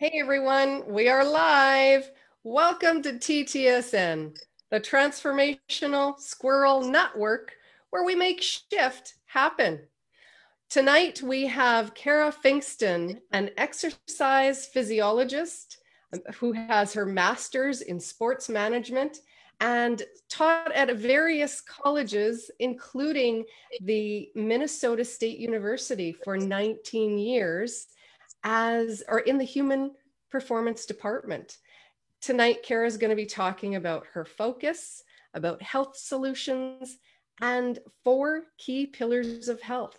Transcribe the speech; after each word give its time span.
Hey 0.00 0.12
everyone, 0.20 0.84
we 0.86 1.08
are 1.08 1.24
live. 1.24 2.08
Welcome 2.44 3.02
to 3.02 3.14
TTSN, 3.14 4.38
the 4.70 4.78
Transformational 4.78 6.20
Squirrel 6.20 6.88
Network, 6.88 7.50
where 7.90 8.04
we 8.04 8.14
make 8.14 8.40
shift 8.40 9.14
happen. 9.26 9.80
Tonight 10.70 11.20
we 11.20 11.48
have 11.48 11.94
Kara 11.94 12.32
Finkston, 12.32 13.18
an 13.32 13.50
exercise 13.56 14.66
physiologist 14.66 15.78
um, 16.12 16.20
who 16.36 16.52
has 16.52 16.92
her 16.92 17.04
master's 17.04 17.80
in 17.80 17.98
sports 17.98 18.48
management 18.48 19.18
and 19.58 20.04
taught 20.30 20.70
at 20.76 20.94
various 20.96 21.60
colleges, 21.60 22.52
including 22.60 23.44
the 23.80 24.30
Minnesota 24.36 25.04
State 25.04 25.38
University 25.38 26.12
for 26.12 26.38
19 26.38 27.18
years 27.18 27.88
as 28.44 29.02
or 29.08 29.18
in 29.20 29.38
the 29.38 29.44
human 29.44 29.92
performance 30.30 30.86
department. 30.86 31.56
Tonight, 32.20 32.58
Kara 32.62 32.86
is 32.86 32.96
going 32.96 33.10
to 33.10 33.16
be 33.16 33.26
talking 33.26 33.76
about 33.76 34.06
her 34.12 34.24
focus, 34.24 35.02
about 35.34 35.62
health 35.62 35.96
solutions, 35.96 36.98
and 37.40 37.78
four 38.04 38.44
key 38.58 38.86
pillars 38.86 39.48
of 39.48 39.60
health. 39.62 39.98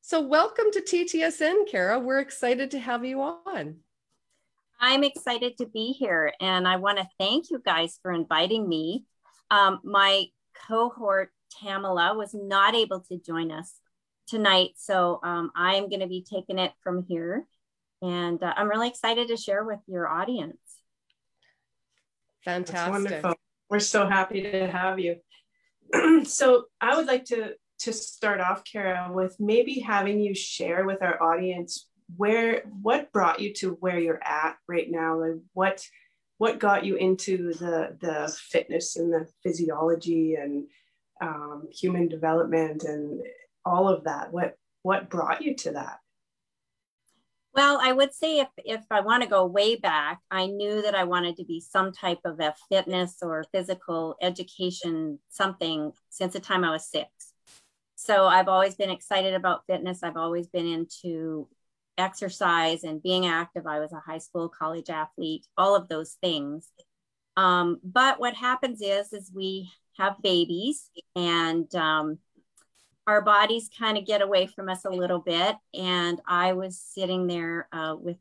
So, 0.00 0.20
welcome 0.20 0.66
to 0.72 0.80
TTSN, 0.80 1.68
Kara. 1.68 1.98
We're 1.98 2.18
excited 2.18 2.72
to 2.72 2.78
have 2.78 3.04
you 3.04 3.22
on. 3.22 3.76
I'm 4.80 5.04
excited 5.04 5.56
to 5.58 5.66
be 5.66 5.92
here, 5.92 6.32
and 6.40 6.68
I 6.68 6.76
want 6.76 6.98
to 6.98 7.08
thank 7.18 7.50
you 7.50 7.62
guys 7.64 7.98
for 8.02 8.12
inviting 8.12 8.68
me. 8.68 9.04
Um, 9.50 9.80
my 9.82 10.26
cohort, 10.68 11.30
Tamala, 11.58 12.14
was 12.16 12.34
not 12.34 12.74
able 12.74 13.00
to 13.08 13.18
join 13.18 13.50
us 13.50 13.80
tonight, 14.26 14.72
so 14.76 15.20
um, 15.22 15.52
I'm 15.54 15.88
going 15.88 16.00
to 16.00 16.06
be 16.06 16.22
taking 16.28 16.58
it 16.58 16.72
from 16.82 17.04
here. 17.08 17.46
And 18.02 18.42
uh, 18.42 18.52
I'm 18.56 18.68
really 18.68 18.88
excited 18.88 19.28
to 19.28 19.36
share 19.36 19.64
with 19.64 19.80
your 19.86 20.08
audience. 20.08 20.58
Fantastic. 22.44 22.74
That's 22.74 22.90
wonderful. 22.90 23.34
We're 23.70 23.80
so 23.80 24.06
happy 24.06 24.42
to 24.42 24.66
have 24.66 24.98
you. 24.98 25.16
so 26.24 26.64
I 26.80 26.96
would 26.96 27.06
like 27.06 27.24
to 27.26 27.54
to 27.80 27.92
start 27.92 28.40
off, 28.40 28.62
Kara, 28.64 29.10
with 29.12 29.36
maybe 29.40 29.80
having 29.80 30.20
you 30.20 30.34
share 30.34 30.86
with 30.86 31.02
our 31.02 31.22
audience 31.22 31.88
where 32.16 32.62
what 32.82 33.12
brought 33.12 33.40
you 33.40 33.52
to 33.54 33.72
where 33.80 33.98
you're 33.98 34.22
at 34.22 34.56
right 34.68 34.90
now, 34.90 35.20
like 35.20 35.40
what 35.52 35.84
what 36.38 36.58
got 36.58 36.84
you 36.84 36.96
into 36.96 37.52
the 37.54 37.96
the 38.00 38.36
fitness 38.50 38.96
and 38.96 39.12
the 39.12 39.26
physiology 39.42 40.34
and 40.34 40.66
um, 41.20 41.68
human 41.72 42.08
development 42.08 42.84
and 42.84 43.22
all 43.64 43.88
of 43.88 44.04
that. 44.04 44.32
What 44.32 44.56
what 44.82 45.08
brought 45.10 45.42
you 45.42 45.54
to 45.56 45.72
that? 45.72 45.98
Well, 47.54 47.78
I 47.80 47.92
would 47.92 48.12
say 48.12 48.40
if, 48.40 48.48
if 48.58 48.84
I 48.90 49.00
want 49.00 49.22
to 49.22 49.28
go 49.28 49.46
way 49.46 49.76
back, 49.76 50.20
I 50.30 50.46
knew 50.46 50.82
that 50.82 50.96
I 50.96 51.04
wanted 51.04 51.36
to 51.36 51.44
be 51.44 51.60
some 51.60 51.92
type 51.92 52.18
of 52.24 52.40
a 52.40 52.54
fitness 52.68 53.18
or 53.22 53.44
physical 53.52 54.16
education 54.20 55.20
something 55.28 55.92
since 56.10 56.32
the 56.32 56.40
time 56.40 56.64
I 56.64 56.70
was 56.70 56.90
six. 56.90 57.08
So 57.94 58.26
I've 58.26 58.48
always 58.48 58.74
been 58.74 58.90
excited 58.90 59.34
about 59.34 59.66
fitness. 59.68 60.02
I've 60.02 60.16
always 60.16 60.48
been 60.48 60.66
into 60.66 61.48
exercise 61.96 62.82
and 62.82 63.00
being 63.02 63.26
active. 63.26 63.68
I 63.68 63.78
was 63.78 63.92
a 63.92 64.02
high 64.04 64.18
school, 64.18 64.48
college 64.48 64.90
athlete, 64.90 65.46
all 65.56 65.76
of 65.76 65.88
those 65.88 66.16
things. 66.20 66.68
Um, 67.36 67.78
but 67.84 68.18
what 68.18 68.34
happens 68.34 68.80
is, 68.82 69.12
is 69.12 69.30
we 69.32 69.70
have 69.96 70.20
babies 70.22 70.90
and 71.14 71.72
um, 71.76 72.18
our 73.06 73.22
bodies 73.22 73.70
kind 73.78 73.98
of 73.98 74.06
get 74.06 74.22
away 74.22 74.46
from 74.46 74.68
us 74.68 74.84
a 74.84 74.90
little 74.90 75.18
bit. 75.18 75.56
And 75.74 76.20
I 76.26 76.54
was 76.54 76.80
sitting 76.80 77.26
there 77.26 77.68
uh, 77.72 77.96
with 77.98 78.16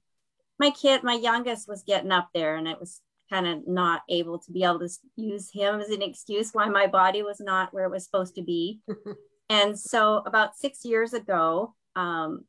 my 0.59 0.71
kid, 0.71 1.03
my 1.03 1.13
youngest 1.13 1.67
was 1.67 1.83
getting 1.83 2.11
up 2.11 2.29
there, 2.33 2.55
and 2.55 2.67
it 2.67 2.79
was 2.79 3.01
kind 3.29 3.47
of 3.47 3.67
not 3.67 4.01
able 4.09 4.39
to 4.39 4.51
be 4.51 4.63
able 4.63 4.79
to 4.79 4.89
use 5.15 5.49
him 5.51 5.79
as 5.79 5.89
an 5.89 6.01
excuse 6.01 6.51
why 6.51 6.67
my 6.67 6.87
body 6.87 7.23
was 7.23 7.39
not 7.39 7.73
where 7.73 7.85
it 7.85 7.91
was 7.91 8.03
supposed 8.05 8.35
to 8.35 8.43
be. 8.43 8.81
and 9.49 9.77
so, 9.77 10.17
about 10.25 10.55
six 10.55 10.85
years 10.85 11.13
ago, 11.13 11.73
um, 11.95 12.45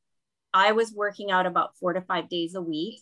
I 0.53 0.73
was 0.73 0.93
working 0.93 1.31
out 1.31 1.47
about 1.47 1.77
four 1.79 1.93
to 1.93 2.03
five 2.03 2.29
days 2.29 2.55
a 2.55 2.63
week, 2.63 3.01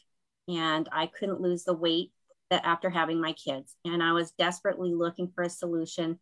and 0.48 0.88
I 0.92 1.06
couldn't 1.06 1.41
lose 1.41 1.65
the 1.65 1.75
weight 1.75 2.12
that 2.50 2.65
after 2.65 2.91
having 2.91 3.21
my 3.21 3.32
kids. 3.32 3.75
And 3.84 4.03
I 4.03 4.12
was 4.12 4.32
desperately 4.32 4.94
looking 4.94 5.31
for 5.34 5.42
a 5.42 5.50
solution 5.50 6.19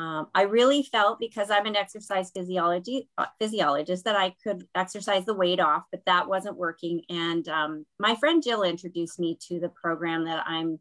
um, 0.00 0.28
I 0.34 0.42
really 0.42 0.82
felt 0.82 1.20
because 1.20 1.50
I'm 1.50 1.66
an 1.66 1.76
exercise 1.76 2.30
physiology 2.30 3.08
uh, 3.18 3.26
physiologist 3.38 4.04
that 4.04 4.16
I 4.16 4.34
could 4.42 4.66
exercise 4.74 5.26
the 5.26 5.34
weight 5.34 5.60
off, 5.60 5.82
but 5.90 6.04
that 6.06 6.26
wasn't 6.26 6.56
working. 6.56 7.02
And 7.10 7.46
um, 7.48 7.86
my 7.98 8.14
friend 8.14 8.42
Jill 8.42 8.62
introduced 8.62 9.18
me 9.18 9.36
to 9.48 9.60
the 9.60 9.68
program 9.68 10.24
that 10.24 10.44
I'm 10.46 10.80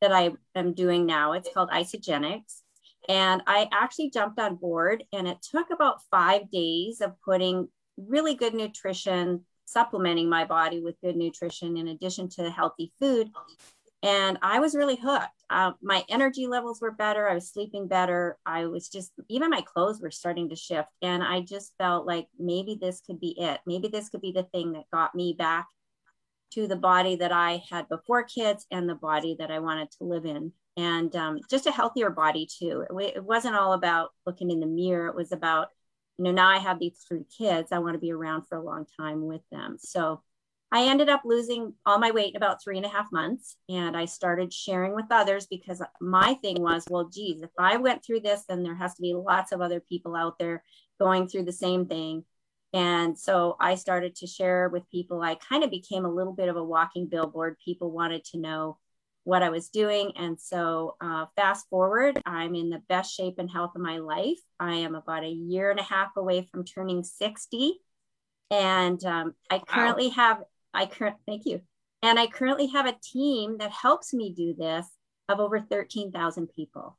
that 0.00 0.12
I 0.12 0.30
am 0.54 0.72
doing 0.72 1.04
now. 1.04 1.32
It's 1.32 1.50
called 1.52 1.70
Isagenix, 1.70 2.60
and 3.08 3.42
I 3.46 3.68
actually 3.72 4.10
jumped 4.10 4.38
on 4.38 4.54
board. 4.54 5.02
And 5.12 5.26
it 5.26 5.38
took 5.42 5.70
about 5.70 6.02
five 6.10 6.50
days 6.50 7.00
of 7.00 7.20
putting 7.22 7.68
really 7.96 8.36
good 8.36 8.54
nutrition, 8.54 9.44
supplementing 9.64 10.28
my 10.28 10.44
body 10.44 10.80
with 10.80 11.00
good 11.02 11.16
nutrition 11.16 11.76
in 11.76 11.88
addition 11.88 12.28
to 12.30 12.50
healthy 12.50 12.92
food 13.00 13.30
and 14.02 14.38
I 14.42 14.60
was 14.60 14.74
really 14.74 14.96
hooked. 14.96 15.39
Uh, 15.50 15.72
my 15.82 16.04
energy 16.08 16.46
levels 16.46 16.80
were 16.80 16.92
better. 16.92 17.28
I 17.28 17.34
was 17.34 17.50
sleeping 17.50 17.88
better. 17.88 18.38
I 18.46 18.66
was 18.66 18.88
just, 18.88 19.10
even 19.28 19.50
my 19.50 19.62
clothes 19.62 20.00
were 20.00 20.12
starting 20.12 20.48
to 20.50 20.56
shift. 20.56 20.88
And 21.02 21.24
I 21.24 21.40
just 21.40 21.74
felt 21.76 22.06
like 22.06 22.28
maybe 22.38 22.78
this 22.80 23.00
could 23.00 23.18
be 23.18 23.34
it. 23.36 23.58
Maybe 23.66 23.88
this 23.88 24.08
could 24.08 24.20
be 24.20 24.30
the 24.30 24.44
thing 24.44 24.72
that 24.72 24.84
got 24.92 25.12
me 25.14 25.34
back 25.36 25.66
to 26.52 26.68
the 26.68 26.76
body 26.76 27.16
that 27.16 27.32
I 27.32 27.62
had 27.68 27.88
before 27.88 28.22
kids 28.22 28.64
and 28.70 28.88
the 28.88 28.94
body 28.94 29.36
that 29.40 29.50
I 29.50 29.58
wanted 29.58 29.90
to 29.98 30.04
live 30.04 30.24
in. 30.24 30.52
And 30.76 31.14
um, 31.16 31.40
just 31.50 31.66
a 31.66 31.72
healthier 31.72 32.10
body, 32.10 32.46
too. 32.46 32.84
It, 32.88 33.16
it 33.16 33.24
wasn't 33.24 33.56
all 33.56 33.72
about 33.72 34.10
looking 34.24 34.52
in 34.52 34.60
the 34.60 34.66
mirror. 34.66 35.08
It 35.08 35.16
was 35.16 35.32
about, 35.32 35.68
you 36.16 36.24
know, 36.24 36.30
now 36.30 36.48
I 36.48 36.58
have 36.58 36.78
these 36.78 37.04
three 37.08 37.24
kids. 37.36 37.72
I 37.72 37.80
want 37.80 37.94
to 37.94 38.00
be 38.00 38.12
around 38.12 38.44
for 38.48 38.56
a 38.56 38.62
long 38.62 38.86
time 38.98 39.26
with 39.26 39.42
them. 39.50 39.78
So, 39.80 40.22
I 40.72 40.84
ended 40.84 41.08
up 41.08 41.22
losing 41.24 41.74
all 41.84 41.98
my 41.98 42.12
weight 42.12 42.30
in 42.30 42.36
about 42.36 42.62
three 42.62 42.76
and 42.76 42.86
a 42.86 42.90
half 42.90 43.10
months. 43.10 43.56
And 43.68 43.96
I 43.96 44.04
started 44.04 44.52
sharing 44.52 44.94
with 44.94 45.06
others 45.10 45.46
because 45.46 45.82
my 46.00 46.34
thing 46.34 46.62
was, 46.62 46.84
well, 46.88 47.08
geez, 47.12 47.42
if 47.42 47.50
I 47.58 47.76
went 47.76 48.04
through 48.04 48.20
this, 48.20 48.44
then 48.48 48.62
there 48.62 48.76
has 48.76 48.94
to 48.94 49.02
be 49.02 49.14
lots 49.14 49.50
of 49.50 49.60
other 49.60 49.80
people 49.80 50.14
out 50.14 50.38
there 50.38 50.62
going 51.00 51.26
through 51.26 51.44
the 51.44 51.52
same 51.52 51.86
thing. 51.86 52.24
And 52.72 53.18
so 53.18 53.56
I 53.58 53.74
started 53.74 54.14
to 54.16 54.28
share 54.28 54.68
with 54.68 54.88
people. 54.90 55.22
I 55.22 55.34
kind 55.34 55.64
of 55.64 55.70
became 55.70 56.04
a 56.04 56.12
little 56.12 56.32
bit 56.32 56.48
of 56.48 56.56
a 56.56 56.62
walking 56.62 57.08
billboard. 57.08 57.56
People 57.64 57.90
wanted 57.90 58.24
to 58.26 58.38
know 58.38 58.78
what 59.24 59.42
I 59.42 59.50
was 59.50 59.68
doing. 59.68 60.12
And 60.16 60.40
so, 60.40 60.96
uh, 61.00 61.26
fast 61.36 61.68
forward, 61.68 62.22
I'm 62.24 62.54
in 62.54 62.70
the 62.70 62.82
best 62.88 63.14
shape 63.14 63.34
and 63.38 63.50
health 63.50 63.72
of 63.74 63.82
my 63.82 63.98
life. 63.98 64.38
I 64.58 64.76
am 64.76 64.94
about 64.94 65.24
a 65.24 65.28
year 65.28 65.70
and 65.70 65.80
a 65.80 65.84
half 65.84 66.16
away 66.16 66.48
from 66.50 66.64
turning 66.64 67.02
60. 67.02 67.74
And 68.50 69.04
um, 69.04 69.34
I 69.50 69.58
currently 69.58 70.08
wow. 70.08 70.14
have 70.14 70.42
I 70.72 70.86
current 70.86 71.16
thank 71.26 71.46
you. 71.46 71.60
And 72.02 72.18
I 72.18 72.26
currently 72.26 72.68
have 72.68 72.86
a 72.86 72.96
team 73.02 73.58
that 73.58 73.70
helps 73.70 74.14
me 74.14 74.32
do 74.32 74.54
this 74.54 74.86
of 75.28 75.40
over 75.40 75.60
13,000 75.60 76.48
people. 76.54 76.96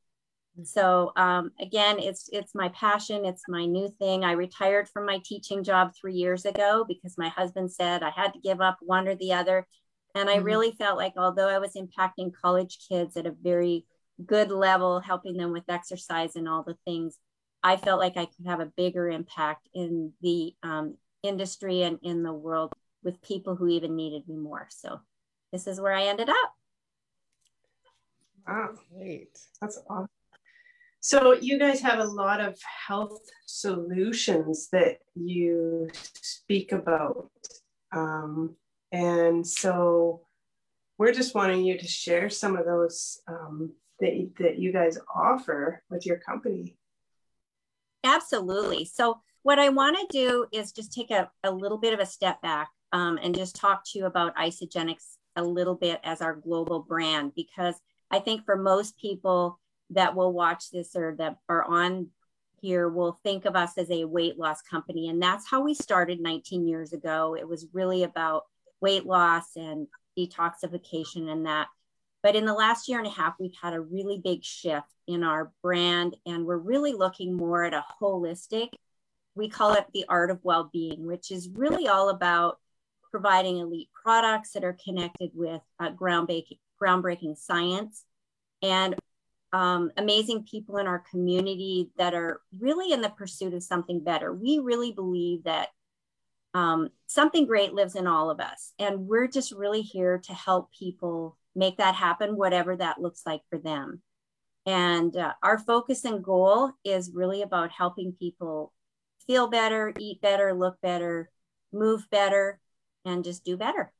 So 0.63 1.11
um, 1.15 1.51
again, 1.59 1.97
it's 1.97 2.29
it's 2.31 2.53
my 2.53 2.69
passion. 2.69 3.25
It's 3.25 3.43
my 3.47 3.65
new 3.65 3.89
thing. 3.99 4.25
I 4.25 4.33
retired 4.33 4.89
from 4.89 5.05
my 5.05 5.19
teaching 5.23 5.63
job 5.63 5.91
three 5.99 6.13
years 6.13 6.45
ago 6.45 6.85
because 6.87 7.17
my 7.17 7.29
husband 7.29 7.71
said 7.71 8.03
I 8.03 8.09
had 8.09 8.33
to 8.33 8.39
give 8.39 8.59
up 8.59 8.77
one 8.81 9.07
or 9.07 9.15
the 9.15 9.33
other, 9.33 9.65
and 10.13 10.29
I 10.29 10.35
mm-hmm. 10.35 10.45
really 10.45 10.71
felt 10.73 10.97
like 10.97 11.13
although 11.15 11.47
I 11.47 11.59
was 11.59 11.75
impacting 11.75 12.31
college 12.33 12.79
kids 12.89 13.15
at 13.15 13.25
a 13.25 13.35
very 13.41 13.85
good 14.25 14.51
level, 14.51 14.99
helping 14.99 15.37
them 15.37 15.53
with 15.53 15.63
exercise 15.69 16.35
and 16.35 16.49
all 16.49 16.63
the 16.63 16.77
things, 16.85 17.17
I 17.63 17.77
felt 17.77 17.99
like 17.99 18.17
I 18.17 18.25
could 18.25 18.45
have 18.45 18.59
a 18.59 18.71
bigger 18.77 19.09
impact 19.09 19.69
in 19.73 20.11
the 20.21 20.53
um, 20.63 20.97
industry 21.23 21.83
and 21.83 21.97
in 22.03 22.23
the 22.23 22.33
world 22.33 22.73
with 23.03 23.21
people 23.21 23.55
who 23.55 23.67
even 23.67 23.95
needed 23.95 24.27
me 24.27 24.37
more. 24.37 24.67
So 24.69 24.99
this 25.51 25.67
is 25.67 25.79
where 25.81 25.93
I 25.93 26.03
ended 26.03 26.29
up. 26.29 26.53
Wow, 28.47 28.69
great. 28.93 29.37
That's 29.59 29.79
awesome. 29.89 30.07
So 30.99 31.33
you 31.33 31.57
guys 31.57 31.81
have 31.81 31.99
a 31.99 32.05
lot 32.05 32.41
of 32.41 32.59
health 32.87 33.21
solutions 33.47 34.69
that 34.71 34.97
you 35.15 35.89
speak 36.21 36.71
about. 36.71 37.31
Um, 37.91 38.55
and 38.91 39.45
so 39.45 40.21
we're 40.97 41.13
just 41.13 41.33
wanting 41.33 41.63
you 41.63 41.77
to 41.79 41.87
share 41.87 42.29
some 42.29 42.55
of 42.55 42.65
those 42.65 43.19
um, 43.27 43.71
that, 43.99 44.29
that 44.39 44.59
you 44.59 44.71
guys 44.71 44.99
offer 45.13 45.81
with 45.89 46.05
your 46.05 46.17
company. 46.17 46.77
Absolutely. 48.03 48.85
So 48.85 49.21
what 49.43 49.57
I 49.57 49.69
want 49.69 49.97
to 49.97 50.05
do 50.11 50.45
is 50.51 50.71
just 50.71 50.93
take 50.93 51.09
a, 51.09 51.31
a 51.43 51.51
little 51.51 51.79
bit 51.79 51.93
of 51.93 51.99
a 51.99 52.05
step 52.05 52.41
back 52.41 52.69
um, 52.91 53.19
and 53.21 53.35
just 53.35 53.55
talk 53.55 53.83
to 53.85 53.99
you 53.99 54.05
about 54.05 54.35
Isagenix 54.35 55.17
a 55.35 55.43
little 55.43 55.75
bit 55.75 55.99
as 56.03 56.21
our 56.21 56.35
global 56.35 56.79
brand 56.79 57.33
because 57.35 57.75
I 58.09 58.19
think 58.19 58.45
for 58.45 58.57
most 58.57 58.97
people 58.97 59.59
that 59.91 60.15
will 60.15 60.33
watch 60.33 60.71
this 60.71 60.95
or 60.95 61.15
that 61.17 61.37
are 61.47 61.63
on 61.63 62.09
here 62.61 62.87
will 62.89 63.19
think 63.23 63.45
of 63.45 63.55
us 63.55 63.77
as 63.77 63.89
a 63.89 64.05
weight 64.05 64.37
loss 64.37 64.61
company. 64.61 65.09
And 65.09 65.21
that's 65.21 65.49
how 65.49 65.61
we 65.61 65.73
started 65.73 66.21
19 66.21 66.67
years 66.67 66.93
ago. 66.93 67.35
It 67.35 67.47
was 67.47 67.67
really 67.73 68.03
about 68.03 68.43
weight 68.81 69.05
loss 69.05 69.55
and 69.55 69.87
detoxification 70.17 71.29
and 71.29 71.45
that. 71.45 71.67
But 72.23 72.35
in 72.35 72.45
the 72.45 72.53
last 72.53 72.87
year 72.87 72.99
and 72.99 73.07
a 73.07 73.11
half, 73.11 73.35
we've 73.39 73.55
had 73.59 73.73
a 73.73 73.81
really 73.81 74.19
big 74.23 74.43
shift 74.43 74.93
in 75.07 75.23
our 75.23 75.51
brand, 75.63 76.15
and 76.25 76.45
we're 76.45 76.57
really 76.57 76.93
looking 76.93 77.35
more 77.35 77.63
at 77.63 77.73
a 77.73 77.83
holistic. 77.99 78.69
We 79.33 79.49
call 79.49 79.73
it 79.73 79.85
the 79.93 80.05
art 80.07 80.29
of 80.29 80.39
well 80.43 80.69
being, 80.71 81.07
which 81.07 81.31
is 81.31 81.49
really 81.49 81.87
all 81.87 82.09
about 82.09 82.59
providing 83.11 83.57
elite 83.57 83.89
products 84.03 84.53
that 84.53 84.63
are 84.63 84.77
connected 84.83 85.31
with 85.33 85.61
uh, 85.79 85.91
groundbreaking, 85.91 86.59
groundbreaking 86.81 87.37
science 87.37 88.05
and 88.61 88.95
um, 89.53 89.91
amazing 89.97 90.45
people 90.49 90.77
in 90.77 90.87
our 90.87 91.03
community 91.11 91.89
that 91.97 92.13
are 92.13 92.41
really 92.57 92.93
in 92.93 93.01
the 93.01 93.09
pursuit 93.09 93.53
of 93.53 93.63
something 93.63 94.03
better. 94.03 94.33
We 94.33 94.59
really 94.59 94.91
believe 94.93 95.43
that 95.43 95.69
um, 96.53 96.89
something 97.07 97.45
great 97.45 97.73
lives 97.73 97.95
in 97.95 98.07
all 98.07 98.29
of 98.29 98.39
us, 98.39 98.73
and 98.79 99.07
we're 99.07 99.27
just 99.27 99.51
really 99.51 99.81
here 99.81 100.19
to 100.19 100.33
help 100.33 100.69
people 100.77 101.37
make 101.55 101.77
that 101.77 101.95
happen, 101.95 102.37
whatever 102.37 102.75
that 102.75 103.01
looks 103.01 103.23
like 103.25 103.41
for 103.49 103.57
them. 103.57 104.01
And 104.65 105.15
uh, 105.15 105.33
our 105.43 105.57
focus 105.57 106.05
and 106.05 106.23
goal 106.23 106.71
is 106.83 107.11
really 107.13 107.41
about 107.41 107.71
helping 107.71 108.13
people 108.13 108.73
feel 109.25 109.47
better, 109.47 109.93
eat 109.97 110.21
better, 110.21 110.53
look 110.53 110.75
better, 110.81 111.29
move 111.73 112.05
better, 112.11 112.59
and 113.05 113.23
just 113.23 113.43
do 113.43 113.57
better. 113.57 113.91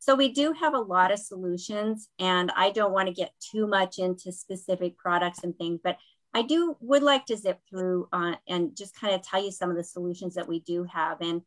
So 0.00 0.14
we 0.14 0.32
do 0.32 0.52
have 0.52 0.74
a 0.74 0.78
lot 0.78 1.10
of 1.10 1.18
solutions, 1.18 2.08
and 2.18 2.52
I 2.56 2.70
don't 2.70 2.92
want 2.92 3.08
to 3.08 3.14
get 3.14 3.32
too 3.40 3.66
much 3.66 3.98
into 3.98 4.30
specific 4.30 4.96
products 4.96 5.42
and 5.42 5.56
things, 5.56 5.80
but 5.82 5.96
I 6.32 6.42
do 6.42 6.76
would 6.80 7.02
like 7.02 7.26
to 7.26 7.36
zip 7.36 7.58
through 7.68 8.08
uh, 8.12 8.34
and 8.46 8.76
just 8.76 8.98
kind 8.98 9.14
of 9.14 9.22
tell 9.22 9.42
you 9.42 9.50
some 9.50 9.70
of 9.70 9.76
the 9.76 9.84
solutions 9.84 10.34
that 10.34 10.46
we 10.46 10.60
do 10.60 10.84
have. 10.84 11.20
And 11.20 11.42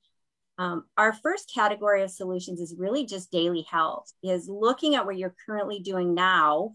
um, 0.57 0.85
our 0.97 1.13
first 1.13 1.51
category 1.53 2.03
of 2.03 2.11
solutions 2.11 2.59
is 2.59 2.75
really 2.77 3.05
just 3.05 3.31
daily 3.31 3.65
health, 3.69 4.11
is 4.21 4.49
looking 4.49 4.95
at 4.95 5.05
what 5.05 5.17
you're 5.17 5.35
currently 5.45 5.79
doing 5.79 6.13
now 6.13 6.73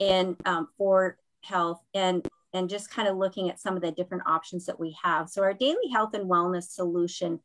and 0.00 0.36
um, 0.44 0.68
for 0.76 1.16
health 1.42 1.80
and 1.94 2.26
and 2.52 2.70
just 2.70 2.90
kind 2.90 3.08
of 3.08 3.16
looking 3.16 3.50
at 3.50 3.58
some 3.58 3.74
of 3.74 3.82
the 3.82 3.90
different 3.90 4.22
options 4.26 4.66
that 4.66 4.78
we 4.78 4.96
have. 5.02 5.28
So 5.28 5.42
our 5.42 5.54
daily 5.54 5.88
health 5.92 6.14
and 6.14 6.30
wellness 6.30 6.70
solution, 6.70 7.40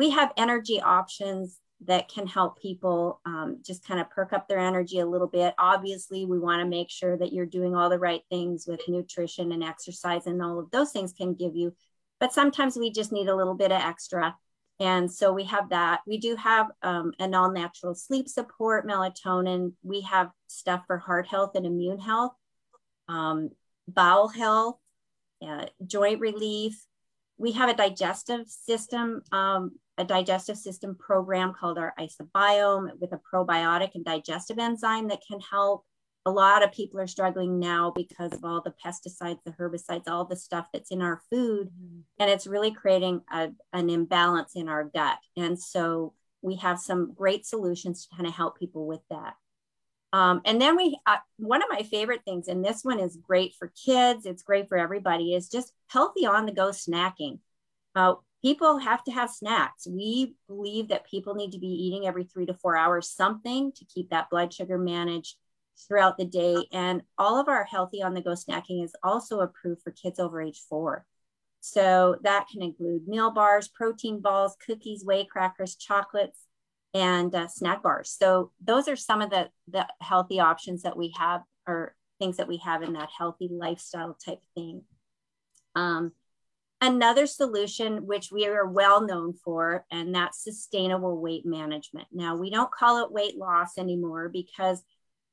we 0.00 0.08
have 0.08 0.32
energy 0.38 0.80
options 0.80 1.60
that 1.84 2.08
can 2.08 2.26
help 2.26 2.58
people 2.58 3.20
um, 3.26 3.58
just 3.62 3.86
kind 3.86 4.00
of 4.00 4.08
perk 4.08 4.32
up 4.32 4.48
their 4.48 4.58
energy 4.58 5.00
a 5.00 5.06
little 5.06 5.26
bit. 5.26 5.54
Obviously, 5.58 6.24
we 6.24 6.38
want 6.38 6.60
to 6.60 6.66
make 6.66 6.90
sure 6.90 7.18
that 7.18 7.34
you're 7.34 7.44
doing 7.44 7.74
all 7.74 7.90
the 7.90 7.98
right 7.98 8.22
things 8.30 8.66
with 8.66 8.80
nutrition 8.88 9.52
and 9.52 9.62
exercise, 9.62 10.26
and 10.26 10.42
all 10.42 10.58
of 10.58 10.70
those 10.70 10.90
things 10.90 11.12
can 11.12 11.34
give 11.34 11.54
you. 11.54 11.74
But 12.18 12.32
sometimes 12.32 12.78
we 12.78 12.90
just 12.90 13.12
need 13.12 13.28
a 13.28 13.36
little 13.36 13.54
bit 13.54 13.72
of 13.72 13.80
extra. 13.82 14.34
And 14.78 15.12
so 15.12 15.34
we 15.34 15.44
have 15.44 15.68
that. 15.68 16.00
We 16.06 16.16
do 16.16 16.34
have 16.36 16.68
um, 16.82 17.12
an 17.18 17.34
all 17.34 17.52
natural 17.52 17.94
sleep 17.94 18.26
support, 18.26 18.88
melatonin. 18.88 19.74
We 19.82 20.00
have 20.02 20.30
stuff 20.46 20.84
for 20.86 20.96
heart 20.96 21.26
health 21.26 21.56
and 21.56 21.66
immune 21.66 21.98
health, 21.98 22.32
um, 23.06 23.50
bowel 23.86 24.28
health, 24.28 24.78
uh, 25.46 25.66
joint 25.86 26.20
relief. 26.20 26.86
We 27.36 27.52
have 27.52 27.70
a 27.70 27.74
digestive 27.74 28.48
system, 28.48 29.22
um, 29.32 29.72
a 30.00 30.04
digestive 30.04 30.56
system 30.56 30.96
program 30.96 31.52
called 31.52 31.78
our 31.78 31.92
IsaBiome 31.98 32.98
with 32.98 33.12
a 33.12 33.20
probiotic 33.32 33.90
and 33.94 34.04
digestive 34.04 34.58
enzyme 34.58 35.08
that 35.08 35.20
can 35.28 35.38
help 35.40 35.84
a 36.26 36.30
lot 36.30 36.62
of 36.62 36.72
people 36.72 37.00
are 37.00 37.06
struggling 37.06 37.58
now 37.58 37.92
because 37.94 38.32
of 38.32 38.44
all 38.44 38.62
the 38.62 38.74
pesticides, 38.84 39.38
the 39.44 39.52
herbicides, 39.52 40.08
all 40.08 40.24
the 40.24 40.36
stuff 40.36 40.66
that's 40.72 40.90
in 40.90 41.00
our 41.02 41.20
food. 41.30 41.68
Mm-hmm. 41.68 42.00
And 42.18 42.30
it's 42.30 42.46
really 42.46 42.72
creating 42.72 43.22
a, 43.32 43.50
an 43.72 43.88
imbalance 43.88 44.52
in 44.54 44.68
our 44.68 44.84
gut. 44.84 45.18
And 45.36 45.58
so 45.58 46.14
we 46.42 46.56
have 46.56 46.78
some 46.78 47.14
great 47.14 47.46
solutions 47.46 48.06
to 48.06 48.16
kind 48.16 48.26
of 48.26 48.34
help 48.34 48.58
people 48.58 48.86
with 48.86 49.00
that. 49.10 49.34
Um, 50.12 50.40
and 50.44 50.60
then 50.60 50.76
we, 50.76 50.98
uh, 51.06 51.18
one 51.36 51.62
of 51.62 51.68
my 51.70 51.84
favorite 51.84 52.22
things, 52.24 52.48
and 52.48 52.64
this 52.64 52.80
one 52.82 52.98
is 52.98 53.16
great 53.16 53.54
for 53.58 53.72
kids, 53.84 54.26
it's 54.26 54.42
great 54.42 54.68
for 54.68 54.76
everybody, 54.76 55.34
is 55.34 55.48
just 55.48 55.72
healthy 55.88 56.26
on 56.26 56.46
the 56.46 56.52
go 56.52 56.70
snacking. 56.70 57.38
Uh, 57.94 58.14
people 58.42 58.78
have 58.78 59.04
to 59.04 59.12
have 59.12 59.30
snacks. 59.30 59.86
We 59.86 60.34
believe 60.48 60.88
that 60.88 61.08
people 61.08 61.34
need 61.34 61.52
to 61.52 61.58
be 61.58 61.66
eating 61.66 62.06
every 62.06 62.24
three 62.24 62.46
to 62.46 62.54
four 62.54 62.76
hours 62.76 63.08
something 63.08 63.72
to 63.72 63.84
keep 63.84 64.10
that 64.10 64.30
blood 64.30 64.52
sugar 64.52 64.78
managed 64.78 65.36
throughout 65.86 66.18
the 66.18 66.24
day. 66.24 66.66
And 66.72 67.02
all 67.18 67.38
of 67.38 67.48
our 67.48 67.64
healthy 67.64 68.02
on 68.02 68.14
the 68.14 68.20
go 68.20 68.30
snacking 68.30 68.84
is 68.84 68.94
also 69.02 69.40
approved 69.40 69.82
for 69.82 69.92
kids 69.92 70.18
over 70.18 70.40
age 70.40 70.60
four. 70.68 71.06
So 71.60 72.16
that 72.22 72.46
can 72.50 72.62
include 72.62 73.06
meal 73.06 73.30
bars, 73.30 73.68
protein 73.68 74.20
balls, 74.20 74.56
cookies, 74.66 75.04
whey 75.04 75.26
crackers, 75.26 75.76
chocolates, 75.76 76.46
and 76.94 77.34
uh, 77.34 77.48
snack 77.48 77.82
bars. 77.82 78.10
So 78.18 78.52
those 78.64 78.88
are 78.88 78.96
some 78.96 79.20
of 79.20 79.30
the, 79.30 79.50
the 79.68 79.86
healthy 80.00 80.40
options 80.40 80.82
that 80.82 80.96
we 80.96 81.14
have 81.18 81.42
or 81.66 81.94
things 82.18 82.38
that 82.38 82.48
we 82.48 82.56
have 82.58 82.82
in 82.82 82.94
that 82.94 83.10
healthy 83.16 83.48
lifestyle 83.50 84.16
type 84.24 84.40
thing. 84.54 84.82
Um, 85.74 86.12
another 86.80 87.26
solution, 87.26 88.06
which 88.06 88.30
we 88.32 88.46
are 88.46 88.66
well 88.66 89.04
known 89.06 89.34
for, 89.34 89.84
and 89.90 90.14
that's 90.14 90.42
sustainable 90.42 91.20
weight 91.20 91.44
management. 91.44 92.08
Now, 92.12 92.36
we 92.36 92.50
don't 92.50 92.70
call 92.70 93.04
it 93.04 93.12
weight 93.12 93.36
loss 93.36 93.78
anymore 93.78 94.28
because 94.28 94.82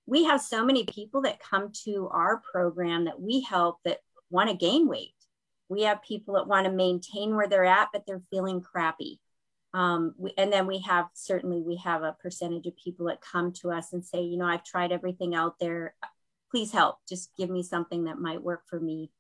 we 0.06 0.26
have 0.26 0.42
so 0.42 0.66
many 0.66 0.86
people 0.86 1.22
that 1.22 1.40
come 1.40 1.72
to 1.86 2.10
our 2.12 2.42
program 2.52 3.06
that 3.06 3.22
we 3.22 3.42
help 3.42 3.78
that 3.86 4.00
want 4.30 4.50
to 4.50 4.56
gain 4.56 4.88
weight. 4.88 5.14
We 5.70 5.84
have 5.84 6.02
people 6.02 6.36
that 6.36 6.48
want 6.48 6.66
to 6.66 6.72
maintain 6.72 7.36
where 7.36 7.48
they're 7.48 7.66
at, 7.66 7.90
but 7.92 8.04
they're 8.06 8.24
feeling 8.32 8.62
crappy. 8.62 9.20
Um, 9.74 10.16
we, 10.18 10.34
and 10.38 10.52
then 10.52 10.66
we 10.66 10.80
have 10.80 11.08
certainly 11.14 11.62
we 11.62 11.76
have 11.84 12.04
a 12.04 12.16
percentage 12.22 12.68
of 12.68 12.78
people 12.78 13.08
that 13.08 13.22
come 13.22 13.52
to 13.62 13.72
us 13.72 13.92
and 13.92 14.04
say, 14.04 14.22
you 14.22 14.38
know, 14.38 14.46
I've 14.46 14.64
tried 14.64 14.94
everything 14.94 15.36
out 15.36 15.60
there. 15.60 15.94
Please 16.52 16.72
help. 16.72 16.98
Just 17.08 17.32
give 17.38 17.50
me 17.50 17.64
something 17.64 18.06
that 18.06 18.18
might 18.18 18.42
work 18.42 18.64
for 18.70 18.80
me. 18.80 19.12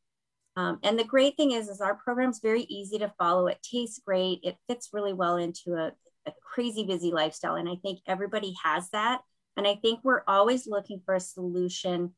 Um, 0.58 0.80
and 0.82 0.98
the 0.98 1.04
great 1.04 1.38
thing 1.38 1.52
is, 1.52 1.70
is 1.70 1.82
our 1.82 1.94
program's 1.94 2.40
very 2.40 2.64
easy 2.64 2.98
to 2.98 3.14
follow. 3.20 3.46
It 3.46 3.62
tastes 3.62 4.02
great. 4.04 4.40
It 4.42 4.58
fits 4.68 4.90
really 4.92 5.14
well 5.14 5.38
into 5.38 5.76
a, 5.76 5.92
a 6.26 6.34
crazy 6.44 6.84
busy 6.84 7.12
lifestyle. 7.12 7.56
And 7.56 7.70
I 7.70 7.76
think 7.76 8.00
everybody 8.08 8.56
has 8.64 8.90
that. 8.90 9.22
And 9.56 9.68
I 9.68 9.76
think 9.76 10.00
we're 10.02 10.24
always 10.28 10.66
looking 10.66 11.00
for 11.06 11.14
a 11.14 11.20
solution, 11.20 12.14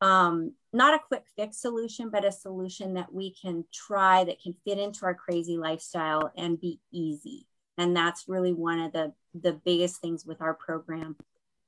um, 0.00 0.52
not 0.72 0.94
a 0.94 1.00
quick 1.08 1.24
fix 1.34 1.60
solution, 1.60 2.10
but 2.10 2.24
a 2.24 2.30
solution 2.30 2.94
that 2.94 3.12
we 3.12 3.34
can 3.34 3.64
try 3.74 4.22
that 4.22 4.40
can 4.40 4.54
fit 4.64 4.78
into 4.78 5.04
our 5.04 5.14
crazy 5.14 5.58
lifestyle 5.58 6.30
and 6.36 6.60
be 6.60 6.78
easy. 6.92 7.48
And 7.76 7.96
that's 7.96 8.28
really 8.28 8.52
one 8.52 8.78
of 8.78 8.92
the, 8.92 9.12
the 9.34 9.52
biggest 9.52 10.00
things 10.00 10.24
with 10.24 10.40
our 10.40 10.54
program. 10.54 11.16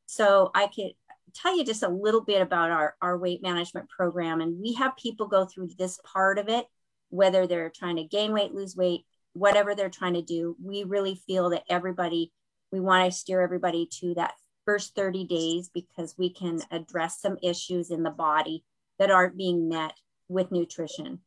So 0.06 0.52
I 0.54 0.68
could 0.68 0.92
tell 1.34 1.56
you 1.56 1.64
just 1.64 1.82
a 1.82 1.88
little 1.88 2.22
bit 2.22 2.42
about 2.42 2.70
our, 2.70 2.96
our 3.00 3.18
weight 3.18 3.42
management 3.42 3.88
program. 3.88 4.40
And 4.40 4.60
we 4.60 4.74
have 4.74 4.96
people 4.96 5.26
go 5.26 5.44
through 5.44 5.70
this 5.78 5.98
part 6.04 6.38
of 6.38 6.48
it, 6.48 6.66
whether 7.10 7.46
they're 7.46 7.70
trying 7.70 7.96
to 7.96 8.04
gain 8.04 8.32
weight, 8.32 8.54
lose 8.54 8.76
weight, 8.76 9.04
whatever 9.32 9.74
they're 9.74 9.90
trying 9.90 10.14
to 10.14 10.22
do. 10.22 10.56
We 10.62 10.84
really 10.84 11.14
feel 11.14 11.50
that 11.50 11.64
everybody, 11.68 12.32
we 12.72 12.80
want 12.80 13.10
to 13.10 13.16
steer 13.16 13.40
everybody 13.40 13.88
to 14.00 14.14
that 14.14 14.34
first 14.64 14.94
30 14.94 15.24
days 15.24 15.70
because 15.72 16.14
we 16.18 16.30
can 16.30 16.60
address 16.70 17.20
some 17.20 17.38
issues 17.42 17.90
in 17.90 18.02
the 18.02 18.10
body 18.10 18.64
that 18.98 19.10
aren't 19.10 19.36
being 19.36 19.68
met 19.68 19.94
with 20.28 20.52
nutrition 20.52 21.20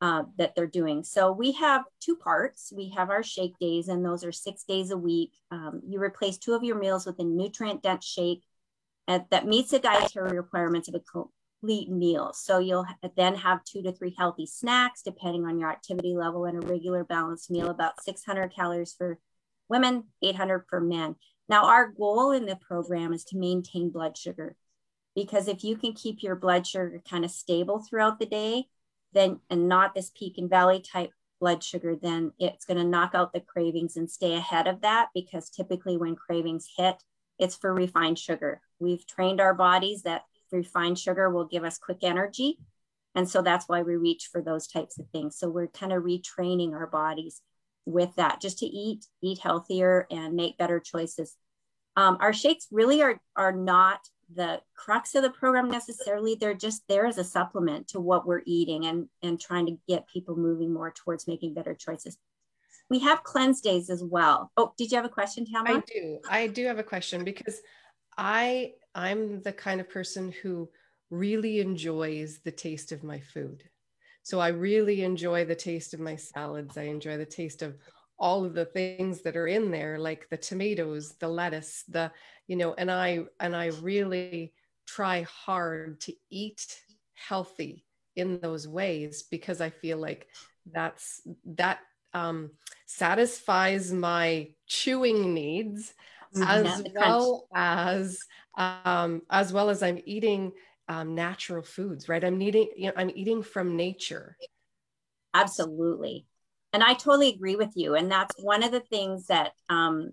uh, 0.00 0.24
that 0.36 0.54
they're 0.54 0.66
doing. 0.66 1.02
So 1.02 1.32
we 1.32 1.52
have 1.52 1.84
two 2.00 2.16
parts. 2.16 2.72
We 2.76 2.90
have 2.90 3.08
our 3.10 3.22
shake 3.22 3.58
days, 3.58 3.88
and 3.88 4.04
those 4.04 4.24
are 4.24 4.32
six 4.32 4.64
days 4.64 4.90
a 4.90 4.96
week. 4.98 5.32
Um, 5.50 5.80
you 5.86 5.98
replace 5.98 6.36
two 6.36 6.52
of 6.52 6.62
your 6.62 6.78
meals 6.78 7.06
with 7.06 7.18
a 7.20 7.24
nutrient 7.24 7.82
dense 7.82 8.04
shake 8.04 8.42
at, 9.08 9.30
that 9.30 9.46
meets 9.46 9.70
the 9.70 9.78
dietary 9.78 10.36
requirements 10.36 10.88
of 10.88 10.94
a 10.94 11.00
complete 11.00 11.90
meal. 11.90 12.32
So 12.34 12.58
you'll 12.58 12.86
then 13.16 13.34
have 13.36 13.64
two 13.64 13.82
to 13.82 13.92
three 13.92 14.14
healthy 14.16 14.46
snacks, 14.46 15.02
depending 15.02 15.44
on 15.44 15.58
your 15.58 15.70
activity 15.70 16.14
level, 16.14 16.44
and 16.44 16.62
a 16.62 16.66
regular 16.66 17.04
balanced 17.04 17.50
meal, 17.50 17.70
about 17.70 18.02
600 18.02 18.54
calories 18.54 18.94
for 18.96 19.18
women, 19.68 20.04
800 20.22 20.64
for 20.68 20.80
men. 20.80 21.16
Now, 21.48 21.66
our 21.66 21.88
goal 21.88 22.32
in 22.32 22.46
the 22.46 22.56
program 22.56 23.12
is 23.12 23.24
to 23.24 23.38
maintain 23.38 23.90
blood 23.90 24.16
sugar 24.16 24.56
because 25.14 25.48
if 25.48 25.62
you 25.62 25.76
can 25.76 25.92
keep 25.92 26.22
your 26.22 26.34
blood 26.36 26.66
sugar 26.66 27.02
kind 27.08 27.24
of 27.24 27.30
stable 27.30 27.80
throughout 27.80 28.18
the 28.18 28.26
day, 28.26 28.64
then 29.12 29.40
and 29.48 29.68
not 29.68 29.94
this 29.94 30.10
peak 30.16 30.38
and 30.38 30.50
valley 30.50 30.80
type 30.80 31.10
blood 31.40 31.62
sugar, 31.62 31.96
then 32.00 32.32
it's 32.38 32.64
going 32.64 32.78
to 32.78 32.84
knock 32.84 33.12
out 33.14 33.32
the 33.32 33.40
cravings 33.40 33.96
and 33.96 34.10
stay 34.10 34.34
ahead 34.34 34.66
of 34.66 34.80
that 34.80 35.08
because 35.14 35.50
typically 35.50 35.96
when 35.96 36.16
cravings 36.16 36.68
hit, 36.76 37.02
it's 37.38 37.56
for 37.56 37.72
refined 37.72 38.18
sugar. 38.18 38.60
We've 38.84 39.06
trained 39.06 39.40
our 39.40 39.54
bodies 39.54 40.02
that 40.02 40.22
refined 40.52 40.98
sugar 40.98 41.30
will 41.30 41.46
give 41.46 41.64
us 41.64 41.78
quick 41.78 41.98
energy. 42.02 42.58
And 43.16 43.28
so 43.28 43.42
that's 43.42 43.68
why 43.68 43.82
we 43.82 43.96
reach 43.96 44.28
for 44.30 44.40
those 44.40 44.66
types 44.66 44.98
of 44.98 45.08
things. 45.08 45.36
So 45.36 45.48
we're 45.48 45.68
kind 45.68 45.92
of 45.92 46.02
retraining 46.02 46.72
our 46.72 46.86
bodies 46.86 47.40
with 47.86 48.14
that 48.16 48.40
just 48.40 48.58
to 48.58 48.66
eat 48.66 49.04
eat 49.22 49.38
healthier 49.38 50.06
and 50.10 50.34
make 50.34 50.56
better 50.56 50.80
choices 50.80 51.36
um, 51.96 52.16
our 52.20 52.32
shakes 52.32 52.66
really 52.70 53.02
are 53.02 53.20
are 53.36 53.52
not 53.52 54.00
the 54.34 54.60
crux 54.74 55.14
of 55.14 55.22
the 55.22 55.30
program 55.30 55.70
necessarily 55.70 56.34
they're 56.34 56.54
just 56.54 56.82
there 56.88 57.06
as 57.06 57.18
a 57.18 57.24
supplement 57.24 57.86
to 57.86 58.00
what 58.00 58.26
we're 58.26 58.42
eating 58.46 58.86
and 58.86 59.08
and 59.22 59.38
trying 59.38 59.66
to 59.66 59.76
get 59.86 60.08
people 60.08 60.34
moving 60.34 60.72
more 60.72 60.90
towards 60.90 61.28
making 61.28 61.52
better 61.52 61.74
choices 61.74 62.16
we 62.90 62.98
have 63.00 63.22
cleanse 63.22 63.62
days 63.62 63.88
as 63.88 64.04
well. 64.04 64.52
Oh, 64.58 64.74
did 64.76 64.90
you 64.90 64.96
have 64.96 65.06
a 65.06 65.08
question, 65.10 65.46
Tamara? 65.46 65.78
I 65.78 65.82
do. 65.90 66.18
I 66.28 66.46
do 66.46 66.66
have 66.66 66.78
a 66.78 66.82
question 66.82 67.24
because 67.24 67.60
I 68.16 68.74
I'm 68.94 69.42
the 69.42 69.52
kind 69.52 69.80
of 69.80 69.90
person 69.90 70.32
who 70.42 70.68
really 71.10 71.60
enjoys 71.60 72.38
the 72.44 72.52
taste 72.52 72.92
of 72.92 73.04
my 73.04 73.20
food. 73.20 73.64
So 74.22 74.40
I 74.40 74.48
really 74.48 75.02
enjoy 75.02 75.44
the 75.44 75.54
taste 75.54 75.94
of 75.94 76.00
my 76.00 76.16
salads. 76.16 76.78
I 76.78 76.84
enjoy 76.84 77.18
the 77.18 77.26
taste 77.26 77.62
of 77.62 77.76
all 78.18 78.44
of 78.44 78.54
the 78.54 78.64
things 78.64 79.22
that 79.22 79.36
are 79.36 79.48
in 79.48 79.70
there 79.70 79.98
like 79.98 80.28
the 80.30 80.36
tomatoes, 80.36 81.14
the 81.18 81.28
lettuce, 81.28 81.84
the 81.88 82.10
you 82.46 82.56
know, 82.56 82.74
and 82.74 82.90
I 82.90 83.24
and 83.40 83.54
I 83.54 83.66
really 83.82 84.52
try 84.86 85.22
hard 85.22 86.00
to 86.02 86.14
eat 86.30 86.80
healthy 87.14 87.84
in 88.16 88.40
those 88.40 88.68
ways 88.68 89.24
because 89.24 89.60
I 89.60 89.70
feel 89.70 89.98
like 89.98 90.28
that's 90.72 91.20
that 91.44 91.80
um, 92.12 92.52
satisfies 92.86 93.92
my 93.92 94.50
chewing 94.66 95.34
needs. 95.34 95.94
As 96.36 96.84
well 96.94 97.46
as 97.54 98.18
um, 98.56 99.22
as 99.30 99.52
well 99.52 99.70
as 99.70 99.82
I'm 99.82 100.00
eating 100.04 100.52
um, 100.88 101.14
natural 101.14 101.62
foods, 101.62 102.08
right? 102.08 102.22
I'm 102.22 102.40
eating, 102.40 102.68
you 102.76 102.86
know, 102.86 102.92
I'm 102.96 103.10
eating 103.14 103.42
from 103.42 103.76
nature. 103.76 104.36
Absolutely, 105.32 106.26
and 106.72 106.82
I 106.82 106.94
totally 106.94 107.30
agree 107.30 107.56
with 107.56 107.72
you. 107.74 107.94
And 107.94 108.10
that's 108.10 108.34
one 108.42 108.62
of 108.62 108.70
the 108.70 108.80
things 108.80 109.26
that, 109.26 109.52
um, 109.68 110.12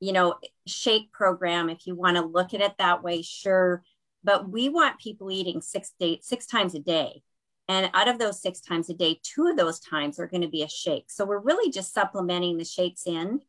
you 0.00 0.12
know, 0.12 0.36
shake 0.66 1.12
program. 1.12 1.68
If 1.68 1.86
you 1.86 1.94
want 1.94 2.16
to 2.16 2.24
look 2.24 2.54
at 2.54 2.60
it 2.60 2.74
that 2.78 3.02
way, 3.02 3.22
sure. 3.22 3.82
But 4.22 4.50
we 4.50 4.68
want 4.68 5.00
people 5.00 5.30
eating 5.30 5.62
six 5.62 5.92
day, 5.98 6.20
six 6.22 6.46
times 6.46 6.74
a 6.74 6.80
day. 6.80 7.22
And 7.68 7.88
out 7.94 8.08
of 8.08 8.18
those 8.18 8.42
six 8.42 8.60
times 8.60 8.90
a 8.90 8.94
day, 8.94 9.20
two 9.22 9.46
of 9.46 9.56
those 9.56 9.78
times 9.78 10.18
are 10.18 10.26
going 10.26 10.42
to 10.42 10.48
be 10.48 10.62
a 10.62 10.68
shake. 10.68 11.04
So 11.08 11.24
we're 11.24 11.38
really 11.38 11.70
just 11.70 11.94
supplementing 11.94 12.58
the 12.58 12.64
shakes 12.64 13.06
in. 13.06 13.40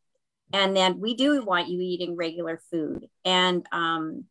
And 0.54 0.76
then 0.76 1.00
we 1.00 1.16
do 1.16 1.44
want 1.44 1.70
you 1.70 1.80
eating 1.82 2.16
regular 2.16 2.62
food. 2.70 3.08
And 3.26 3.66
um, 3.72 4.26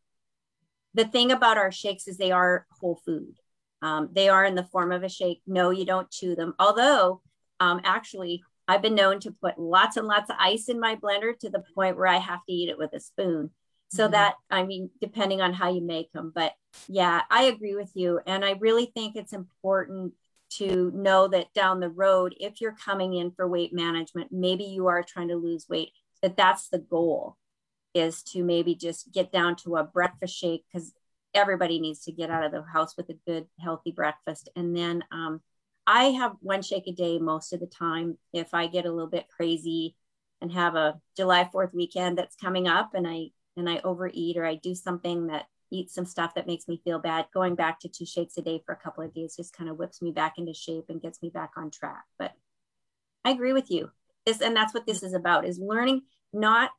the 0.95 1.05
thing 1.05 1.33
about 1.33 1.59
our 1.59 1.73
shakes 1.73 2.09
is 2.09 2.17
they 2.17 2.33
are 2.33 2.67
whole 2.81 3.00
food. 3.05 3.37
Um, 3.83 4.11
they 4.12 4.29
are 4.29 4.45
in 4.45 4.55
the 4.55 4.65
form 4.65 4.93
of 4.93 5.03
a 5.03 5.09
shake. 5.09 5.41
No, 5.47 5.71
you 5.71 5.85
don't 5.85 6.11
chew 6.11 6.35
them. 6.35 6.55
Although, 6.59 7.23
um, 7.61 7.81
actually, 7.85 8.43
I've 8.69 8.83
been 8.83 8.95
known 8.95 9.21
to 9.21 9.33
put 9.33 9.59
lots 9.59 9.97
and 9.97 10.07
lots 10.07 10.31
of 10.31 10.37
ice 10.39 10.69
in 10.69 10.79
my 10.79 10.97
blender 10.97 11.37
to 11.39 11.50
the 11.50 11.65
point 11.75 11.97
where 11.97 12.07
I 12.07 12.19
have 12.19 12.45
to 12.47 12.53
eat 12.53 12.69
it 12.69 12.79
with 12.79 12.93
a 12.93 13.00
spoon. 13.00 13.50
So 13.89 14.05
mm-hmm. 14.05 14.12
that, 14.12 14.35
I 14.50 14.65
mean, 14.65 14.91
depending 15.00 15.41
on 15.41 15.53
how 15.53 15.73
you 15.73 15.81
make 15.81 16.12
them. 16.12 16.33
But 16.35 16.53
yeah, 16.89 17.23
I 17.31 17.45
agree 17.45 17.75
with 17.75 17.91
you. 17.95 18.21
And 18.27 18.45
I 18.45 18.53
really 18.61 18.87
think 18.95 19.17
it's 19.17 19.33
important 19.33 20.12
to 20.50 20.91
know 20.95 21.29
that 21.29 21.53
down 21.55 21.81
the 21.81 21.89
road, 21.89 22.35
if 22.39 22.61
you're 22.61 22.77
coming 22.85 23.15
in 23.15 23.31
for 23.31 23.49
weight 23.49 23.73
management, 23.73 24.33
maybe 24.33 24.65
you 24.65 24.89
are 24.89 25.03
trying 25.03 25.29
to 25.29 25.37
lose 25.37 25.69
weight, 25.69 25.91
that 26.23 26.37
that's 26.37 26.69
the 26.69 26.79
goal 26.79 27.37
is 27.95 28.23
to 28.23 28.45
maybe 28.45 28.75
just 28.75 29.12
get 29.12 29.33
down 29.33 29.57
to 29.57 29.77
a 29.77 29.85
breakfast 29.85 30.37
shake 30.37 30.65
because 30.73 30.93
everybody 31.35 31.81
needs 31.81 32.00
to 32.05 32.12
get 32.12 32.31
out 32.31 32.45
of 32.45 32.53
the 32.53 32.62
house 32.62 32.97
with 32.97 33.09
a 33.09 33.19
good, 33.27 33.47
healthy 33.59 33.91
breakfast. 33.91 34.49
And 34.57 34.77
then 34.77 35.05
um, 35.11 35.41
I 35.87 36.05
have 36.05 36.37
one 36.41 36.62
shake 36.62 36.87
a 36.87 36.93
day 36.93 37.19
most 37.19 37.53
of 37.53 37.61
the 37.61 37.67
time. 37.67 38.19
If 38.33 38.55
I 38.55 38.67
get 38.67 38.87
a 38.87 38.93
little 38.93 39.11
bit 39.11 39.29
crazy 39.29 39.97
and 40.41 40.53
have 40.53 40.75
a 40.75 41.00
July 41.17 41.49
4th 41.53 41.75
weekend 41.75 42.19
that's 42.19 42.37
coming 42.37 42.69
up 42.69 42.95
and 42.95 43.07
I 43.07 43.31
and 43.57 43.69
I 43.69 43.81
overeat 43.83 44.37
or 44.37 44.45
I 44.45 44.55
do 44.55 44.75
something 44.75 45.27
that 45.27 45.47
eat 45.71 45.91
some 45.91 46.07
stuff 46.07 46.35
that 46.35 46.47
makes 46.47 46.67
me 46.69 46.81
feel 46.83 46.99
bad, 46.99 47.27
going 47.33 47.55
back 47.55 47.81
to 47.81 47.89
two 47.89 48.07
shakes 48.07 48.37
a 48.39 48.43
day 48.43 48.62
for 48.65 48.73
a 48.73 48.77
couple 48.77 49.05
of 49.05 49.15
days 49.15 49.37
just 49.37 49.57
kind 49.57 49.69
of 49.69 49.77
whips 49.77 50.03
me 50.03 50.11
back 50.11 50.39
into 50.39 50.55
shape 50.55 50.87
and 50.89 51.03
gets 51.03 51.23
me 51.23 51.31
back 51.31 51.53
on 51.57 51.71
track. 51.71 52.05
But 52.19 52.33
I 53.25 53.31
agree 53.31 53.53
with 53.53 53.71
you. 53.71 53.91
This 54.27 54.41
and 54.41 54.55
that's 54.55 54.75
what 54.75 54.87
this 54.87 55.03
is 55.03 55.15
about 55.15 55.47
is 55.47 55.59
learning 55.59 56.03
not 56.33 56.71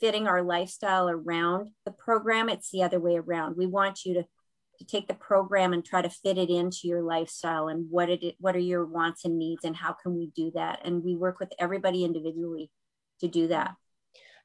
fitting 0.00 0.26
our 0.26 0.42
lifestyle 0.42 1.08
around 1.08 1.70
the 1.84 1.90
program. 1.90 2.48
It's 2.48 2.70
the 2.70 2.82
other 2.82 2.98
way 2.98 3.16
around. 3.16 3.56
We 3.56 3.66
want 3.66 4.04
you 4.04 4.14
to, 4.14 4.22
to 4.78 4.84
take 4.84 5.06
the 5.06 5.14
program 5.14 5.72
and 5.72 5.84
try 5.84 6.00
to 6.02 6.08
fit 6.08 6.38
it 6.38 6.48
into 6.48 6.80
your 6.84 7.02
lifestyle 7.02 7.68
and 7.68 7.86
what 7.90 8.08
it 8.08 8.34
what 8.38 8.56
are 8.56 8.60
your 8.60 8.86
wants 8.86 9.24
and 9.24 9.38
needs 9.38 9.64
and 9.64 9.76
how 9.76 9.92
can 9.92 10.14
we 10.14 10.30
do 10.34 10.50
that? 10.54 10.80
And 10.84 11.04
we 11.04 11.14
work 11.14 11.38
with 11.38 11.52
everybody 11.58 12.04
individually 12.04 12.70
to 13.20 13.28
do 13.28 13.48
that. 13.48 13.74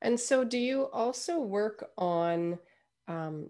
And 0.02 0.20
so, 0.20 0.44
do 0.44 0.58
you 0.58 0.84
also 0.92 1.40
work 1.40 1.90
on 1.98 2.60
um, 3.08 3.50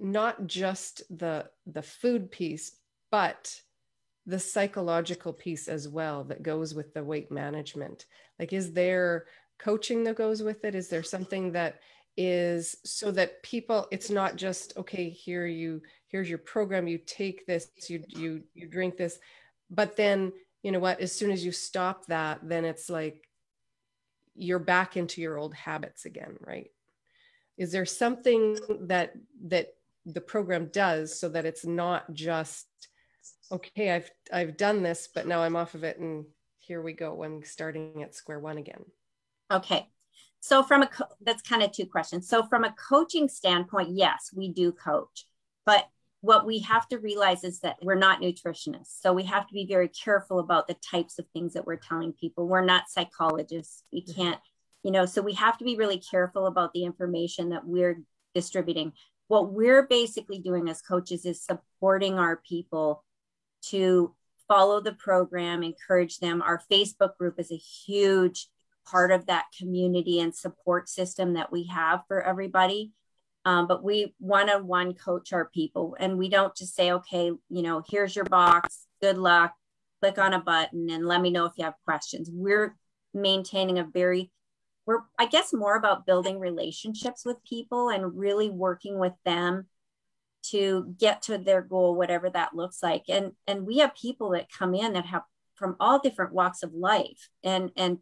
not 0.00 0.46
just 0.46 1.02
the 1.10 1.50
the 1.66 1.82
food 1.82 2.30
piece, 2.30 2.72
but 3.10 3.54
the 4.26 4.38
psychological 4.38 5.32
piece 5.32 5.68
as 5.68 5.88
well 5.88 6.24
that 6.24 6.42
goes 6.42 6.74
with 6.74 6.94
the 6.94 7.04
weight 7.04 7.30
management? 7.30 8.06
Like, 8.38 8.52
is 8.52 8.72
there 8.72 9.26
coaching 9.58 10.04
that 10.04 10.16
goes 10.16 10.42
with 10.42 10.64
it? 10.64 10.74
Is 10.74 10.88
there 10.88 11.02
something 11.02 11.52
that 11.52 11.80
is 12.16 12.76
so 12.84 13.10
that 13.10 13.42
people 13.42 13.88
it's 13.90 14.08
not 14.08 14.36
just 14.36 14.76
okay 14.76 15.08
here 15.08 15.46
you 15.46 15.82
here's 16.06 16.28
your 16.28 16.38
program 16.38 16.86
you 16.86 16.98
take 16.98 17.44
this 17.46 17.68
you 17.88 18.04
you 18.08 18.42
you 18.54 18.68
drink 18.68 18.96
this 18.96 19.18
but 19.68 19.96
then 19.96 20.32
you 20.62 20.70
know 20.70 20.78
what 20.78 21.00
as 21.00 21.10
soon 21.10 21.32
as 21.32 21.44
you 21.44 21.50
stop 21.50 22.06
that 22.06 22.38
then 22.44 22.64
it's 22.64 22.88
like 22.88 23.28
you're 24.36 24.60
back 24.60 24.96
into 24.96 25.20
your 25.20 25.36
old 25.36 25.54
habits 25.54 26.04
again 26.04 26.36
right 26.40 26.70
is 27.56 27.72
there 27.72 27.86
something 27.86 28.58
that 28.82 29.12
that 29.46 29.74
the 30.06 30.20
program 30.20 30.66
does 30.66 31.18
so 31.18 31.28
that 31.28 31.46
it's 31.46 31.64
not 31.64 32.12
just 32.12 32.66
okay 33.52 33.90
i've 33.90 34.10
i've 34.32 34.56
done 34.56 34.82
this 34.82 35.08
but 35.14 35.26
now 35.26 35.42
i'm 35.42 35.56
off 35.56 35.74
of 35.74 35.84
it 35.84 35.98
and 35.98 36.24
here 36.58 36.82
we 36.82 36.92
go 36.92 37.22
i'm 37.22 37.42
starting 37.44 38.02
at 38.02 38.14
square 38.14 38.38
one 38.38 38.58
again 38.58 38.84
okay 39.50 39.86
so 40.40 40.62
from 40.62 40.82
a 40.82 40.90
that's 41.22 41.42
kind 41.42 41.62
of 41.62 41.72
two 41.72 41.86
questions 41.86 42.28
so 42.28 42.42
from 42.44 42.64
a 42.64 42.74
coaching 42.88 43.28
standpoint 43.28 43.90
yes 43.92 44.30
we 44.34 44.52
do 44.52 44.72
coach 44.72 45.26
but 45.66 45.86
what 46.24 46.46
we 46.46 46.60
have 46.60 46.88
to 46.88 46.98
realize 46.98 47.44
is 47.44 47.60
that 47.60 47.76
we're 47.82 47.94
not 47.94 48.22
nutritionists. 48.22 48.98
So 49.02 49.12
we 49.12 49.24
have 49.24 49.46
to 49.46 49.52
be 49.52 49.66
very 49.66 49.88
careful 49.88 50.38
about 50.38 50.66
the 50.66 50.76
types 50.90 51.18
of 51.18 51.26
things 51.34 51.52
that 51.52 51.66
we're 51.66 51.76
telling 51.76 52.14
people. 52.14 52.48
We're 52.48 52.64
not 52.64 52.88
psychologists. 52.88 53.82
We 53.92 54.00
mm-hmm. 54.00 54.22
can't, 54.22 54.40
you 54.82 54.90
know, 54.90 55.04
so 55.04 55.20
we 55.20 55.34
have 55.34 55.58
to 55.58 55.64
be 55.64 55.76
really 55.76 55.98
careful 55.98 56.46
about 56.46 56.72
the 56.72 56.84
information 56.84 57.50
that 57.50 57.66
we're 57.66 58.00
distributing. 58.34 58.94
What 59.28 59.52
we're 59.52 59.86
basically 59.86 60.38
doing 60.38 60.70
as 60.70 60.80
coaches 60.80 61.26
is 61.26 61.44
supporting 61.44 62.18
our 62.18 62.40
people 62.48 63.04
to 63.70 64.14
follow 64.48 64.80
the 64.80 64.92
program, 64.92 65.62
encourage 65.62 66.18
them. 66.18 66.42
Our 66.42 66.60
Facebook 66.70 67.16
group 67.16 67.38
is 67.38 67.50
a 67.50 67.56
huge 67.56 68.48
part 68.86 69.10
of 69.10 69.26
that 69.26 69.46
community 69.58 70.20
and 70.20 70.34
support 70.34 70.88
system 70.88 71.34
that 71.34 71.50
we 71.50 71.64
have 71.64 72.02
for 72.06 72.22
everybody. 72.22 72.92
Um, 73.46 73.66
but 73.66 73.84
we 73.84 74.14
one 74.18 74.48
on 74.48 74.66
one 74.66 74.94
coach 74.94 75.32
our 75.32 75.46
people 75.46 75.96
and 75.98 76.16
we 76.16 76.28
don't 76.28 76.56
just 76.56 76.74
say, 76.74 76.92
okay, 76.92 77.26
you 77.26 77.62
know, 77.62 77.82
here's 77.88 78.16
your 78.16 78.24
box, 78.24 78.86
good 79.02 79.18
luck, 79.18 79.52
click 80.00 80.18
on 80.18 80.32
a 80.32 80.38
button 80.38 80.88
and 80.90 81.06
let 81.06 81.20
me 81.20 81.30
know 81.30 81.44
if 81.44 81.52
you 81.56 81.64
have 81.64 81.74
questions. 81.84 82.30
We're 82.32 82.76
maintaining 83.12 83.78
a 83.78 83.84
very, 83.84 84.30
we're, 84.86 85.00
I 85.18 85.26
guess, 85.26 85.52
more 85.52 85.76
about 85.76 86.06
building 86.06 86.38
relationships 86.38 87.24
with 87.24 87.44
people 87.44 87.90
and 87.90 88.16
really 88.16 88.48
working 88.48 88.98
with 88.98 89.14
them 89.26 89.66
to 90.50 90.94
get 90.98 91.22
to 91.22 91.38
their 91.38 91.62
goal, 91.62 91.94
whatever 91.94 92.30
that 92.30 92.54
looks 92.54 92.82
like. 92.82 93.04
And, 93.08 93.32
and 93.46 93.66
we 93.66 93.78
have 93.78 93.94
people 93.94 94.30
that 94.30 94.52
come 94.52 94.74
in 94.74 94.92
that 94.94 95.06
have 95.06 95.22
from 95.54 95.76
all 95.78 95.98
different 95.98 96.32
walks 96.32 96.62
of 96.62 96.74
life 96.74 97.28
and, 97.42 97.70
and 97.76 97.98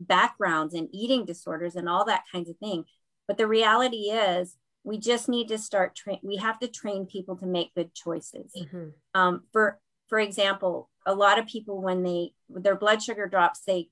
backgrounds 0.00 0.74
and 0.74 0.88
eating 0.92 1.24
disorders 1.24 1.76
and 1.76 1.88
all 1.88 2.04
that 2.04 2.24
kinds 2.30 2.48
of 2.48 2.56
thing. 2.58 2.84
But 3.26 3.38
the 3.38 3.46
reality 3.46 4.10
is, 4.10 4.56
we 4.84 4.98
just 4.98 5.28
need 5.28 5.48
to 5.48 5.58
start 5.58 5.96
train 5.96 6.18
we 6.22 6.36
have 6.36 6.58
to 6.60 6.68
train 6.68 7.06
people 7.06 7.36
to 7.36 7.46
make 7.46 7.74
good 7.74 7.92
choices 7.94 8.52
mm-hmm. 8.56 8.88
um, 9.14 9.42
for 9.52 9.80
for 10.08 10.18
example 10.18 10.90
a 11.06 11.14
lot 11.14 11.38
of 11.38 11.46
people 11.46 11.82
when 11.82 12.02
they 12.02 12.32
their 12.48 12.76
blood 12.76 13.02
sugar 13.02 13.26
drops 13.26 13.60
they 13.66 13.88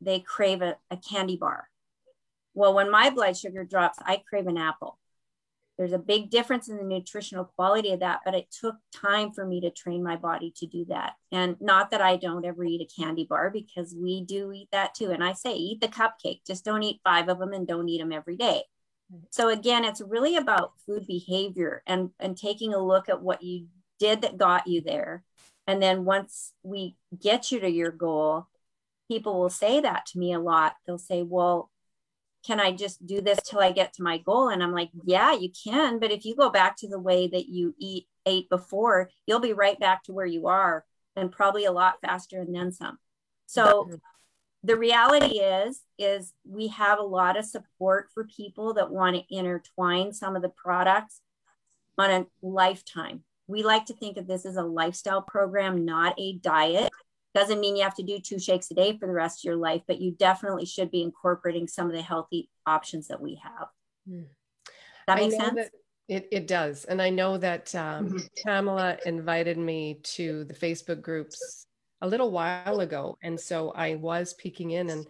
they 0.00 0.20
crave 0.20 0.62
a, 0.62 0.76
a 0.90 0.96
candy 0.96 1.36
bar 1.36 1.68
well 2.54 2.72
when 2.72 2.90
my 2.90 3.10
blood 3.10 3.36
sugar 3.36 3.64
drops 3.64 3.98
i 4.02 4.22
crave 4.28 4.46
an 4.46 4.56
apple 4.56 4.98
there's 5.76 5.92
a 5.92 5.98
big 5.98 6.30
difference 6.30 6.68
in 6.68 6.76
the 6.76 6.84
nutritional 6.84 7.44
quality 7.56 7.92
of 7.92 8.00
that 8.00 8.20
but 8.24 8.34
it 8.34 8.46
took 8.50 8.76
time 8.94 9.32
for 9.32 9.44
me 9.44 9.60
to 9.60 9.70
train 9.70 10.02
my 10.02 10.16
body 10.16 10.52
to 10.56 10.66
do 10.66 10.84
that. 10.86 11.14
And 11.32 11.56
not 11.60 11.90
that 11.90 12.00
i 12.00 12.16
don't 12.16 12.44
ever 12.44 12.64
eat 12.64 12.80
a 12.80 13.00
candy 13.00 13.26
bar 13.28 13.50
because 13.50 13.94
we 13.94 14.24
do 14.24 14.52
eat 14.52 14.68
that 14.72 14.94
too. 14.94 15.10
And 15.10 15.22
i 15.22 15.32
say 15.32 15.54
eat 15.54 15.80
the 15.80 15.88
cupcake. 15.88 16.40
Just 16.46 16.64
don't 16.64 16.82
eat 16.82 17.00
five 17.04 17.28
of 17.28 17.38
them 17.38 17.52
and 17.52 17.66
don't 17.66 17.88
eat 17.88 18.00
them 18.00 18.12
every 18.12 18.36
day. 18.36 18.62
So 19.30 19.48
again, 19.48 19.84
it's 19.84 20.00
really 20.00 20.36
about 20.36 20.72
food 20.86 21.06
behavior 21.06 21.82
and, 21.86 22.10
and 22.18 22.36
taking 22.36 22.74
a 22.74 22.84
look 22.84 23.08
at 23.08 23.22
what 23.22 23.42
you 23.42 23.66
did 23.98 24.22
that 24.22 24.38
got 24.38 24.66
you 24.66 24.80
there. 24.80 25.22
And 25.66 25.82
then 25.82 26.04
once 26.04 26.52
we 26.62 26.96
get 27.20 27.50
you 27.50 27.60
to 27.60 27.70
your 27.70 27.90
goal, 27.90 28.48
people 29.08 29.38
will 29.38 29.50
say 29.50 29.80
that 29.80 30.06
to 30.06 30.18
me 30.18 30.32
a 30.32 30.40
lot. 30.40 30.74
They'll 30.86 30.98
say, 30.98 31.22
well, 31.22 31.70
can 32.46 32.60
I 32.60 32.72
just 32.72 33.04
do 33.06 33.20
this 33.20 33.38
till 33.44 33.60
I 33.60 33.72
get 33.72 33.94
to 33.94 34.02
my 34.02 34.18
goal? 34.18 34.48
And 34.48 34.62
I'm 34.62 34.72
like, 34.72 34.90
yeah, 35.04 35.32
you 35.32 35.50
can. 35.50 35.98
But 35.98 36.10
if 36.10 36.24
you 36.24 36.36
go 36.36 36.50
back 36.50 36.76
to 36.78 36.88
the 36.88 36.98
way 36.98 37.26
that 37.28 37.48
you 37.48 37.74
eat 37.78 38.06
ate 38.26 38.48
before, 38.48 39.10
you'll 39.26 39.40
be 39.40 39.52
right 39.52 39.78
back 39.78 40.02
to 40.04 40.12
where 40.12 40.26
you 40.26 40.46
are 40.46 40.84
and 41.16 41.30
probably 41.30 41.64
a 41.64 41.72
lot 41.72 42.00
faster 42.00 42.40
and 42.40 42.54
then 42.54 42.72
some. 42.72 42.98
So 43.46 43.88
the 44.64 44.76
reality 44.76 45.38
is 45.38 45.82
is 45.98 46.32
we 46.48 46.68
have 46.68 46.98
a 46.98 47.02
lot 47.02 47.36
of 47.36 47.44
support 47.44 48.08
for 48.12 48.24
people 48.24 48.74
that 48.74 48.90
want 48.90 49.14
to 49.14 49.34
intertwine 49.34 50.12
some 50.12 50.34
of 50.34 50.42
the 50.42 50.48
products 50.48 51.20
on 51.98 52.10
a 52.10 52.26
lifetime 52.42 53.22
we 53.46 53.62
like 53.62 53.84
to 53.84 53.94
think 53.94 54.16
of 54.16 54.26
this 54.26 54.46
as 54.46 54.56
a 54.56 54.62
lifestyle 54.62 55.22
program 55.22 55.84
not 55.84 56.14
a 56.18 56.32
diet 56.38 56.90
doesn't 57.34 57.60
mean 57.60 57.76
you 57.76 57.82
have 57.82 57.94
to 57.94 58.02
do 58.02 58.18
two 58.18 58.38
shakes 58.38 58.70
a 58.70 58.74
day 58.74 58.96
for 58.96 59.06
the 59.06 59.14
rest 59.14 59.40
of 59.40 59.44
your 59.44 59.56
life 59.56 59.82
but 59.86 60.00
you 60.00 60.12
definitely 60.12 60.64
should 60.64 60.90
be 60.90 61.02
incorporating 61.02 61.66
some 61.66 61.86
of 61.86 61.92
the 61.92 62.02
healthy 62.02 62.48
options 62.66 63.08
that 63.08 63.20
we 63.20 63.40
have 63.42 63.68
hmm. 64.08 64.22
that 65.06 65.18
makes 65.18 65.36
sense 65.36 65.54
that 65.54 65.70
it, 66.08 66.28
it 66.30 66.46
does 66.46 66.84
and 66.84 67.00
i 67.00 67.10
know 67.10 67.36
that 67.36 67.74
um, 67.74 68.08
mm-hmm. 68.08 68.18
pamela 68.44 68.96
invited 69.06 69.58
me 69.58 69.98
to 70.02 70.44
the 70.44 70.54
facebook 70.54 71.02
groups 71.02 71.66
a 72.02 72.06
little 72.06 72.30
while 72.30 72.80
ago 72.80 73.16
and 73.22 73.38
so 73.38 73.70
i 73.70 73.94
was 73.94 74.34
peeking 74.34 74.72
in 74.72 74.90
and 74.90 75.06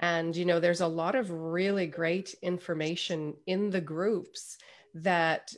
and 0.00 0.36
you 0.36 0.44
know 0.44 0.60
there's 0.60 0.80
a 0.80 0.86
lot 0.86 1.14
of 1.14 1.30
really 1.30 1.86
great 1.86 2.34
information 2.42 3.34
in 3.46 3.70
the 3.70 3.80
groups 3.80 4.56
that 4.94 5.52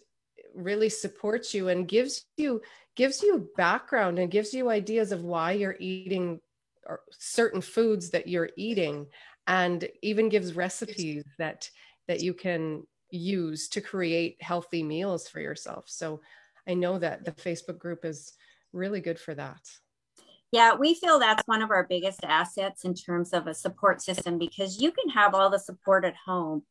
really 0.55 0.89
supports 0.89 1.55
you 1.55 1.69
and 1.69 1.89
gives 1.89 2.25
you 2.37 2.61
gives 3.01 3.23
you 3.23 3.49
background 3.57 4.19
and 4.19 4.31
gives 4.31 4.53
you 4.53 4.69
ideas 4.69 5.11
of 5.11 5.25
why 5.25 5.53
you're 5.53 5.77
eating 5.81 6.39
certain 7.11 7.63
foods 7.63 8.11
that 8.11 8.29
you're 8.29 8.51
eating 8.59 9.07
and 9.47 9.89
even 10.03 10.29
gives 10.29 10.53
recipes 10.53 11.25
that 11.39 11.71
that 12.09 12.21
you 12.21 12.35
can 12.35 12.83
use 13.11 13.71
to 13.71 13.81
create 13.81 14.37
healthy 14.43 14.83
meals 14.83 15.27
for 15.27 15.41
yourself. 15.41 15.85
So 15.87 16.21
i 16.69 16.75
know 16.75 16.99
that 16.99 17.25
the 17.25 17.33
facebook 17.33 17.79
group 17.79 18.05
is 18.05 18.35
really 18.75 19.01
good 19.01 19.19
for 19.19 19.35
that. 19.35 19.63
Yeah, 20.53 20.75
we 20.75 20.93
feel 20.93 21.19
that's 21.19 21.49
one 21.49 21.63
of 21.63 21.71
our 21.71 21.87
biggest 21.89 22.23
assets 22.23 22.85
in 22.85 22.93
terms 22.93 23.33
of 23.33 23.47
a 23.47 23.55
support 23.55 24.03
system 24.03 24.37
because 24.37 24.79
you 24.79 24.93
can 24.93 25.09
have 25.09 25.35
all 25.35 25.49
the 25.49 25.59
support 25.59 26.05
at 26.05 26.17
home, 26.17 26.65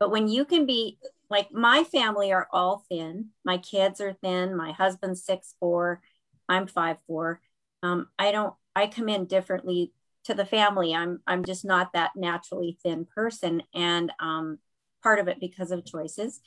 but 0.00 0.10
when 0.10 0.26
you 0.26 0.44
can 0.44 0.66
be 0.66 0.98
like 1.28 1.52
my 1.52 1.84
family 1.84 2.32
are 2.32 2.48
all 2.52 2.84
thin, 2.88 3.30
my 3.44 3.58
kids 3.58 4.00
are 4.00 4.12
thin, 4.22 4.56
my 4.56 4.72
husband's 4.72 5.24
six 5.24 5.54
four, 5.58 6.00
I'm 6.48 6.66
five 6.66 6.96
four. 7.06 7.40
Um, 7.82 8.08
I 8.18 8.32
don't, 8.32 8.54
I 8.74 8.86
come 8.86 9.08
in 9.08 9.26
differently 9.26 9.92
to 10.24 10.34
the 10.34 10.46
family. 10.46 10.94
I'm, 10.94 11.20
I'm 11.26 11.44
just 11.44 11.64
not 11.64 11.92
that 11.92 12.12
naturally 12.16 12.78
thin 12.82 13.06
person, 13.06 13.62
and 13.74 14.12
um, 14.20 14.58
part 15.02 15.18
of 15.18 15.28
it 15.28 15.40
because 15.40 15.70
of 15.70 15.84
choices. 15.84 16.40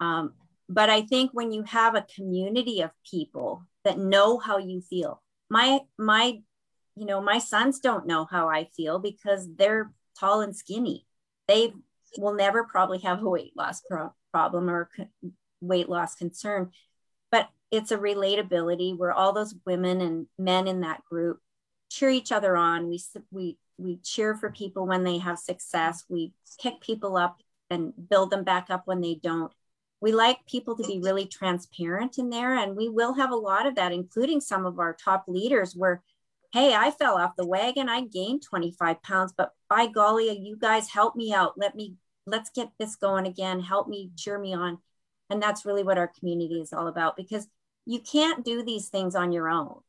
Um, 0.00 0.34
but 0.68 0.90
I 0.90 1.02
think 1.02 1.30
when 1.32 1.52
you 1.52 1.62
have 1.64 1.94
a 1.94 2.06
community 2.14 2.80
of 2.80 2.90
people 3.10 3.64
that 3.84 3.98
know 3.98 4.38
how 4.38 4.58
you 4.58 4.80
feel, 4.80 5.22
my 5.50 5.80
my 5.98 6.40
you 6.96 7.06
know 7.06 7.20
my 7.20 7.38
sons 7.38 7.80
don't 7.80 8.06
know 8.06 8.24
how 8.24 8.48
i 8.48 8.64
feel 8.64 8.98
because 8.98 9.48
they're 9.56 9.90
tall 10.18 10.40
and 10.40 10.56
skinny 10.56 11.06
they 11.48 11.72
will 12.18 12.34
never 12.34 12.64
probably 12.64 12.98
have 12.98 13.22
a 13.22 13.28
weight 13.28 13.52
loss 13.56 13.82
pro- 13.88 14.14
problem 14.32 14.68
or 14.68 14.88
co- 14.96 15.30
weight 15.60 15.88
loss 15.88 16.14
concern 16.14 16.70
but 17.30 17.48
it's 17.70 17.92
a 17.92 17.98
relatability 17.98 18.96
where 18.96 19.12
all 19.12 19.32
those 19.32 19.54
women 19.64 20.00
and 20.00 20.26
men 20.38 20.66
in 20.66 20.80
that 20.80 21.04
group 21.04 21.40
cheer 21.90 22.10
each 22.10 22.32
other 22.32 22.56
on. 22.56 22.88
We 22.88 23.00
we 23.30 23.58
we 23.76 23.98
cheer 24.02 24.34
for 24.34 24.50
people 24.50 24.86
when 24.86 25.04
they 25.04 25.18
have 25.18 25.38
success. 25.38 26.04
We 26.08 26.32
pick 26.62 26.80
people 26.80 27.16
up 27.16 27.42
and 27.68 27.92
build 28.08 28.30
them 28.30 28.44
back 28.44 28.66
up 28.70 28.82
when 28.86 29.00
they 29.00 29.16
don't. 29.22 29.52
We 30.00 30.12
like 30.12 30.46
people 30.46 30.76
to 30.76 30.86
be 30.86 31.00
really 31.02 31.26
transparent 31.26 32.18
in 32.18 32.30
there 32.30 32.56
and 32.56 32.74
we 32.74 32.88
will 32.88 33.14
have 33.14 33.32
a 33.32 33.36
lot 33.36 33.66
of 33.66 33.74
that 33.74 33.92
including 33.92 34.40
some 34.40 34.64
of 34.64 34.78
our 34.78 34.94
top 34.94 35.24
leaders 35.28 35.76
where 35.76 36.02
hey 36.52 36.74
i 36.74 36.90
fell 36.90 37.16
off 37.16 37.36
the 37.36 37.46
wagon 37.46 37.88
i 37.88 38.00
gained 38.00 38.42
25 38.42 39.02
pounds 39.02 39.32
but 39.36 39.52
by 39.68 39.86
golly 39.86 40.30
you 40.38 40.56
guys 40.56 40.88
help 40.90 41.16
me 41.16 41.32
out 41.32 41.54
let 41.56 41.74
me 41.74 41.94
let's 42.26 42.50
get 42.50 42.70
this 42.78 42.96
going 42.96 43.26
again 43.26 43.60
help 43.60 43.88
me 43.88 44.10
cheer 44.16 44.38
me 44.38 44.54
on 44.54 44.78
and 45.28 45.42
that's 45.42 45.64
really 45.64 45.82
what 45.82 45.98
our 45.98 46.10
community 46.18 46.60
is 46.60 46.72
all 46.72 46.88
about 46.88 47.16
because 47.16 47.46
you 47.86 48.00
can't 48.00 48.44
do 48.44 48.62
these 48.62 48.88
things 48.88 49.14
on 49.14 49.32
your 49.32 49.48
own 49.48 49.80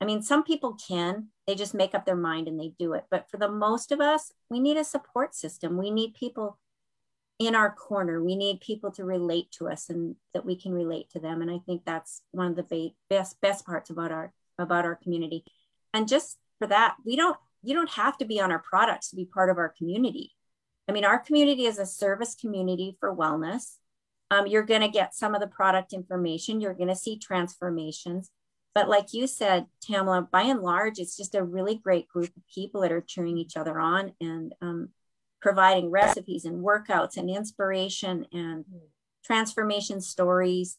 i 0.00 0.04
mean 0.04 0.22
some 0.22 0.42
people 0.42 0.76
can 0.88 1.28
they 1.46 1.54
just 1.54 1.74
make 1.74 1.94
up 1.94 2.04
their 2.04 2.16
mind 2.16 2.48
and 2.48 2.58
they 2.58 2.72
do 2.78 2.92
it 2.92 3.04
but 3.10 3.30
for 3.30 3.36
the 3.36 3.48
most 3.48 3.92
of 3.92 4.00
us 4.00 4.32
we 4.50 4.60
need 4.60 4.76
a 4.76 4.84
support 4.84 5.34
system 5.34 5.76
we 5.76 5.90
need 5.90 6.14
people 6.14 6.58
in 7.38 7.54
our 7.54 7.70
corner. 7.70 8.22
We 8.22 8.36
need 8.36 8.60
people 8.60 8.90
to 8.92 9.04
relate 9.04 9.50
to 9.52 9.68
us 9.68 9.90
and 9.90 10.16
that 10.32 10.44
we 10.44 10.56
can 10.56 10.72
relate 10.72 11.10
to 11.10 11.20
them. 11.20 11.42
And 11.42 11.50
I 11.50 11.58
think 11.66 11.84
that's 11.84 12.22
one 12.32 12.58
of 12.58 12.68
the 12.68 12.90
best 13.10 13.40
best 13.40 13.66
parts 13.66 13.90
about 13.90 14.12
our 14.12 14.32
about 14.58 14.84
our 14.84 14.96
community. 14.96 15.44
And 15.96 16.06
just 16.06 16.36
for 16.58 16.66
that, 16.66 16.96
we 17.06 17.16
don't 17.16 17.38
you 17.62 17.74
don't 17.74 17.90
have 17.90 18.18
to 18.18 18.26
be 18.26 18.38
on 18.38 18.52
our 18.52 18.58
products 18.58 19.08
to 19.10 19.16
be 19.16 19.24
part 19.24 19.48
of 19.48 19.56
our 19.56 19.70
community. 19.76 20.32
I 20.86 20.92
mean, 20.92 21.06
our 21.06 21.18
community 21.18 21.64
is 21.64 21.78
a 21.78 21.86
service 21.86 22.34
community 22.34 22.96
for 23.00 23.16
wellness. 23.16 23.78
Um, 24.30 24.46
you're 24.46 24.62
going 24.62 24.82
to 24.82 24.88
get 24.88 25.14
some 25.14 25.34
of 25.34 25.40
the 25.40 25.46
product 25.46 25.94
information. 25.94 26.60
You're 26.60 26.74
going 26.74 26.90
to 26.90 26.94
see 26.94 27.18
transformations. 27.18 28.30
But 28.74 28.90
like 28.90 29.14
you 29.14 29.26
said, 29.26 29.66
Tamla, 29.88 30.30
by 30.30 30.42
and 30.42 30.60
large, 30.60 30.98
it's 30.98 31.16
just 31.16 31.34
a 31.34 31.42
really 31.42 31.76
great 31.76 32.08
group 32.08 32.28
of 32.36 32.42
people 32.54 32.82
that 32.82 32.92
are 32.92 33.00
cheering 33.00 33.38
each 33.38 33.56
other 33.56 33.80
on 33.80 34.12
and 34.20 34.54
um, 34.60 34.90
providing 35.40 35.90
recipes 35.90 36.44
and 36.44 36.62
workouts 36.62 37.16
and 37.16 37.30
inspiration 37.30 38.26
and 38.32 38.66
transformation 39.24 40.02
stories 40.02 40.76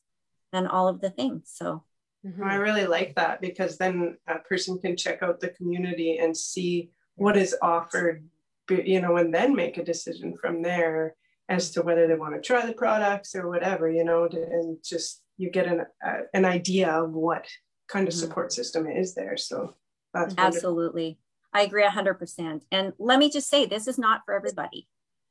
and 0.53 0.67
all 0.67 0.87
of 0.87 1.01
the 1.01 1.09
things. 1.09 1.51
So 1.53 1.83
mm-hmm. 2.27 2.43
I 2.43 2.55
really 2.55 2.85
like 2.85 3.15
that 3.15 3.41
because 3.41 3.77
then 3.77 4.17
a 4.27 4.39
person 4.39 4.77
can 4.79 4.97
check 4.97 5.23
out 5.23 5.39
the 5.39 5.49
community 5.49 6.17
and 6.17 6.35
see 6.35 6.91
what 7.15 7.37
is 7.37 7.55
offered, 7.61 8.23
you 8.69 9.01
know, 9.01 9.17
and 9.17 9.33
then 9.33 9.55
make 9.55 9.77
a 9.77 9.83
decision 9.83 10.35
from 10.39 10.61
there 10.61 11.15
as 11.49 11.71
to 11.71 11.81
whether 11.81 12.07
they 12.07 12.15
want 12.15 12.35
to 12.35 12.41
try 12.41 12.65
the 12.65 12.73
products 12.73 13.35
or 13.35 13.49
whatever, 13.49 13.89
you 13.89 14.03
know, 14.03 14.25
and 14.25 14.77
just 14.83 15.21
you 15.37 15.49
get 15.49 15.67
an, 15.67 15.85
uh, 16.05 16.21
an 16.33 16.45
idea 16.45 16.89
of 16.89 17.11
what 17.11 17.47
kind 17.87 18.07
of 18.07 18.13
mm-hmm. 18.13 18.21
support 18.21 18.51
system 18.51 18.87
is 18.87 19.15
there. 19.15 19.37
So 19.37 19.75
that's 20.13 20.35
absolutely. 20.37 21.03
Wonderful. 21.03 21.21
I 21.53 21.61
agree 21.61 21.83
100%. 21.83 22.61
And 22.71 22.93
let 22.99 23.19
me 23.19 23.31
just 23.31 23.49
say, 23.49 23.65
this 23.65 23.87
is 23.87 23.97
not 23.97 24.21
for 24.25 24.35
everybody. 24.35 24.87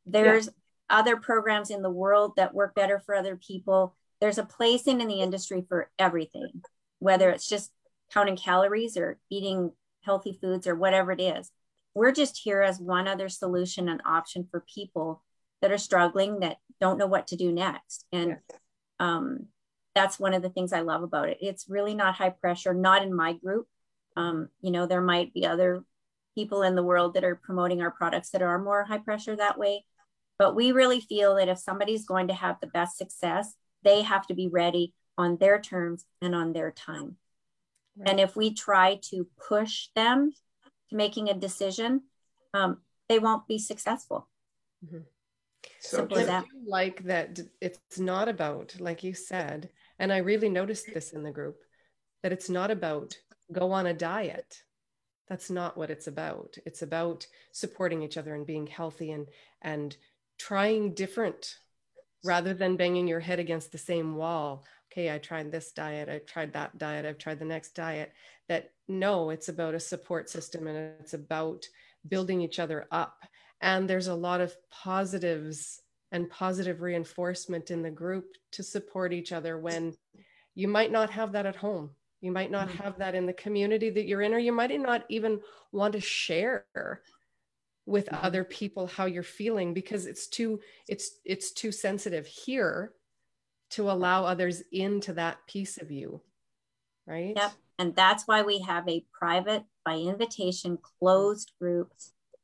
There's 0.06 0.46
yeah. 0.46 0.52
other 0.98 1.16
programs 1.16 1.70
in 1.70 1.82
the 1.82 1.90
world 1.90 2.32
that 2.36 2.54
work 2.54 2.74
better 2.74 3.00
for 3.04 3.14
other 3.14 3.36
people. 3.36 3.94
There's 4.20 4.38
a 4.38 4.44
place 4.44 4.86
in, 4.86 5.00
in 5.00 5.08
the 5.08 5.20
industry 5.20 5.64
for 5.68 5.90
everything, 5.98 6.62
whether 6.98 7.30
it's 7.30 7.48
just 7.48 7.72
counting 8.12 8.36
calories 8.36 8.96
or 8.96 9.18
eating 9.30 9.72
healthy 10.02 10.38
foods 10.40 10.66
or 10.66 10.74
whatever 10.74 11.12
it 11.12 11.20
is. 11.20 11.50
We're 11.94 12.12
just 12.12 12.38
here 12.38 12.62
as 12.62 12.78
one 12.78 13.08
other 13.08 13.28
solution 13.28 13.88
and 13.88 14.02
option 14.04 14.46
for 14.50 14.64
people 14.72 15.22
that 15.62 15.72
are 15.72 15.78
struggling, 15.78 16.40
that 16.40 16.58
don't 16.80 16.98
know 16.98 17.06
what 17.06 17.28
to 17.28 17.36
do 17.36 17.52
next. 17.52 18.04
And 18.12 18.36
um, 19.00 19.46
that's 19.94 20.20
one 20.20 20.34
of 20.34 20.42
the 20.42 20.50
things 20.50 20.72
I 20.72 20.80
love 20.80 21.02
about 21.02 21.28
it. 21.30 21.38
It's 21.40 21.68
really 21.68 21.94
not 21.94 22.14
high 22.14 22.30
pressure, 22.30 22.74
not 22.74 23.02
in 23.02 23.14
my 23.14 23.32
group. 23.32 23.66
Um, 24.14 24.48
you 24.60 24.70
know, 24.70 24.86
there 24.86 25.00
might 25.00 25.32
be 25.32 25.46
other 25.46 25.84
people 26.34 26.62
in 26.62 26.74
the 26.74 26.82
world 26.82 27.14
that 27.14 27.24
are 27.24 27.36
promoting 27.36 27.80
our 27.80 27.90
products 27.90 28.30
that 28.30 28.42
are 28.42 28.58
more 28.58 28.84
high 28.84 28.98
pressure 28.98 29.34
that 29.34 29.58
way. 29.58 29.84
But 30.38 30.54
we 30.54 30.72
really 30.72 31.00
feel 31.00 31.36
that 31.36 31.48
if 31.48 31.58
somebody's 31.58 32.04
going 32.04 32.28
to 32.28 32.34
have 32.34 32.56
the 32.60 32.66
best 32.66 32.98
success, 32.98 33.54
they 33.82 34.02
have 34.02 34.26
to 34.26 34.34
be 34.34 34.48
ready 34.48 34.92
on 35.18 35.36
their 35.38 35.60
terms 35.60 36.04
and 36.20 36.34
on 36.34 36.52
their 36.52 36.70
time. 36.70 37.16
Right. 37.96 38.10
And 38.10 38.20
if 38.20 38.36
we 38.36 38.52
try 38.52 39.00
to 39.10 39.26
push 39.48 39.88
them 39.94 40.32
to 40.90 40.96
making 40.96 41.28
a 41.28 41.34
decision, 41.34 42.02
um, 42.54 42.78
they 43.08 43.18
won't 43.18 43.46
be 43.46 43.58
successful. 43.58 44.28
Mm-hmm. 44.84 44.98
So 45.80 46.06
that. 46.06 46.44
like 46.66 47.04
that 47.04 47.40
it's 47.60 47.98
not 47.98 48.28
about, 48.28 48.74
like 48.78 49.02
you 49.02 49.14
said, 49.14 49.70
and 49.98 50.12
I 50.12 50.18
really 50.18 50.48
noticed 50.48 50.92
this 50.92 51.12
in 51.12 51.22
the 51.22 51.30
group, 51.30 51.58
that 52.22 52.32
it's 52.32 52.50
not 52.50 52.70
about 52.70 53.16
go 53.52 53.72
on 53.72 53.86
a 53.86 53.94
diet 53.94 54.62
that's 55.28 55.50
not 55.50 55.76
what 55.76 55.90
it's 55.90 56.06
about 56.06 56.56
it's 56.66 56.82
about 56.82 57.26
supporting 57.52 58.02
each 58.02 58.16
other 58.16 58.34
and 58.34 58.46
being 58.46 58.66
healthy 58.66 59.12
and 59.12 59.28
and 59.62 59.96
trying 60.38 60.94
different 60.94 61.56
rather 62.24 62.54
than 62.54 62.76
banging 62.76 63.06
your 63.06 63.20
head 63.20 63.38
against 63.38 63.72
the 63.72 63.78
same 63.78 64.16
wall 64.16 64.64
okay 64.96 65.12
i 65.12 65.18
tried 65.18 65.52
this 65.52 65.72
diet 65.72 66.08
i 66.08 66.18
tried 66.18 66.52
that 66.52 66.76
diet 66.78 67.04
i've 67.04 67.18
tried 67.18 67.38
the 67.38 67.44
next 67.44 67.74
diet 67.74 68.12
that 68.48 68.70
no 68.88 69.30
it's 69.30 69.48
about 69.48 69.74
a 69.74 69.80
support 69.80 70.30
system 70.30 70.66
and 70.66 70.76
it's 71.00 71.14
about 71.14 71.66
building 72.08 72.40
each 72.40 72.58
other 72.58 72.86
up 72.90 73.24
and 73.60 73.88
there's 73.88 74.06
a 74.06 74.14
lot 74.14 74.40
of 74.40 74.54
positives 74.70 75.82
and 76.12 76.30
positive 76.30 76.82
reinforcement 76.82 77.70
in 77.70 77.82
the 77.82 77.90
group 77.90 78.26
to 78.52 78.62
support 78.62 79.12
each 79.12 79.32
other 79.32 79.58
when 79.58 79.92
you 80.54 80.68
might 80.68 80.92
not 80.92 81.10
have 81.10 81.32
that 81.32 81.46
at 81.46 81.56
home 81.56 81.90
you 82.20 82.32
might 82.32 82.50
not 82.50 82.68
mm-hmm. 82.68 82.82
have 82.82 82.98
that 82.98 83.14
in 83.14 83.26
the 83.26 83.32
community 83.32 83.90
that 83.90 84.06
you're 84.06 84.22
in, 84.22 84.32
or 84.32 84.38
you 84.38 84.52
might 84.52 84.78
not 84.80 85.04
even 85.08 85.40
want 85.70 85.92
to 85.92 86.00
share 86.00 86.64
with 87.84 88.06
mm-hmm. 88.06 88.24
other 88.24 88.42
people 88.42 88.86
how 88.86 89.04
you're 89.04 89.22
feeling 89.22 89.74
because 89.74 90.06
it's 90.06 90.26
too 90.26 90.58
it's 90.88 91.20
it's 91.24 91.52
too 91.52 91.70
sensitive 91.70 92.26
here 92.26 92.92
to 93.76 93.90
allow 93.90 94.24
others 94.24 94.62
into 94.72 95.12
that 95.12 95.38
piece 95.46 95.78
of 95.78 95.90
you 95.90 96.20
right 97.06 97.34
yep 97.36 97.52
and 97.78 97.94
that's 97.94 98.26
why 98.26 98.42
we 98.42 98.60
have 98.60 98.88
a 98.88 99.04
private 99.12 99.64
by 99.84 99.96
invitation 99.96 100.78
closed 100.98 101.52
group 101.60 101.92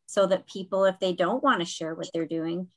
so 0.07 0.27
that 0.27 0.47
people, 0.47 0.85
if 0.85 0.99
they 1.01 1.15
don't 1.15 1.43
want 1.43 1.61
to 1.61 1.67
share 1.67 1.95
what 1.95 2.11
they're 2.13 2.27
doing, 2.27 2.69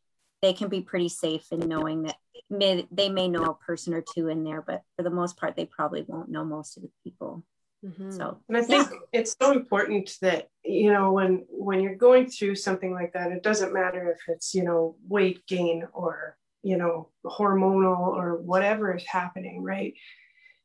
they 0.41 0.53
can 0.53 0.69
be 0.69 0.81
pretty 0.81 1.09
safe 1.09 1.51
in 1.51 1.59
knowing 1.59 2.03
that 2.03 2.15
may, 2.49 2.87
they 2.91 3.09
may 3.09 3.27
know 3.27 3.43
a 3.43 3.65
person 3.65 3.93
or 3.93 4.01
two 4.01 4.29
in 4.29 4.43
there, 4.43 4.61
but 4.61 4.83
for 4.95 5.03
the 5.03 5.09
most 5.09 5.37
part, 5.37 5.55
they 5.55 5.65
probably 5.65 6.05
won't 6.07 6.29
know 6.29 6.45
most 6.45 6.77
of 6.77 6.83
the 6.83 6.89
people. 7.03 7.43
Mm-hmm. 7.85 8.11
So, 8.11 8.39
and 8.47 8.57
I 8.57 8.61
think 8.61 8.87
yeah. 8.89 9.19
it's 9.19 9.35
so 9.39 9.51
important 9.51 10.17
that 10.21 10.47
you 10.63 10.91
know 10.91 11.11
when 11.11 11.45
when 11.49 11.81
you're 11.81 11.95
going 11.95 12.27
through 12.27 12.55
something 12.55 12.93
like 12.93 13.13
that, 13.13 13.31
it 13.31 13.43
doesn't 13.43 13.73
matter 13.73 14.09
if 14.11 14.33
it's 14.33 14.55
you 14.55 14.63
know 14.63 14.95
weight 15.07 15.45
gain 15.45 15.85
or 15.93 16.35
you 16.65 16.77
know 16.77 17.09
hormonal 17.25 18.07
or 18.07 18.41
whatever 18.41 18.95
is 18.95 19.05
happening, 19.05 19.61
right? 19.61 19.93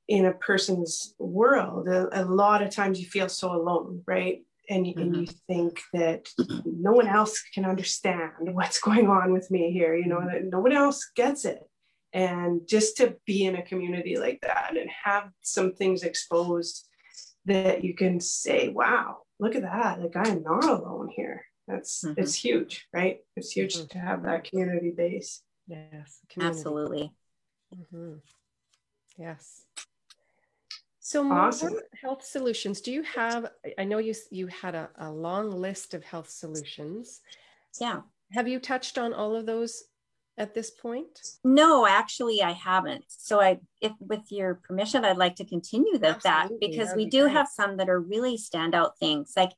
In 0.08 0.24
a 0.26 0.32
person's 0.32 1.14
world, 1.18 1.86
a, 1.86 2.22
a 2.22 2.24
lot 2.24 2.62
of 2.62 2.70
times 2.70 2.98
you 2.98 3.06
feel 3.06 3.28
so 3.28 3.52
alone, 3.52 4.02
right? 4.06 4.40
And, 4.68 4.86
mm-hmm. 4.86 5.00
and 5.00 5.16
you 5.16 5.26
think 5.46 5.80
that 5.92 6.28
no 6.64 6.92
one 6.92 7.06
else 7.06 7.40
can 7.54 7.64
understand 7.64 8.32
what's 8.38 8.80
going 8.80 9.08
on 9.08 9.32
with 9.32 9.50
me 9.50 9.72
here, 9.72 9.94
you 9.94 10.06
know, 10.06 10.18
mm-hmm. 10.18 10.28
that 10.28 10.44
no 10.44 10.60
one 10.60 10.72
else 10.72 11.08
gets 11.14 11.44
it 11.44 11.60
and 12.12 12.62
just 12.66 12.96
to 12.96 13.16
be 13.26 13.44
in 13.44 13.56
a 13.56 13.62
community 13.62 14.16
like 14.16 14.40
that 14.42 14.76
and 14.76 14.90
have 15.04 15.30
some 15.42 15.72
things 15.72 16.02
exposed 16.02 16.88
that 17.46 17.84
you 17.84 17.94
can 17.94 18.20
say, 18.20 18.68
wow, 18.68 19.18
look 19.38 19.54
at 19.54 19.62
that. 19.62 20.00
Like 20.00 20.16
I'm 20.16 20.42
not 20.42 20.64
alone 20.64 21.08
here. 21.14 21.44
That's 21.68 22.04
mm-hmm. 22.04 22.20
it's 22.20 22.34
huge, 22.34 22.86
right? 22.92 23.18
It's 23.36 23.52
huge 23.52 23.76
mm-hmm. 23.76 23.86
to 23.88 23.98
have 23.98 24.24
that 24.24 24.44
community 24.44 24.92
base. 24.96 25.42
Yes, 25.70 26.18
community. 26.28 26.58
absolutely. 26.58 27.12
Mm-hmm. 27.74 28.14
Yes. 29.16 29.62
So 30.98 31.30
awesome. 31.30 31.74
health 32.00 32.24
solutions. 32.24 32.80
Do 32.80 32.92
you 32.92 33.02
have? 33.02 33.50
I 33.78 33.84
know 33.84 33.98
you 33.98 34.14
you 34.30 34.48
had 34.48 34.74
a, 34.74 34.90
a 34.98 35.10
long 35.10 35.50
list 35.50 35.94
of 35.94 36.04
health 36.04 36.28
solutions. 36.28 37.20
Yeah. 37.80 38.00
Have 38.32 38.48
you 38.48 38.60
touched 38.60 38.98
on 38.98 39.12
all 39.12 39.34
of 39.34 39.46
those 39.46 39.84
at 40.38 40.54
this 40.54 40.70
point? 40.70 41.20
No, 41.44 41.86
actually, 41.86 42.42
I 42.42 42.52
haven't. 42.52 43.04
So, 43.08 43.40
I, 43.40 43.60
if 43.80 43.92
with 44.00 44.30
your 44.30 44.60
permission, 44.66 45.04
I'd 45.04 45.16
like 45.16 45.36
to 45.36 45.44
continue 45.44 45.98
that 45.98 46.22
that 46.22 46.48
because 46.60 46.94
we 46.96 47.04
be 47.04 47.10
do 47.10 47.22
great. 47.22 47.32
have 47.32 47.48
some 47.48 47.76
that 47.76 47.88
are 47.88 48.00
really 48.00 48.36
standout 48.36 48.96
things. 48.98 49.34
Like, 49.36 49.52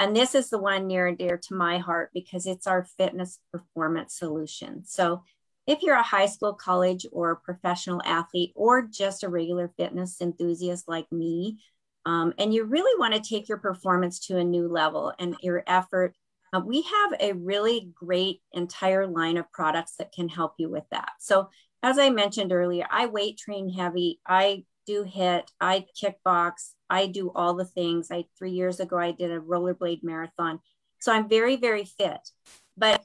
and 0.00 0.14
this 0.14 0.34
is 0.34 0.48
the 0.50 0.58
one 0.58 0.86
near 0.86 1.06
and 1.06 1.18
dear 1.18 1.38
to 1.48 1.54
my 1.54 1.78
heart 1.78 2.10
because 2.14 2.46
it's 2.46 2.66
our 2.66 2.84
fitness 2.84 3.38
performance 3.52 4.14
solution. 4.14 4.84
So, 4.84 5.24
if 5.68 5.82
you're 5.82 5.94
a 5.94 6.02
high 6.02 6.26
school, 6.26 6.54
college, 6.54 7.06
or 7.12 7.36
professional 7.36 8.02
athlete, 8.04 8.52
or 8.56 8.82
just 8.82 9.22
a 9.22 9.28
regular 9.28 9.72
fitness 9.76 10.20
enthusiast 10.20 10.88
like 10.88 11.10
me, 11.12 11.58
um, 12.06 12.34
and 12.38 12.52
you 12.52 12.64
really 12.64 12.98
want 12.98 13.14
to 13.14 13.20
take 13.20 13.48
your 13.48 13.58
performance 13.58 14.18
to 14.26 14.38
a 14.38 14.44
new 14.44 14.66
level 14.66 15.12
and 15.18 15.36
your 15.42 15.62
effort 15.66 16.16
uh, 16.52 16.60
we 16.64 16.82
have 16.82 17.14
a 17.20 17.32
really 17.34 17.90
great 17.94 18.40
entire 18.52 19.06
line 19.06 19.36
of 19.36 19.50
products 19.52 19.96
that 19.98 20.12
can 20.12 20.28
help 20.28 20.54
you 20.58 20.70
with 20.70 20.84
that. 20.90 21.10
So, 21.18 21.50
as 21.82 21.98
I 21.98 22.10
mentioned 22.10 22.52
earlier, 22.52 22.86
I 22.90 23.06
weight 23.06 23.38
train 23.38 23.68
heavy. 23.68 24.20
I 24.26 24.64
do 24.86 25.04
HIIT, 25.04 25.48
I 25.60 25.84
kickbox. 26.00 26.72
I 26.90 27.06
do 27.06 27.30
all 27.34 27.54
the 27.54 27.66
things. 27.66 28.10
I 28.10 28.24
three 28.36 28.52
years 28.52 28.80
ago 28.80 28.98
I 28.98 29.12
did 29.12 29.30
a 29.30 29.38
rollerblade 29.38 30.02
marathon. 30.02 30.60
So 30.98 31.12
I'm 31.12 31.28
very 31.28 31.56
very 31.56 31.84
fit. 31.84 32.30
But 32.76 33.04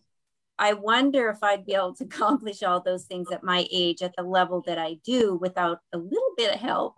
I 0.64 0.72
wonder 0.72 1.30
if 1.30 1.44
I'd 1.44 1.66
be 1.66 1.74
able 1.74 1.94
to 1.96 2.04
accomplish 2.12 2.64
all 2.64 2.80
those 2.80 3.04
things 3.04 3.28
at 3.32 3.44
my 3.44 3.68
age 3.70 4.02
at 4.02 4.16
the 4.16 4.24
level 4.24 4.64
that 4.66 4.78
I 4.78 5.00
do 5.04 5.36
without 5.36 5.80
a 5.92 5.98
little 5.98 6.34
bit 6.38 6.54
of 6.54 6.60
help. 6.60 6.98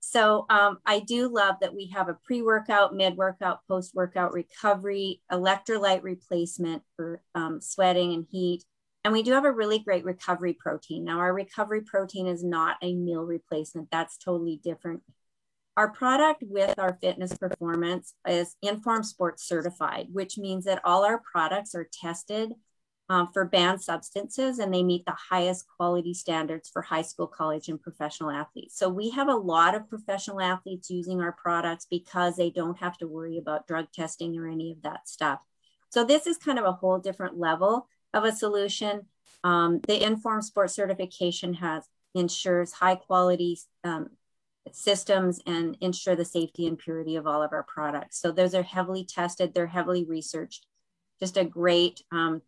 So 0.00 0.44
um, 0.50 0.78
I 0.84 1.00
do 1.00 1.32
love 1.34 1.56
that 1.62 1.74
we 1.74 1.88
have 1.94 2.10
a 2.10 2.18
pre-workout, 2.24 2.94
mid-workout, 2.94 3.60
post-workout 3.66 4.34
recovery, 4.34 5.22
electrolyte 5.32 6.02
replacement 6.02 6.82
for 6.94 7.22
um, 7.34 7.60
sweating 7.62 8.12
and 8.12 8.26
heat. 8.30 8.64
And 9.02 9.14
we 9.14 9.22
do 9.22 9.32
have 9.32 9.46
a 9.46 9.52
really 9.52 9.78
great 9.78 10.04
recovery 10.04 10.52
protein. 10.52 11.02
Now 11.04 11.18
our 11.20 11.32
recovery 11.32 11.80
protein 11.80 12.26
is 12.26 12.44
not 12.44 12.76
a 12.82 12.94
meal 12.94 13.22
replacement. 13.22 13.88
That's 13.90 14.18
totally 14.18 14.60
different. 14.62 15.02
Our 15.78 15.90
product 15.90 16.44
with 16.46 16.78
our 16.78 16.98
fitness 17.00 17.34
performance 17.34 18.12
is 18.28 18.56
Inform 18.62 19.04
Sports 19.04 19.48
certified, 19.48 20.08
which 20.12 20.36
means 20.36 20.64
that 20.64 20.82
all 20.84 21.04
our 21.04 21.22
products 21.32 21.74
are 21.74 21.88
tested 21.92 22.52
um, 23.08 23.28
for 23.32 23.44
banned 23.44 23.80
substances 23.80 24.58
and 24.58 24.74
they 24.74 24.82
meet 24.82 25.04
the 25.06 25.12
highest 25.30 25.66
quality 25.76 26.12
standards 26.12 26.68
for 26.68 26.82
high 26.82 27.02
school, 27.02 27.26
college, 27.26 27.68
and 27.68 27.80
professional 27.80 28.30
athletes. 28.30 28.76
So 28.76 28.88
we 28.88 29.10
have 29.10 29.28
a 29.28 29.34
lot 29.34 29.74
of 29.74 29.88
professional 29.88 30.40
athletes 30.40 30.90
using 30.90 31.20
our 31.20 31.32
products 31.32 31.86
because 31.88 32.36
they 32.36 32.50
don't 32.50 32.78
have 32.78 32.98
to 32.98 33.06
worry 33.06 33.38
about 33.38 33.66
drug 33.66 33.92
testing 33.92 34.36
or 34.36 34.48
any 34.48 34.72
of 34.72 34.82
that 34.82 35.08
stuff. 35.08 35.38
So 35.90 36.04
this 36.04 36.26
is 36.26 36.36
kind 36.36 36.58
of 36.58 36.64
a 36.64 36.72
whole 36.72 36.98
different 36.98 37.38
level 37.38 37.88
of 38.12 38.24
a 38.24 38.32
solution. 38.32 39.06
Um, 39.44 39.80
the 39.86 40.04
informed 40.04 40.44
Sport 40.44 40.70
certification 40.70 41.54
has 41.54 41.84
ensures 42.14 42.72
high 42.72 42.96
quality 42.96 43.58
um, 43.84 44.08
systems 44.72 45.40
and 45.46 45.76
ensure 45.80 46.16
the 46.16 46.24
safety 46.24 46.66
and 46.66 46.78
purity 46.78 47.14
of 47.14 47.26
all 47.26 47.42
of 47.42 47.52
our 47.52 47.62
products. 47.62 48.20
So 48.20 48.32
those 48.32 48.54
are 48.54 48.64
heavily 48.64 49.04
tested, 49.04 49.54
they're 49.54 49.66
heavily 49.68 50.04
researched. 50.04 50.66
Just 51.20 51.36
a 51.36 51.44
great 51.44 52.02
um, 52.10 52.42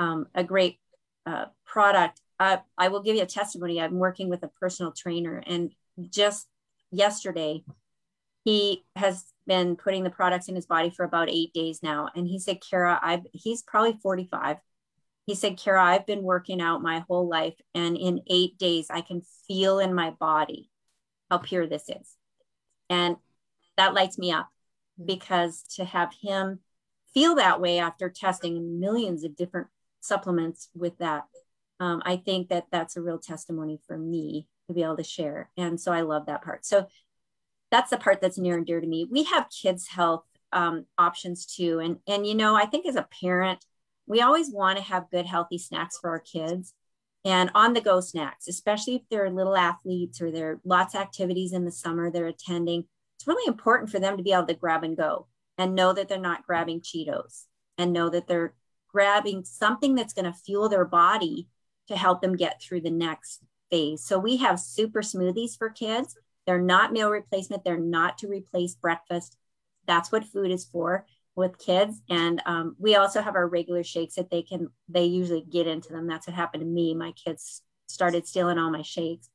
um, 0.00 0.26
a 0.34 0.44
great 0.44 0.78
uh, 1.26 1.46
product. 1.64 2.20
Uh, 2.40 2.58
I 2.76 2.88
will 2.88 3.02
give 3.02 3.16
you 3.16 3.22
a 3.22 3.26
testimony. 3.26 3.80
I'm 3.80 3.98
working 3.98 4.28
with 4.28 4.42
a 4.42 4.48
personal 4.60 4.92
trainer, 4.92 5.42
and 5.46 5.72
just 6.10 6.46
yesterday, 6.90 7.64
he 8.44 8.84
has 8.96 9.24
been 9.46 9.76
putting 9.76 10.04
the 10.04 10.10
products 10.10 10.48
in 10.48 10.54
his 10.54 10.66
body 10.66 10.90
for 10.90 11.04
about 11.04 11.28
eight 11.30 11.52
days 11.52 11.82
now. 11.82 12.08
And 12.14 12.26
he 12.26 12.38
said, 12.38 12.60
Kara, 12.60 12.98
I've, 13.02 13.26
he's 13.32 13.62
probably 13.62 13.98
45. 14.02 14.58
He 15.26 15.34
said, 15.34 15.58
Kara, 15.58 15.84
I've 15.84 16.06
been 16.06 16.22
working 16.22 16.60
out 16.60 16.82
my 16.82 17.04
whole 17.08 17.28
life, 17.28 17.54
and 17.74 17.96
in 17.96 18.22
eight 18.28 18.56
days, 18.58 18.86
I 18.90 19.02
can 19.02 19.22
feel 19.46 19.78
in 19.78 19.94
my 19.94 20.10
body 20.10 20.70
how 21.30 21.38
pure 21.38 21.66
this 21.66 21.88
is. 21.88 22.16
And 22.88 23.16
that 23.76 23.94
lights 23.94 24.18
me 24.18 24.32
up 24.32 24.48
because 25.04 25.62
to 25.76 25.84
have 25.84 26.12
him 26.22 26.60
feel 27.12 27.34
that 27.36 27.60
way 27.60 27.78
after 27.78 28.08
testing 28.08 28.80
millions 28.80 29.24
of 29.24 29.36
different 29.36 29.68
supplements 30.00 30.68
with 30.74 30.98
that. 30.98 31.24
Um, 31.80 32.02
I 32.04 32.16
think 32.16 32.48
that 32.48 32.66
that's 32.72 32.96
a 32.96 33.02
real 33.02 33.18
testimony 33.18 33.80
for 33.86 33.96
me 33.96 34.48
to 34.68 34.74
be 34.74 34.82
able 34.82 34.96
to 34.96 35.04
share. 35.04 35.50
And 35.56 35.80
so 35.80 35.92
I 35.92 36.02
love 36.02 36.26
that 36.26 36.42
part. 36.42 36.64
So 36.66 36.86
that's 37.70 37.90
the 37.90 37.98
part 37.98 38.20
that's 38.20 38.38
near 38.38 38.56
and 38.56 38.66
dear 38.66 38.80
to 38.80 38.86
me. 38.86 39.06
We 39.10 39.24
have 39.24 39.48
kids' 39.50 39.88
health 39.88 40.24
um, 40.52 40.86
options 40.96 41.46
too. 41.46 41.78
And, 41.78 41.98
and, 42.06 42.26
you 42.26 42.34
know, 42.34 42.56
I 42.56 42.66
think 42.66 42.86
as 42.86 42.96
a 42.96 43.06
parent, 43.20 43.64
we 44.06 44.22
always 44.22 44.50
want 44.50 44.78
to 44.78 44.84
have 44.84 45.10
good, 45.10 45.26
healthy 45.26 45.58
snacks 45.58 45.98
for 45.98 46.10
our 46.10 46.20
kids 46.20 46.74
and 47.24 47.50
on 47.54 47.74
the 47.74 47.80
go 47.80 48.00
snacks, 48.00 48.48
especially 48.48 48.96
if 48.96 49.02
they're 49.10 49.30
little 49.30 49.56
athletes 49.56 50.20
or 50.20 50.30
there 50.30 50.52
are 50.52 50.60
lots 50.64 50.94
of 50.94 51.00
activities 51.00 51.52
in 51.52 51.64
the 51.64 51.70
summer 51.70 52.10
they're 52.10 52.26
attending. 52.26 52.84
It's 53.18 53.26
really 53.26 53.46
important 53.46 53.90
for 53.90 53.98
them 53.98 54.16
to 54.16 54.22
be 54.22 54.32
able 54.32 54.46
to 54.46 54.54
grab 54.54 54.84
and 54.84 54.96
go 54.96 55.26
and 55.58 55.74
know 55.74 55.92
that 55.92 56.08
they're 56.08 56.18
not 56.18 56.46
grabbing 56.46 56.80
Cheetos 56.80 57.44
and 57.76 57.92
know 57.92 58.08
that 58.08 58.28
they're 58.28 58.54
grabbing 58.88 59.44
something 59.44 59.94
that's 59.94 60.14
going 60.14 60.24
to 60.24 60.32
fuel 60.32 60.68
their 60.68 60.84
body 60.84 61.46
to 61.88 61.96
help 61.96 62.20
them 62.20 62.36
get 62.36 62.60
through 62.60 62.80
the 62.80 62.90
next 62.90 63.40
phase. 63.70 64.02
So 64.04 64.18
we 64.18 64.38
have 64.38 64.60
super 64.60 65.00
smoothies 65.00 65.56
for 65.56 65.70
kids. 65.70 66.16
They're 66.46 66.60
not 66.60 66.92
meal 66.92 67.10
replacement. 67.10 67.64
They're 67.64 67.78
not 67.78 68.18
to 68.18 68.28
replace 68.28 68.74
breakfast. 68.74 69.36
That's 69.86 70.10
what 70.10 70.24
food 70.24 70.50
is 70.50 70.64
for 70.64 71.06
with 71.34 71.58
kids. 71.58 72.00
And 72.10 72.42
um, 72.46 72.76
we 72.78 72.96
also 72.96 73.22
have 73.22 73.36
our 73.36 73.46
regular 73.46 73.84
shakes 73.84 74.16
that 74.16 74.30
they 74.30 74.42
can, 74.42 74.68
they 74.88 75.04
usually 75.04 75.42
get 75.42 75.66
into 75.66 75.92
them. 75.92 76.06
That's 76.06 76.26
what 76.26 76.36
happened 76.36 76.62
to 76.62 76.66
me. 76.66 76.94
My 76.94 77.12
kids 77.12 77.62
started 77.86 78.26
stealing 78.26 78.58
all 78.58 78.70
my 78.70 78.82
shakes. 78.82 79.28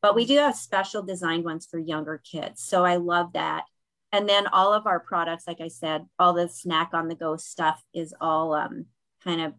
But 0.00 0.14
we 0.14 0.24
do 0.24 0.36
have 0.36 0.54
special 0.54 1.02
designed 1.02 1.44
ones 1.44 1.66
for 1.66 1.78
younger 1.78 2.22
kids. 2.22 2.62
So 2.62 2.84
I 2.84 2.96
love 2.96 3.32
that. 3.32 3.64
And 4.12 4.28
then 4.28 4.46
all 4.46 4.72
of 4.72 4.86
our 4.86 5.00
products, 5.00 5.46
like 5.46 5.60
I 5.60 5.68
said, 5.68 6.06
all 6.18 6.32
the 6.32 6.48
snack 6.48 6.90
on 6.94 7.08
the 7.08 7.14
go 7.14 7.36
stuff 7.36 7.82
is 7.92 8.14
all 8.20 8.54
um, 8.54 8.86
kind 9.28 9.42
of 9.42 9.52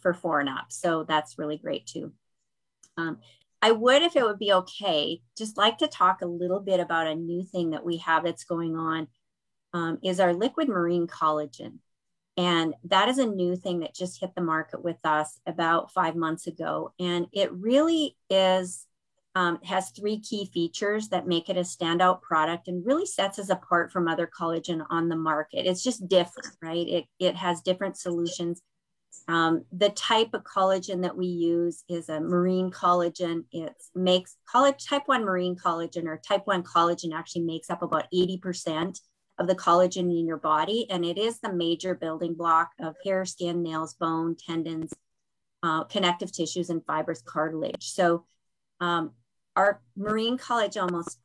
for 0.00 0.14
four 0.14 0.40
and 0.40 0.48
up. 0.48 0.66
So 0.70 1.04
that's 1.04 1.38
really 1.38 1.58
great 1.58 1.86
too. 1.86 2.12
Um, 2.96 3.18
I 3.60 3.70
would, 3.70 4.02
if 4.02 4.16
it 4.16 4.24
would 4.24 4.38
be 4.38 4.52
okay, 4.52 5.20
just 5.36 5.56
like 5.56 5.78
to 5.78 5.88
talk 5.88 6.22
a 6.22 6.26
little 6.26 6.60
bit 6.60 6.80
about 6.80 7.06
a 7.06 7.14
new 7.14 7.42
thing 7.44 7.70
that 7.70 7.84
we 7.84 7.98
have 7.98 8.24
that's 8.24 8.44
going 8.44 8.76
on 8.76 9.08
um, 9.72 9.98
is 10.02 10.20
our 10.20 10.32
liquid 10.32 10.68
marine 10.68 11.06
collagen. 11.06 11.78
And 12.36 12.74
that 12.84 13.08
is 13.08 13.18
a 13.18 13.26
new 13.26 13.56
thing 13.56 13.80
that 13.80 13.94
just 13.94 14.20
hit 14.20 14.34
the 14.34 14.42
market 14.42 14.82
with 14.82 14.98
us 15.04 15.38
about 15.46 15.92
five 15.92 16.16
months 16.16 16.46
ago. 16.46 16.92
And 16.98 17.26
it 17.32 17.52
really 17.52 18.16
is, 18.28 18.86
um, 19.34 19.58
has 19.64 19.90
three 19.90 20.20
key 20.20 20.50
features 20.52 21.08
that 21.08 21.26
make 21.26 21.48
it 21.48 21.56
a 21.56 21.60
standout 21.60 22.22
product 22.22 22.68
and 22.68 22.84
really 22.84 23.06
sets 23.06 23.38
us 23.38 23.50
apart 23.50 23.92
from 23.92 24.08
other 24.08 24.28
collagen 24.38 24.84
on 24.90 25.08
the 25.08 25.16
market. 25.16 25.66
It's 25.66 25.82
just 25.82 26.08
different, 26.08 26.54
right? 26.62 26.86
It, 26.86 27.04
it 27.18 27.36
has 27.36 27.62
different 27.62 27.96
solutions 27.96 28.62
um, 29.28 29.64
the 29.72 29.90
type 29.90 30.34
of 30.34 30.44
collagen 30.44 31.02
that 31.02 31.16
we 31.16 31.26
use 31.26 31.84
is 31.88 32.08
a 32.08 32.20
marine 32.20 32.70
collagen. 32.70 33.44
It 33.52 33.74
makes 33.94 34.36
college 34.46 34.86
type 34.86 35.02
1 35.06 35.24
marine 35.24 35.56
collagen 35.56 36.06
or 36.06 36.18
type 36.18 36.46
1 36.46 36.62
collagen 36.62 37.14
actually 37.14 37.42
makes 37.42 37.70
up 37.70 37.82
about 37.82 38.06
80% 38.12 39.00
of 39.38 39.46
the 39.46 39.54
collagen 39.54 40.18
in 40.18 40.26
your 40.26 40.36
body. 40.36 40.86
And 40.90 41.04
it 41.04 41.18
is 41.18 41.40
the 41.40 41.52
major 41.52 41.94
building 41.94 42.34
block 42.34 42.70
of 42.80 42.96
hair, 43.04 43.24
skin, 43.24 43.62
nails, 43.62 43.94
bone, 43.94 44.36
tendons, 44.36 44.92
uh, 45.62 45.84
connective 45.84 46.30
tissues, 46.30 46.70
and 46.70 46.84
fibrous 46.86 47.22
cartilage. 47.22 47.90
So 47.92 48.26
um, 48.80 49.12
our 49.56 49.80
marine 49.96 50.38
collagen 50.38 50.82
almost 50.82 51.18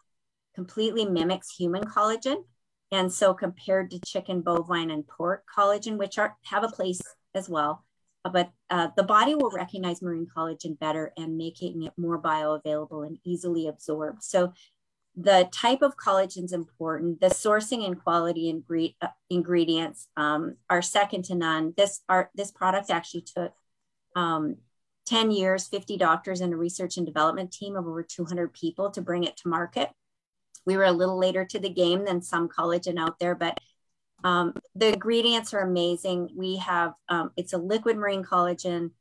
completely 0.56 1.06
mimics 1.06 1.56
human 1.56 1.84
collagen. 1.84 2.43
And 2.91 3.12
so 3.12 3.34
compared 3.34 3.91
to 3.91 3.99
chicken, 3.99 4.41
bovine, 4.41 4.89
and 4.89 5.08
pork 5.08 5.43
collagen, 5.56 5.97
which 5.97 6.17
are 6.17 6.36
have 6.45 6.63
a 6.63 6.69
place 6.69 7.02
as 7.36 7.50
well, 7.50 7.86
uh, 8.26 8.30
but 8.30 8.52
uh, 8.70 8.89
the 8.96 9.04
body 9.04 9.36
will 9.36 9.52
recognize 9.52 10.02
marine 10.02 10.28
collagen 10.36 10.78
better 10.80 11.13
and 11.18 11.38
making 11.38 11.84
it 11.84 11.94
more 11.98 12.22
bioavailable 12.22 13.06
and 13.06 13.18
easily 13.24 13.68
absorbed. 13.68 14.24
So 14.24 14.54
the 15.15 15.50
type 15.52 15.82
of 15.82 15.98
collagen 15.98 16.46
is 16.46 16.54
important. 16.54 17.20
The 17.20 17.28
sourcing 17.28 17.86
and 17.86 18.02
quality 18.02 18.54
ingre- 18.54 18.96
uh, 19.02 19.08
ingredients 19.30 20.08
um, 20.15 20.56
are 20.70 20.82
second 20.82 21.26
to 21.26 21.36
none. 21.36 21.74
This 21.76 22.02
art, 22.08 22.30
this 22.36 22.52
product 22.52 22.89
actually 22.89 23.22
took 23.22 23.54
um, 24.15 24.58
10 25.08 25.32
years, 25.32 25.68
50 25.68 25.98
doctors, 25.98 26.39
and 26.42 26.54
a 26.54 26.58
research 26.58 26.98
and 26.98 27.06
development 27.06 27.52
team 27.52 27.76
of 27.76 27.88
over 27.88 28.04
200 28.04 28.54
people 28.54 28.92
to 28.92 29.02
bring 29.02 29.24
it 29.24 29.36
to 29.38 29.50
market. 29.50 29.89
We 30.65 30.78
were 30.78 30.84
a 30.84 30.92
little 30.92 31.18
later 31.18 31.46
to 31.46 31.60
the 31.60 31.70
game 31.70 32.06
than 32.06 32.22
some 32.22 32.48
collagen 32.48 33.00
out 33.00 33.20
there, 33.20 33.34
but 33.34 33.60
um, 34.23 34.53
the 34.75 34.93
ingredients 34.93 35.53
are 35.53 35.62
amazing. 35.62 36.29
We 36.36 36.58
have, 36.58 36.93
um, 37.08 37.32
it's 37.38 37.53
a 37.53 37.58
liquid 37.58 37.97
marine 37.97 38.23
collagen 38.23 38.91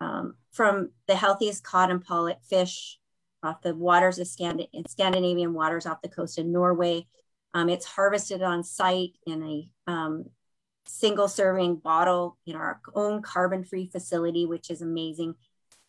um, 0.00 0.34
from 0.52 0.90
the 1.06 1.14
healthiest 1.14 1.62
cod 1.64 1.90
and 1.90 2.04
pollock 2.04 2.38
fish 2.48 2.98
off 3.42 3.62
the 3.62 3.74
waters 3.74 4.18
of 4.18 4.26
Scand- 4.26 4.66
Scandinavian 4.88 5.54
waters 5.54 5.86
off 5.86 6.02
the 6.02 6.08
coast 6.08 6.38
of 6.38 6.46
Norway. 6.46 7.06
Um, 7.54 7.68
it's 7.68 7.86
harvested 7.86 8.42
on 8.42 8.62
site 8.62 9.16
in 9.26 9.42
a 9.42 9.90
um, 9.90 10.26
single 10.86 11.28
serving 11.28 11.76
bottle 11.76 12.36
in 12.46 12.56
our 12.56 12.80
own 12.94 13.22
carbon 13.22 13.64
free 13.64 13.88
facility, 13.90 14.46
which 14.46 14.70
is 14.70 14.82
amazing. 14.82 15.34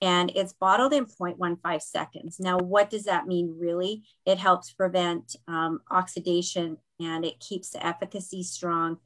And 0.01 0.31
it's 0.35 0.53
bottled 0.53 0.93
in 0.93 1.05
0.15 1.05 1.81
seconds. 1.81 2.39
Now, 2.39 2.57
what 2.57 2.89
does 2.89 3.03
that 3.03 3.27
mean 3.27 3.55
really? 3.59 4.03
It 4.25 4.39
helps 4.39 4.71
prevent 4.71 5.35
um, 5.47 5.81
oxidation 5.91 6.77
and 7.03 7.25
it 7.25 7.39
keeps 7.39 7.71
the 7.71 7.85
efficacy 7.85 8.43
strong 8.43 8.97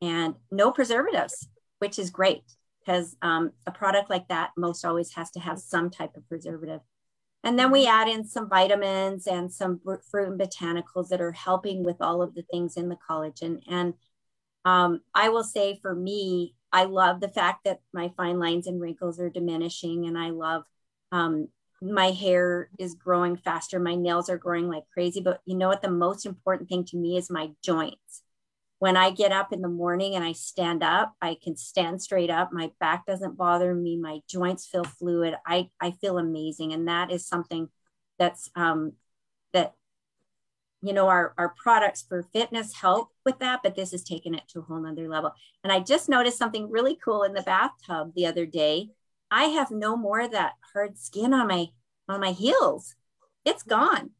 and 0.00 0.34
no 0.50 0.72
preservatives, 0.72 1.48
which 1.78 1.98
is 1.98 2.10
great 2.10 2.42
because 2.80 3.16
um, 3.22 3.52
a 3.66 3.70
product 3.70 4.10
like 4.10 4.28
that 4.28 4.50
most 4.56 4.84
always 4.84 5.12
has 5.14 5.30
to 5.30 5.40
have 5.40 5.58
some 5.58 5.90
type 5.90 6.16
of 6.16 6.28
preservative. 6.28 6.80
And 7.44 7.58
then 7.58 7.70
we 7.70 7.86
add 7.86 8.08
in 8.08 8.24
some 8.24 8.48
vitamins 8.48 9.26
and 9.26 9.52
some 9.52 9.80
fruit 9.80 10.28
and 10.28 10.40
botanicals 10.40 11.08
that 11.08 11.20
are 11.20 11.32
helping 11.32 11.82
with 11.82 11.96
all 12.00 12.22
of 12.22 12.34
the 12.34 12.42
things 12.42 12.76
in 12.76 12.88
the 12.88 12.98
collagen. 13.08 13.60
And 13.68 13.94
um, 14.64 15.00
I 15.14 15.28
will 15.28 15.42
say 15.44 15.78
for 15.82 15.94
me, 15.94 16.54
I 16.72 16.84
love 16.84 17.20
the 17.20 17.28
fact 17.28 17.64
that 17.64 17.80
my 17.92 18.12
fine 18.16 18.38
lines 18.38 18.66
and 18.66 18.80
wrinkles 18.80 19.20
are 19.20 19.28
diminishing, 19.28 20.06
and 20.06 20.16
I 20.16 20.30
love 20.30 20.62
um, 21.10 21.48
my 21.82 22.10
hair 22.10 22.70
is 22.78 22.94
growing 22.94 23.36
faster. 23.36 23.80
My 23.80 23.96
nails 23.96 24.30
are 24.30 24.38
growing 24.38 24.68
like 24.68 24.84
crazy. 24.94 25.20
But 25.20 25.40
you 25.44 25.56
know 25.56 25.68
what? 25.68 25.82
The 25.82 25.90
most 25.90 26.24
important 26.26 26.68
thing 26.68 26.84
to 26.86 26.96
me 26.96 27.16
is 27.16 27.28
my 27.28 27.50
joints. 27.62 28.22
When 28.78 28.96
I 28.96 29.10
get 29.10 29.32
up 29.32 29.52
in 29.52 29.62
the 29.62 29.68
morning 29.68 30.14
and 30.14 30.24
I 30.24 30.32
stand 30.32 30.82
up, 30.82 31.14
I 31.20 31.36
can 31.42 31.56
stand 31.56 32.00
straight 32.00 32.30
up. 32.30 32.52
My 32.52 32.70
back 32.80 33.06
doesn't 33.06 33.36
bother 33.36 33.74
me. 33.74 33.96
My 33.96 34.20
joints 34.28 34.66
feel 34.66 34.84
fluid. 34.84 35.34
I, 35.46 35.70
I 35.80 35.92
feel 35.92 36.18
amazing. 36.18 36.72
And 36.72 36.86
that 36.88 37.10
is 37.10 37.26
something 37.26 37.68
that's 38.18 38.50
um, 38.54 38.92
that 39.52 39.74
you 40.82 40.92
know 40.92 41.08
our, 41.08 41.34
our 41.38 41.54
products 41.60 42.04
for 42.08 42.24
fitness 42.32 42.74
help 42.74 43.10
with 43.24 43.38
that 43.38 43.60
but 43.62 43.76
this 43.76 43.92
has 43.92 44.02
taken 44.02 44.34
it 44.34 44.42
to 44.48 44.58
a 44.58 44.62
whole 44.62 44.80
nother 44.80 45.08
level 45.08 45.32
and 45.62 45.72
i 45.72 45.78
just 45.78 46.08
noticed 46.08 46.36
something 46.36 46.68
really 46.70 46.98
cool 47.04 47.22
in 47.22 47.34
the 47.34 47.42
bathtub 47.42 48.12
the 48.16 48.26
other 48.26 48.44
day 48.44 48.88
i 49.32 49.44
have 49.44 49.70
no 49.70 49.96
more 49.96 50.20
of 50.20 50.30
that 50.30 50.52
hard 50.72 50.96
skin 50.96 51.34
on 51.34 51.48
my 51.48 51.66
on 52.08 52.20
my 52.20 52.32
heels 52.32 52.94
it's 53.44 53.62
gone 53.64 54.10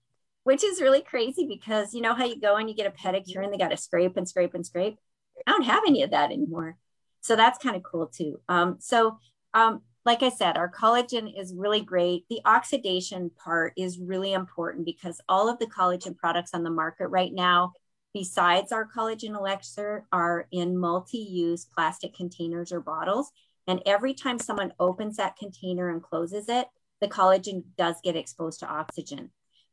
which 0.44 0.64
is 0.64 0.81
really 0.81 1.03
crazy 1.03 1.46
because 1.46 1.94
you 1.94 2.01
know 2.01 2.14
how 2.14 2.25
you 2.25 2.40
go 2.40 2.57
and 2.57 2.68
you 2.68 2.75
get 2.75 2.87
a 2.87 2.90
pedicure 2.90 3.44
and 3.44 3.53
they 3.53 3.59
got 3.59 3.68
to 3.68 3.77
scrape 3.77 4.16
and 4.16 4.29
scrape 4.29 4.55
and 4.55 4.66
scrape 4.66 4.98
i 5.46 5.51
don't 5.53 5.62
have 5.62 5.85
any 5.87 6.03
of 6.03 6.11
that 6.11 6.33
anymore 6.33 6.77
so 7.20 7.37
that's 7.37 7.62
kind 7.62 7.77
of 7.77 7.83
cool 7.85 8.09
too 8.09 8.40
um, 8.48 8.77
so 8.81 9.18
um, 9.55 9.83
like 10.05 10.22
I 10.22 10.31
said, 10.31 10.57
our 10.57 10.70
collagen 10.70 11.33
is 11.38 11.55
really 11.55 11.81
great. 11.81 12.25
The 12.29 12.40
oxidation 12.44 13.31
part 13.42 13.72
is 13.77 13.98
really 13.98 14.33
important 14.33 14.85
because 14.85 15.20
all 15.29 15.48
of 15.48 15.59
the 15.59 15.66
collagen 15.66 16.16
products 16.16 16.55
on 16.55 16.64
the 16.64 16.70
market 16.70 17.07
right 17.09 17.33
now, 17.33 17.72
besides 18.12 18.72
our 18.72 18.88
collagen 18.88 19.37
elixir, 19.37 20.05
are 20.12 20.48
in 20.51 20.77
multi 20.77 21.18
use 21.18 21.66
plastic 21.72 22.14
containers 22.14 22.72
or 22.72 22.81
bottles. 22.81 23.31
And 23.66 23.81
every 23.87 24.14
time 24.14 24.38
someone 24.38 24.72
opens 24.81 25.16
that 25.16 25.37
container 25.37 25.88
and 25.88 26.03
closes 26.03 26.48
it, 26.48 26.66
the 27.01 27.09
collagen 27.09 27.64
does 27.77 27.96
get 28.03 28.16
exposed 28.16 28.61
to 28.61 28.66
oxygen. 28.66 29.31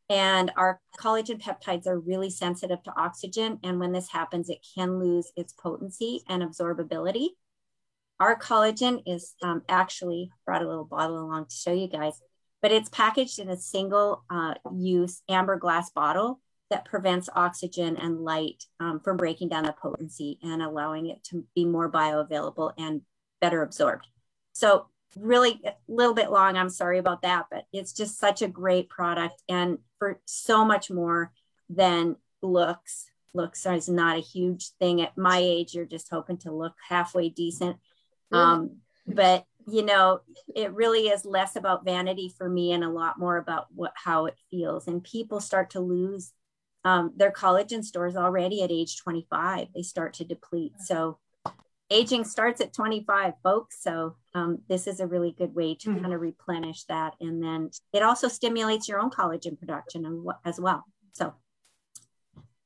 And 0.09 0.51
our 0.57 0.81
collagen 0.99 1.39
peptides 1.41 1.85
are 1.85 1.99
really 1.99 2.31
sensitive 2.31 2.81
to 2.83 2.93
oxygen. 2.97 3.59
And 3.63 3.79
when 3.79 3.91
this 3.91 4.09
happens, 4.09 4.49
it 4.49 4.65
can 4.75 4.99
lose 4.99 5.31
its 5.35 5.53
potency 5.53 6.23
and 6.27 6.41
absorbability. 6.41 7.29
Our 8.19 8.37
collagen 8.37 9.03
is 9.05 9.35
um, 9.43 9.61
actually 9.69 10.31
brought 10.45 10.63
a 10.63 10.67
little 10.67 10.85
bottle 10.85 11.19
along 11.19 11.45
to 11.45 11.55
show 11.55 11.71
you 11.71 11.87
guys, 11.87 12.19
but 12.61 12.71
it's 12.71 12.89
packaged 12.89 13.39
in 13.39 13.49
a 13.49 13.57
single 13.57 14.25
uh, 14.29 14.55
use 14.73 15.21
amber 15.29 15.55
glass 15.55 15.91
bottle 15.91 16.41
that 16.69 16.85
prevents 16.85 17.29
oxygen 17.35 17.95
and 17.97 18.19
light 18.19 18.63
um, 18.79 18.99
from 18.99 19.17
breaking 19.17 19.49
down 19.49 19.63
the 19.63 19.73
potency 19.73 20.37
and 20.43 20.61
allowing 20.61 21.07
it 21.07 21.23
to 21.23 21.45
be 21.55 21.65
more 21.65 21.89
bioavailable 21.89 22.73
and 22.77 23.01
better 23.41 23.61
absorbed. 23.61 24.07
So 24.53 24.87
really 25.17 25.61
a 25.65 25.73
little 25.87 26.13
bit 26.13 26.31
long, 26.31 26.57
I'm 26.57 26.69
sorry 26.69 26.99
about 26.99 27.21
that, 27.23 27.45
but 27.49 27.65
it's 27.73 27.93
just 27.93 28.19
such 28.19 28.41
a 28.41 28.47
great 28.47 28.89
product 28.89 29.41
and 29.49 29.79
for 29.97 30.19
so 30.25 30.63
much 30.63 30.91
more 30.91 31.31
than 31.69 32.15
looks. 32.41 33.05
Looks 33.33 33.65
is 33.65 33.87
not 33.87 34.17
a 34.17 34.21
huge 34.21 34.71
thing 34.79 35.01
at 35.01 35.17
my 35.17 35.37
age. 35.37 35.75
You're 35.75 35.85
just 35.85 36.09
hoping 36.09 36.37
to 36.39 36.51
look 36.51 36.73
halfway 36.87 37.29
decent. 37.29 37.77
Um, 38.31 38.77
but 39.07 39.45
you 39.67 39.83
know, 39.83 40.21
it 40.55 40.73
really 40.73 41.09
is 41.09 41.25
less 41.25 41.55
about 41.55 41.85
vanity 41.85 42.33
for 42.35 42.49
me 42.49 42.71
and 42.71 42.83
a 42.83 42.89
lot 42.89 43.19
more 43.19 43.37
about 43.37 43.67
what 43.73 43.93
how 43.95 44.25
it 44.25 44.35
feels. 44.49 44.87
And 44.87 45.03
people 45.03 45.39
start 45.39 45.71
to 45.71 45.79
lose 45.79 46.33
um, 46.83 47.13
their 47.15 47.31
collagen 47.31 47.83
stores 47.83 48.15
already 48.15 48.63
at 48.63 48.71
age 48.71 48.97
25. 48.97 49.67
They 49.75 49.81
start 49.81 50.13
to 50.15 50.25
deplete. 50.25 50.73
So 50.79 51.19
aging 51.91 52.23
starts 52.23 52.61
at 52.61 52.73
25, 52.73 53.33
folks. 53.43 53.81
So 53.81 54.15
um, 54.33 54.59
this 54.67 54.87
is 54.87 54.99
a 54.99 55.07
really 55.07 55.31
good 55.31 55.55
way 55.55 55.75
to 55.75 55.89
mm-hmm. 55.89 56.01
kind 56.01 56.13
of 56.13 56.21
replenish 56.21 56.83
that. 56.85 57.15
And 57.19 57.43
then 57.43 57.71
it 57.93 58.03
also 58.03 58.27
stimulates 58.27 58.87
your 58.87 58.99
own 58.99 59.09
collagen 59.09 59.57
production 59.57 60.25
as 60.45 60.59
well. 60.59 60.85
So 61.13 61.33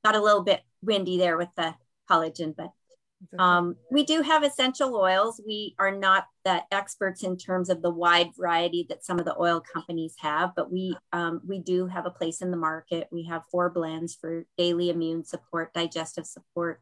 got 0.04 0.16
a 0.16 0.22
little 0.22 0.44
bit 0.44 0.62
windy 0.82 1.18
there 1.18 1.38
with 1.38 1.50
the 1.56 1.76
collagen, 2.10 2.56
but 2.56 2.72
um, 3.40 3.76
we 3.90 4.04
do 4.04 4.22
have 4.22 4.44
essential 4.44 4.96
oils. 4.96 5.42
We 5.46 5.76
are 5.80 5.92
not 5.92 6.26
the 6.44 6.62
experts 6.72 7.24
in 7.24 7.38
terms 7.38 7.70
of 7.70 7.82
the 7.82 7.90
wide 7.90 8.32
variety 8.38 8.86
that 8.90 9.06
some 9.06 9.20
of 9.20 9.26
the 9.26 9.40
oil 9.40 9.62
companies 9.62 10.16
have, 10.20 10.52
but 10.56 10.72
we 10.72 10.96
um, 11.12 11.42
we 11.48 11.60
do 11.60 11.88
have 11.88 12.06
a 12.06 12.12
place 12.12 12.42
in 12.42 12.52
the 12.52 12.58
market. 12.58 13.08
We 13.12 13.24
have 13.28 13.44
four 13.52 13.70
blends 13.70 14.16
for 14.16 14.46
daily 14.58 14.90
immune 14.90 15.24
support, 15.24 15.74
digestive 15.74 16.26
support, 16.26 16.82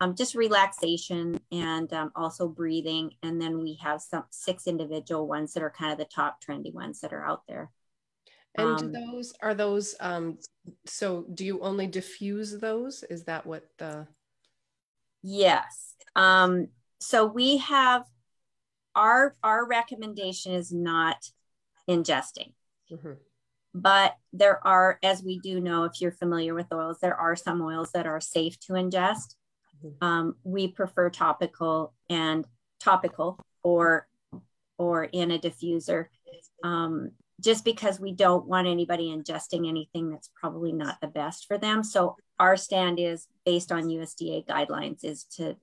um, 0.00 0.14
just 0.14 0.34
relaxation, 0.34 1.40
and 1.50 1.92
um, 1.92 2.12
also 2.14 2.48
breathing. 2.48 3.12
And 3.22 3.40
then 3.40 3.60
we 3.60 3.78
have 3.82 4.00
some 4.00 4.24
six 4.30 4.66
individual 4.66 5.26
ones 5.26 5.54
that 5.54 5.62
are 5.62 5.70
kind 5.70 5.92
of 5.92 5.98
the 5.98 6.04
top 6.04 6.38
trendy 6.42 6.72
ones 6.72 7.00
that 7.00 7.12
are 7.12 7.24
out 7.24 7.42
there. 7.48 7.70
And 8.54 8.80
um, 8.80 8.92
those 8.92 9.32
are 9.42 9.54
those. 9.54 9.94
Um, 10.00 10.38
so, 10.86 11.26
do 11.32 11.44
you 11.44 11.60
only 11.60 11.86
diffuse 11.86 12.58
those? 12.58 13.04
Is 13.10 13.24
that 13.24 13.46
what 13.46 13.64
the 13.78 14.06
Yes. 15.22 15.94
Um, 16.14 16.68
so 17.00 17.26
we 17.26 17.56
have 17.58 18.04
our 18.94 19.34
our 19.42 19.66
recommendation 19.66 20.52
is 20.52 20.72
not 20.72 21.16
ingesting. 21.90 22.52
Mm-hmm. 22.92 23.14
But 23.74 24.16
there 24.32 24.64
are, 24.66 24.98
as 25.02 25.22
we 25.22 25.40
do 25.40 25.60
know, 25.60 25.84
if 25.84 26.00
you're 26.00 26.12
familiar 26.12 26.54
with 26.54 26.72
oils, 26.72 26.98
there 27.02 27.16
are 27.16 27.36
some 27.36 27.60
oils 27.60 27.90
that 27.92 28.06
are 28.06 28.20
safe 28.20 28.58
to 28.60 28.74
ingest. 28.74 29.34
Mm-hmm. 29.84 30.04
Um, 30.04 30.36
we 30.44 30.68
prefer 30.68 31.10
topical 31.10 31.92
and 32.08 32.44
topical 32.80 33.38
or 33.62 34.06
or 34.78 35.04
in 35.04 35.30
a 35.30 35.38
diffuser. 35.38 36.06
Um, 36.62 37.12
just 37.40 37.64
because 37.64 38.00
we 38.00 38.12
don't 38.12 38.46
want 38.46 38.66
anybody 38.66 39.14
ingesting 39.14 39.68
anything 39.68 40.10
that's 40.10 40.30
probably 40.34 40.72
not 40.72 41.00
the 41.00 41.06
best 41.06 41.46
for 41.46 41.58
them. 41.58 41.82
So 41.82 42.16
our 42.38 42.56
stand 42.56 42.98
is 42.98 43.28
based 43.44 43.70
on 43.70 43.84
USDA 43.84 44.46
guidelines 44.46 45.04
is 45.04 45.24
to, 45.36 45.56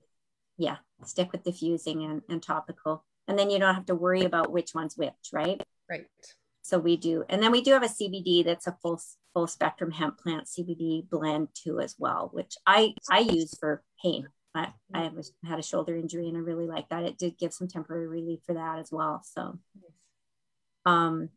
yeah, 0.56 0.76
stick 1.04 1.32
with 1.32 1.42
diffusing 1.42 2.04
and, 2.04 2.22
and 2.28 2.42
topical. 2.42 3.04
And 3.26 3.38
then 3.38 3.50
you 3.50 3.58
don't 3.58 3.74
have 3.74 3.86
to 3.86 3.94
worry 3.94 4.24
about 4.24 4.52
which 4.52 4.74
one's 4.74 4.96
which, 4.96 5.12
right? 5.32 5.60
Right. 5.90 6.06
So 6.62 6.78
we 6.78 6.96
do, 6.96 7.24
and 7.28 7.42
then 7.42 7.50
we 7.50 7.60
do 7.60 7.72
have 7.72 7.82
a 7.82 7.86
CBD 7.86 8.44
that's 8.44 8.66
a 8.66 8.76
full 8.80 9.00
full 9.34 9.46
spectrum 9.46 9.90
hemp 9.90 10.18
plant 10.18 10.46
CBD 10.46 11.08
blend 11.10 11.48
too 11.54 11.80
as 11.80 11.96
well, 11.98 12.30
which 12.32 12.56
I 12.66 12.94
I 13.10 13.18
use 13.20 13.54
for 13.58 13.82
pain. 14.02 14.28
I, 14.54 14.68
I 14.92 15.08
was, 15.08 15.32
had 15.44 15.58
a 15.58 15.62
shoulder 15.62 15.96
injury 15.96 16.28
and 16.28 16.36
I 16.36 16.40
really 16.40 16.68
like 16.68 16.88
that. 16.90 17.02
It 17.02 17.18
did 17.18 17.38
give 17.38 17.52
some 17.52 17.66
temporary 17.66 18.06
relief 18.06 18.38
for 18.46 18.54
that 18.54 18.78
as 18.78 18.92
well. 18.92 19.20
So, 19.24 19.58
um, 20.86 21.30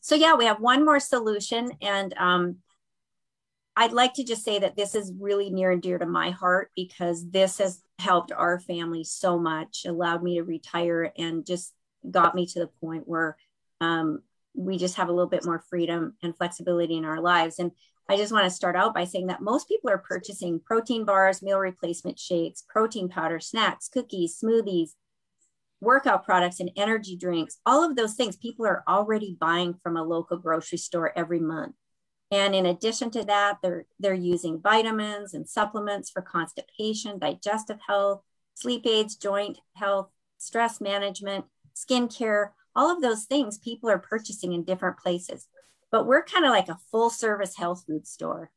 so 0.00 0.14
yeah, 0.14 0.34
we 0.34 0.44
have 0.44 0.60
one 0.60 0.84
more 0.84 1.00
solution, 1.00 1.72
and 1.82 2.14
um, 2.16 2.58
I'd 3.74 3.92
like 3.92 4.14
to 4.14 4.24
just 4.24 4.44
say 4.44 4.60
that 4.60 4.76
this 4.76 4.94
is 4.94 5.12
really 5.18 5.50
near 5.50 5.72
and 5.72 5.82
dear 5.82 5.98
to 5.98 6.06
my 6.06 6.30
heart 6.30 6.70
because 6.76 7.28
this 7.28 7.58
has 7.58 7.82
helped 7.98 8.30
our 8.30 8.60
family 8.60 9.02
so 9.02 9.36
much, 9.36 9.84
allowed 9.84 10.22
me 10.22 10.36
to 10.36 10.44
retire, 10.44 11.12
and 11.18 11.44
just 11.44 11.74
got 12.08 12.36
me 12.36 12.46
to 12.46 12.60
the 12.60 12.70
point 12.80 13.08
where 13.08 13.36
um, 13.80 14.22
we 14.56 14.78
just 14.78 14.96
have 14.96 15.08
a 15.08 15.12
little 15.12 15.28
bit 15.28 15.44
more 15.44 15.62
freedom 15.68 16.14
and 16.22 16.36
flexibility 16.36 16.96
in 16.96 17.04
our 17.04 17.20
lives. 17.20 17.58
And 17.58 17.70
I 18.08 18.16
just 18.16 18.32
want 18.32 18.44
to 18.44 18.50
start 18.50 18.76
out 18.76 18.94
by 18.94 19.04
saying 19.04 19.26
that 19.26 19.42
most 19.42 19.68
people 19.68 19.90
are 19.90 19.98
purchasing 19.98 20.60
protein 20.60 21.04
bars, 21.04 21.42
meal 21.42 21.58
replacement 21.58 22.18
shakes, 22.18 22.64
protein 22.68 23.08
powder, 23.08 23.40
snacks, 23.40 23.88
cookies, 23.88 24.38
smoothies, 24.42 24.90
workout 25.80 26.24
products, 26.24 26.60
and 26.60 26.70
energy 26.76 27.16
drinks. 27.16 27.58
All 27.66 27.84
of 27.84 27.96
those 27.96 28.14
things 28.14 28.36
people 28.36 28.66
are 28.66 28.82
already 28.88 29.36
buying 29.38 29.74
from 29.82 29.96
a 29.96 30.02
local 30.04 30.38
grocery 30.38 30.78
store 30.78 31.12
every 31.16 31.40
month. 31.40 31.74
And 32.30 32.54
in 32.54 32.66
addition 32.66 33.10
to 33.12 33.24
that, 33.24 33.58
they're, 33.62 33.86
they're 34.00 34.14
using 34.14 34.60
vitamins 34.60 35.34
and 35.34 35.48
supplements 35.48 36.10
for 36.10 36.22
constipation, 36.22 37.18
digestive 37.18 37.78
health, 37.86 38.22
sleep 38.54 38.86
aids, 38.86 39.16
joint 39.16 39.58
health, 39.74 40.08
stress 40.38 40.80
management, 40.80 41.44
skincare, 41.74 42.50
all 42.76 42.94
of 42.94 43.00
those 43.00 43.24
things 43.24 43.58
people 43.58 43.90
are 43.90 43.98
purchasing 43.98 44.52
in 44.52 44.62
different 44.62 44.98
places. 44.98 45.48
But 45.90 46.06
we're 46.06 46.22
kind 46.22 46.44
of 46.44 46.50
like 46.50 46.68
a 46.68 46.78
full 46.90 47.10
service 47.10 47.56
health 47.56 47.84
food 47.86 48.06
store. 48.06 48.50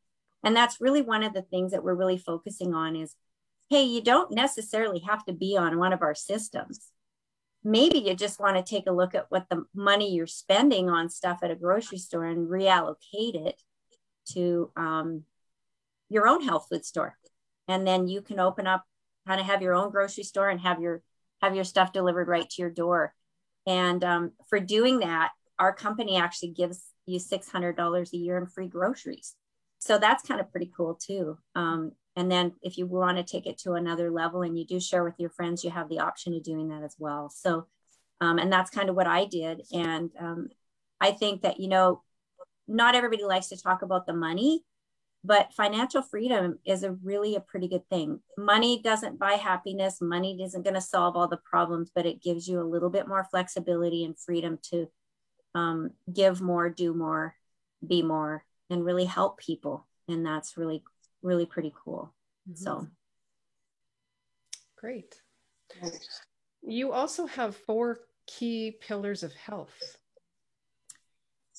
And 0.44 0.56
that's 0.56 0.82
really 0.82 1.02
one 1.02 1.24
of 1.24 1.34
the 1.34 1.42
things 1.42 1.72
that 1.72 1.84
we're 1.84 1.96
really 1.96 2.18
focusing 2.18 2.74
on 2.74 2.96
is 2.96 3.16
hey 3.70 3.84
you 3.84 4.02
don't 4.02 4.32
necessarily 4.32 5.00
have 5.00 5.24
to 5.26 5.34
be 5.34 5.56
on 5.56 5.80
one 5.80 5.94
of 5.94 6.02
our 6.02 6.16
systems. 6.16 6.92
Maybe 7.64 8.00
you 8.00 8.16
just 8.16 8.40
want 8.40 8.58
to 8.58 8.64
take 8.64 8.88
a 8.88 8.92
look 8.92 9.16
at 9.16 9.26
what 9.30 9.48
the 9.50 9.66
money 9.74 10.14
you're 10.14 10.28
spending 10.28 10.90
on 10.90 11.10
stuff 11.10 11.40
at 11.44 11.52
a 11.52 11.56
grocery 11.56 11.98
store 11.98 12.26
and 12.26 12.48
reallocate 12.48 13.36
it 13.36 13.62
to 14.34 14.72
um, 14.76 15.24
your 16.10 16.28
own 16.28 16.42
health 16.42 16.68
food 16.70 16.86
store. 16.86 17.18
And 17.68 17.86
then 17.86 18.08
you 18.08 18.22
can 18.22 18.40
open 18.40 18.66
up 18.66 18.86
kind 19.28 19.40
of 19.40 19.46
have 19.46 19.62
your 19.62 19.76
own 19.76 19.92
grocery 19.92 20.24
store 20.24 20.50
and 20.50 20.60
have 20.62 20.82
your 20.82 21.04
have 21.42 21.56
your 21.56 21.64
stuff 21.64 21.94
delivered 21.94 22.28
right 22.28 22.50
to 22.50 22.62
your 22.62 22.72
door 22.72 23.14
and 23.70 24.04
um, 24.04 24.32
for 24.50 24.60
doing 24.60 25.00
that 25.00 25.32
our 25.60 25.74
company 25.74 26.16
actually 26.18 26.50
gives 26.50 26.86
you 27.06 27.20
$600 27.20 28.14
a 28.14 28.18
year 28.18 28.38
in 28.38 28.48
free 28.48 28.68
groceries. 28.68 29.36
So 29.80 29.98
that's 29.98 30.26
kind 30.26 30.40
of 30.40 30.52
pretty 30.52 30.72
cool 30.76 30.96
too. 30.96 31.38
Um, 31.54 31.92
and 32.16 32.32
then 32.32 32.54
if 32.62 32.78
you 32.78 32.88
want 32.88 33.18
to 33.18 33.24
take 33.24 33.46
it 33.46 33.60
to 33.60 33.74
another 33.74 34.10
level 34.10 34.42
and 34.42 34.58
you 34.58 34.66
do 34.66 34.80
share 34.80 35.04
with 35.04 35.16
your 35.20 35.30
friends, 35.30 35.64
you 35.64 35.70
have 35.70 35.90
the 35.90 36.00
option 36.00 36.34
of 36.34 36.44
doing 36.44 36.70
that 36.70 36.84
as 36.84 36.96
well. 36.98 37.30
So, 37.30 37.68
um, 38.22 38.40
and 38.40 38.52
that's 38.52 38.70
kind 38.70 38.90
of 38.90 38.96
what 38.96 39.08
I 39.08 39.26
did. 39.26 39.62
And 39.72 40.10
um, 40.20 40.50
I 41.00 41.12
think 41.12 41.44
that, 41.44 41.60
you 41.60 41.68
know, 41.68 42.02
not 42.68 42.96
everybody 42.96 43.24
likes 43.24 43.48
to 43.48 43.62
talk 43.62 43.82
about 43.82 44.06
the 44.06 44.14
money, 44.14 44.64
but 45.24 45.54
financial 45.54 46.02
freedom 46.02 46.60
is 46.66 46.84
a 46.84 46.94
really 46.94 47.36
a 47.36 47.42
pretty 47.42 47.68
good 47.68 47.88
thing. 47.90 48.20
Money 48.38 48.82
doesn't 48.82 49.20
buy 49.20 49.34
happiness. 49.34 50.00
Money 50.02 50.42
isn't 50.42 50.64
going 50.64 50.76
to 50.76 50.82
solve 50.82 51.16
all 51.16 51.28
the 51.28 51.38
problems, 51.38 51.92
but 51.94 52.06
it 52.06 52.22
gives 52.22 52.48
you 52.48 52.62
a 52.62 52.64
little 52.64 52.90
bit 52.90 53.08
more 53.08 53.26
flexibility 53.30 54.06
and 54.06 54.18
freedom 54.18 54.60
to 54.72 54.88
um, 55.56 55.92
give 56.12 56.42
more, 56.42 56.70
do 56.70 56.94
more, 56.94 57.36
be 57.86 58.02
more, 58.02 58.46
and 58.70 58.86
really 58.86 59.06
help 59.06 59.40
people. 59.40 59.88
And 60.08 60.26
that's 60.26 60.58
really, 60.58 60.84
really 61.22 61.46
pretty 61.46 61.74
cool. 61.84 62.14
Mm-hmm. 62.50 62.64
So 62.64 62.88
great. 64.78 65.22
You 66.62 66.94
also 66.94 67.26
have 67.26 67.56
four 67.56 68.00
key 68.26 68.78
pillars 68.80 69.24
of 69.24 69.34
health. 69.34 69.98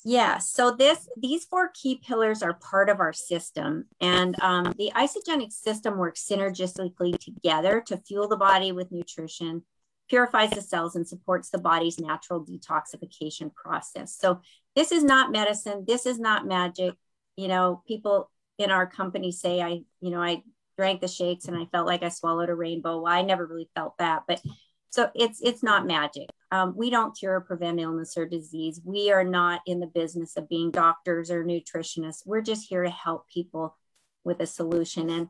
Yeah, 0.04 0.38
so 0.38 0.70
this 0.70 1.08
these 1.18 1.44
four 1.44 1.70
key 1.74 2.00
pillars 2.02 2.42
are 2.42 2.54
part 2.54 2.88
of 2.88 3.00
our 3.00 3.12
system, 3.12 3.84
and 4.00 4.34
um, 4.40 4.72
the 4.78 4.90
Isagenix 4.94 5.52
system 5.52 5.98
works 5.98 6.26
synergistically 6.26 7.18
together 7.18 7.82
to 7.86 7.98
fuel 7.98 8.26
the 8.26 8.38
body 8.38 8.72
with 8.72 8.90
nutrition, 8.90 9.62
purifies 10.08 10.50
the 10.50 10.62
cells 10.62 10.96
and 10.96 11.06
supports 11.06 11.50
the 11.50 11.58
body's 11.58 12.00
natural 12.00 12.44
detoxification 12.44 13.54
process. 13.54 14.16
So 14.18 14.40
this 14.74 14.90
is 14.90 15.04
not 15.04 15.32
medicine. 15.32 15.84
This 15.86 16.06
is 16.06 16.18
not 16.18 16.46
magic. 16.46 16.94
You 17.36 17.48
know, 17.48 17.82
people 17.86 18.30
in 18.58 18.70
our 18.70 18.86
company 18.86 19.32
say 19.32 19.60
I, 19.60 19.82
you 20.00 20.10
know, 20.10 20.22
I 20.22 20.42
drank 20.78 21.02
the 21.02 21.08
shakes 21.08 21.44
and 21.44 21.56
I 21.56 21.66
felt 21.66 21.86
like 21.86 22.02
I 22.02 22.08
swallowed 22.08 22.48
a 22.48 22.54
rainbow. 22.54 23.02
Well, 23.02 23.12
I 23.12 23.20
never 23.20 23.46
really 23.46 23.68
felt 23.74 23.98
that, 23.98 24.22
but 24.26 24.40
so 24.88 25.10
it's 25.14 25.40
it's 25.42 25.62
not 25.62 25.86
magic. 25.86 26.28
Um, 26.52 26.74
we 26.76 26.90
don't 26.90 27.16
cure 27.16 27.36
or 27.36 27.40
prevent 27.40 27.80
illness 27.80 28.16
or 28.16 28.26
disease. 28.26 28.80
We 28.84 29.12
are 29.12 29.24
not 29.24 29.60
in 29.66 29.78
the 29.78 29.86
business 29.86 30.36
of 30.36 30.48
being 30.48 30.70
doctors 30.70 31.30
or 31.30 31.44
nutritionists. 31.44 32.26
We're 32.26 32.40
just 32.40 32.68
here 32.68 32.82
to 32.82 32.90
help 32.90 33.28
people 33.28 33.76
with 34.24 34.40
a 34.40 34.46
solution. 34.46 35.10
And 35.10 35.28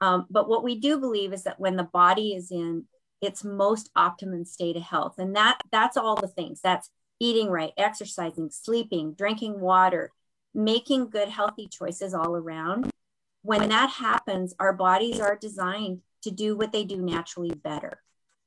um, 0.00 0.26
but 0.30 0.48
what 0.48 0.62
we 0.62 0.78
do 0.78 0.98
believe 1.00 1.32
is 1.32 1.44
that 1.44 1.58
when 1.58 1.76
the 1.76 1.84
body 1.84 2.34
is 2.34 2.50
in 2.50 2.84
its 3.20 3.44
most 3.44 3.90
optimum 3.96 4.44
state 4.44 4.76
of 4.76 4.82
health. 4.82 5.14
And 5.18 5.34
that 5.36 5.58
that's 5.72 5.96
all 5.96 6.16
the 6.16 6.28
things. 6.28 6.60
That's 6.60 6.90
eating 7.20 7.48
right, 7.48 7.72
exercising, 7.76 8.50
sleeping, 8.50 9.14
drinking 9.14 9.60
water, 9.60 10.12
making 10.54 11.10
good 11.10 11.28
healthy 11.28 11.68
choices 11.68 12.14
all 12.14 12.36
around. 12.36 12.90
When 13.42 13.68
that 13.70 13.90
happens, 13.90 14.54
our 14.58 14.72
bodies 14.72 15.20
are 15.20 15.36
designed 15.36 16.00
to 16.22 16.30
do 16.30 16.56
what 16.56 16.72
they 16.72 16.84
do 16.84 17.00
naturally 17.00 17.50
better, 17.50 18.00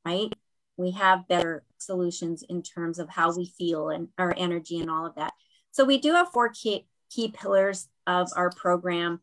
right? 0.06 0.32
We 0.78 0.92
have 0.92 1.28
better 1.28 1.64
solutions 1.82 2.44
in 2.48 2.62
terms 2.62 3.00
of 3.00 3.10
how 3.10 3.36
we 3.36 3.54
feel 3.58 3.90
and 3.90 4.08
our 4.18 4.34
energy 4.38 4.80
and 4.80 4.90
all 4.90 5.06
of 5.06 5.16
that. 5.16 5.34
So 5.72 5.86
we 5.86 6.00
do 6.00 6.14
have 6.14 6.30
four 6.30 6.50
key, 6.50 6.88
key 7.10 7.32
pillars 7.32 7.88
of 8.08 8.30
our 8.36 8.50
program. 8.52 9.22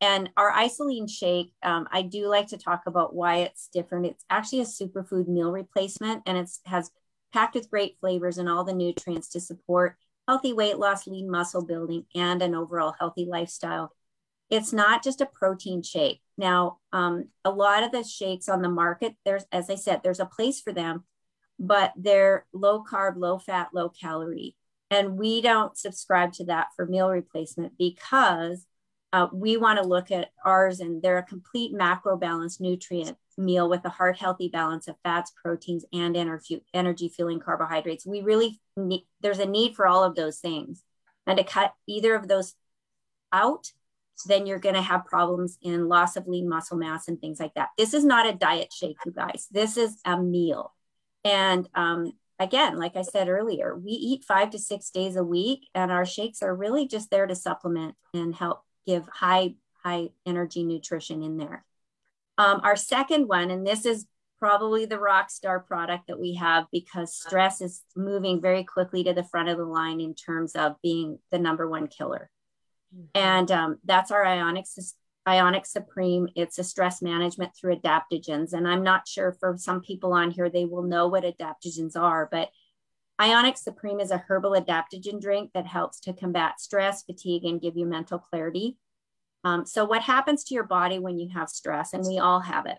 And 0.00 0.30
our 0.36 0.52
IsaLean 0.52 1.10
shake, 1.10 1.52
um, 1.62 1.88
I 1.90 2.02
do 2.02 2.28
like 2.28 2.48
to 2.48 2.58
talk 2.58 2.82
about 2.86 3.14
why 3.14 3.38
it's 3.38 3.68
different. 3.72 4.06
It's 4.06 4.24
actually 4.30 4.60
a 4.60 4.64
superfood 4.64 5.26
meal 5.26 5.50
replacement 5.50 6.22
and 6.26 6.38
it 6.38 6.48
has 6.66 6.90
packed 7.32 7.54
with 7.54 7.70
great 7.70 7.96
flavors 8.00 8.38
and 8.38 8.48
all 8.48 8.64
the 8.64 8.74
nutrients 8.74 9.28
to 9.30 9.40
support 9.40 9.96
healthy 10.28 10.52
weight 10.52 10.78
loss, 10.78 11.06
lean 11.06 11.30
muscle 11.30 11.64
building, 11.64 12.04
and 12.14 12.42
an 12.42 12.54
overall 12.54 12.94
healthy 12.98 13.26
lifestyle. 13.28 13.92
It's 14.50 14.72
not 14.72 15.02
just 15.02 15.20
a 15.20 15.26
protein 15.26 15.82
shake. 15.82 16.20
Now, 16.36 16.78
um, 16.92 17.28
a 17.44 17.50
lot 17.50 17.82
of 17.82 17.92
the 17.92 18.04
shakes 18.04 18.48
on 18.48 18.62
the 18.62 18.68
market, 18.68 19.14
there's, 19.24 19.44
as 19.52 19.68
I 19.68 19.74
said, 19.74 20.00
there's 20.02 20.20
a 20.20 20.26
place 20.26 20.60
for 20.60 20.72
them, 20.72 21.04
but 21.58 21.92
they're 21.96 22.46
low 22.52 22.84
carb, 22.84 23.16
low 23.16 23.38
fat, 23.38 23.68
low 23.72 23.88
calorie. 23.88 24.56
And 24.90 25.18
we 25.18 25.40
don't 25.40 25.76
subscribe 25.76 26.32
to 26.34 26.44
that 26.46 26.68
for 26.74 26.86
meal 26.86 27.10
replacement 27.10 27.76
because 27.78 28.66
uh, 29.12 29.26
we 29.32 29.56
want 29.56 29.78
to 29.78 29.86
look 29.86 30.10
at 30.10 30.30
ours 30.44 30.80
and 30.80 31.02
they're 31.02 31.18
a 31.18 31.22
complete 31.22 31.72
macro 31.72 32.16
balanced 32.16 32.60
nutrient 32.60 33.16
meal 33.36 33.68
with 33.68 33.84
a 33.84 33.90
heart 33.90 34.18
healthy 34.18 34.48
balance 34.48 34.88
of 34.88 34.96
fats, 35.02 35.32
proteins, 35.42 35.84
and 35.92 36.16
energy, 36.16 36.64
energy 36.74 37.08
fueling 37.08 37.40
carbohydrates. 37.40 38.06
We 38.06 38.20
really 38.20 38.60
need, 38.76 39.06
there's 39.20 39.38
a 39.38 39.46
need 39.46 39.76
for 39.76 39.86
all 39.86 40.04
of 40.04 40.14
those 40.14 40.38
things. 40.38 40.82
And 41.26 41.38
to 41.38 41.44
cut 41.44 41.72
either 41.86 42.14
of 42.14 42.28
those 42.28 42.54
out, 43.32 43.72
then 44.26 44.46
you're 44.46 44.58
going 44.58 44.74
to 44.74 44.82
have 44.82 45.06
problems 45.06 45.58
in 45.62 45.88
loss 45.88 46.16
of 46.16 46.26
lean 46.26 46.48
muscle 46.48 46.76
mass 46.76 47.08
and 47.08 47.20
things 47.20 47.38
like 47.38 47.54
that. 47.54 47.68
This 47.78 47.94
is 47.94 48.04
not 48.04 48.26
a 48.26 48.32
diet 48.32 48.72
shake, 48.72 48.96
you 49.06 49.12
guys. 49.12 49.46
This 49.50 49.76
is 49.76 50.00
a 50.04 50.20
meal. 50.20 50.74
And 51.24 51.68
um, 51.74 52.12
again, 52.38 52.78
like 52.78 52.96
I 52.96 53.02
said 53.02 53.28
earlier, 53.28 53.76
we 53.76 53.92
eat 53.92 54.24
five 54.24 54.50
to 54.50 54.58
six 54.58 54.90
days 54.90 55.16
a 55.16 55.24
week, 55.24 55.68
and 55.74 55.90
our 55.90 56.06
shakes 56.06 56.42
are 56.42 56.54
really 56.54 56.86
just 56.86 57.10
there 57.10 57.26
to 57.26 57.34
supplement 57.34 57.94
and 58.14 58.34
help 58.34 58.62
give 58.86 59.06
high, 59.12 59.54
high 59.84 60.08
energy 60.26 60.64
nutrition 60.64 61.22
in 61.22 61.36
there. 61.36 61.64
Um, 62.38 62.60
our 62.62 62.76
second 62.76 63.26
one, 63.26 63.50
and 63.50 63.66
this 63.66 63.84
is 63.84 64.06
probably 64.38 64.84
the 64.86 64.98
rock 64.98 65.30
star 65.30 65.58
product 65.58 66.06
that 66.06 66.20
we 66.20 66.34
have 66.34 66.66
because 66.70 67.12
stress 67.12 67.60
is 67.60 67.82
moving 67.96 68.40
very 68.40 68.62
quickly 68.62 69.02
to 69.04 69.12
the 69.12 69.24
front 69.24 69.48
of 69.48 69.58
the 69.58 69.64
line 69.64 70.00
in 70.00 70.14
terms 70.14 70.52
of 70.54 70.76
being 70.82 71.18
the 71.32 71.38
number 71.38 71.68
one 71.68 71.88
killer. 71.88 72.30
Mm-hmm. 72.94 73.06
And 73.14 73.50
um, 73.50 73.78
that's 73.84 74.10
our 74.12 74.24
Ionix, 74.24 74.94
Ionix 75.28 75.66
Supreme. 75.66 76.28
It's 76.34 76.58
a 76.58 76.64
stress 76.64 77.02
management 77.02 77.52
through 77.54 77.76
adaptogens. 77.76 78.52
And 78.52 78.66
I'm 78.66 78.82
not 78.82 79.06
sure 79.06 79.36
for 79.38 79.56
some 79.58 79.80
people 79.80 80.12
on 80.12 80.30
here, 80.30 80.48
they 80.48 80.64
will 80.64 80.82
know 80.82 81.08
what 81.08 81.24
adaptogens 81.24 81.96
are, 81.96 82.28
but 82.30 82.50
Ionix 83.20 83.58
Supreme 83.58 84.00
is 84.00 84.10
a 84.10 84.24
herbal 84.28 84.52
adaptogen 84.52 85.20
drink 85.20 85.50
that 85.52 85.66
helps 85.66 86.00
to 86.00 86.12
combat 86.12 86.60
stress, 86.60 87.02
fatigue, 87.02 87.44
and 87.44 87.60
give 87.60 87.76
you 87.76 87.84
mental 87.84 88.18
clarity. 88.18 88.78
Um, 89.44 89.66
so, 89.66 89.84
what 89.84 90.02
happens 90.02 90.44
to 90.44 90.54
your 90.54 90.64
body 90.64 90.98
when 90.98 91.18
you 91.18 91.28
have 91.34 91.48
stress? 91.48 91.92
And 91.92 92.06
we 92.06 92.18
all 92.18 92.40
have 92.40 92.66
it. 92.66 92.78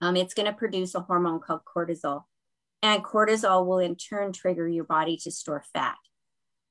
Um, 0.00 0.16
it's 0.16 0.34
going 0.34 0.46
to 0.46 0.52
produce 0.52 0.94
a 0.94 1.00
hormone 1.00 1.40
called 1.40 1.62
cortisol. 1.64 2.24
And 2.82 3.04
cortisol 3.04 3.66
will 3.66 3.78
in 3.78 3.96
turn 3.96 4.32
trigger 4.32 4.68
your 4.68 4.84
body 4.84 5.16
to 5.18 5.30
store 5.30 5.64
fat. 5.72 5.96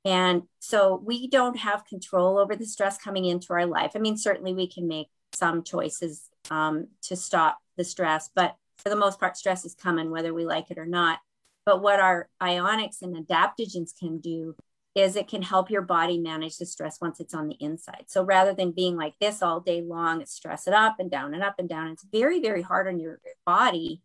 And 0.07 0.43
so 0.59 1.01
we 1.03 1.27
don't 1.27 1.57
have 1.57 1.83
control 1.83 2.37
over 2.37 2.55
the 2.55 2.65
stress 2.65 2.97
coming 2.97 3.25
into 3.25 3.51
our 3.51 3.65
life. 3.65 3.91
I 3.93 3.99
mean, 3.99 4.15
certainly 4.15 4.53
we 4.53 4.65
can 4.65 4.87
make 4.87 5.09
some 5.33 5.63
choices 5.63 6.29
um, 6.49 6.87
to 7.03 7.17
stop 7.17 7.57
the 7.75 7.83
stress, 7.83 8.29
but 8.33 8.55
for 8.77 8.87
the 8.87 8.95
most 8.95 9.19
part, 9.19 9.35
stress 9.35 9.65
is 9.65 9.75
coming 9.75 10.09
whether 10.09 10.33
we 10.33 10.45
like 10.45 10.71
it 10.71 10.77
or 10.77 10.85
not. 10.85 11.19
But 11.65 11.81
what 11.81 11.99
our 11.99 12.29
Ionix 12.41 13.01
and 13.01 13.17
adaptogens 13.17 13.91
can 13.99 14.19
do 14.19 14.55
is 14.95 15.17
it 15.17 15.27
can 15.27 15.41
help 15.41 15.69
your 15.69 15.81
body 15.81 16.17
manage 16.17 16.55
the 16.55 16.65
stress 16.65 17.01
once 17.01 17.19
it's 17.19 17.33
on 17.33 17.49
the 17.49 17.57
inside. 17.59 18.05
So 18.07 18.23
rather 18.23 18.53
than 18.53 18.71
being 18.71 18.95
like 18.95 19.15
this 19.19 19.41
all 19.41 19.59
day 19.59 19.81
long, 19.81 20.21
it's 20.21 20.31
stress 20.31 20.67
it 20.67 20.73
up 20.73 20.95
and 20.99 21.11
down 21.11 21.33
and 21.33 21.43
up 21.43 21.55
and 21.59 21.67
down. 21.67 21.89
It's 21.89 22.05
very, 22.13 22.39
very 22.39 22.61
hard 22.61 22.87
on 22.87 22.97
your 22.97 23.19
body. 23.45 24.01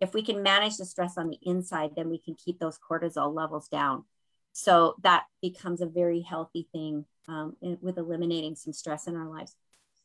If 0.00 0.14
we 0.14 0.22
can 0.22 0.44
manage 0.44 0.76
the 0.76 0.84
stress 0.84 1.18
on 1.18 1.28
the 1.28 1.38
inside, 1.42 1.90
then 1.96 2.08
we 2.08 2.18
can 2.18 2.36
keep 2.36 2.60
those 2.60 2.78
cortisol 2.78 3.34
levels 3.34 3.66
down. 3.66 4.04
So 4.52 4.94
that 5.02 5.24
becomes 5.42 5.80
a 5.80 5.86
very 5.86 6.20
healthy 6.20 6.68
thing 6.72 7.04
um, 7.28 7.56
with 7.60 7.98
eliminating 7.98 8.56
some 8.56 8.72
stress 8.72 9.06
in 9.06 9.16
our 9.16 9.28
lives. 9.28 9.54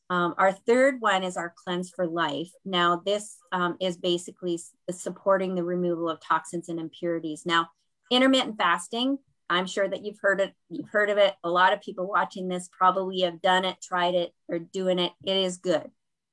Um, 0.09 0.35
our 0.37 0.51
third 0.51 1.01
one 1.01 1.23
is 1.23 1.35
our 1.35 1.53
cleanse 1.63 1.89
for 1.89 2.05
life. 2.05 2.51
Now, 2.63 3.01
this 3.03 3.37
um, 3.51 3.75
is 3.81 3.97
basically 3.97 4.59
supporting 4.91 5.55
the 5.55 5.63
removal 5.63 6.09
of 6.09 6.19
toxins 6.21 6.69
and 6.69 6.79
impurities. 6.79 7.43
Now, 7.45 7.69
intermittent 8.11 8.57
fasting 8.57 9.17
I'm 9.49 9.67
sure 9.67 9.87
that 9.87 10.03
you've 10.03 10.19
heard 10.19 10.41
it, 10.41 10.53
you've 10.69 10.89
heard 10.89 11.09
of 11.09 11.17
it. 11.17 11.33
A 11.43 11.49
lot 11.49 11.73
of 11.73 11.81
people 11.81 12.07
watching 12.07 12.47
this 12.47 12.69
probably 12.71 13.21
have 13.21 13.41
done 13.41 13.65
it, 13.65 13.77
tried 13.81 14.15
it, 14.15 14.33
or 14.47 14.59
doing 14.59 14.99
it. 14.99 15.11
It 15.23 15.37
is 15.37 15.57
good. 15.57 15.89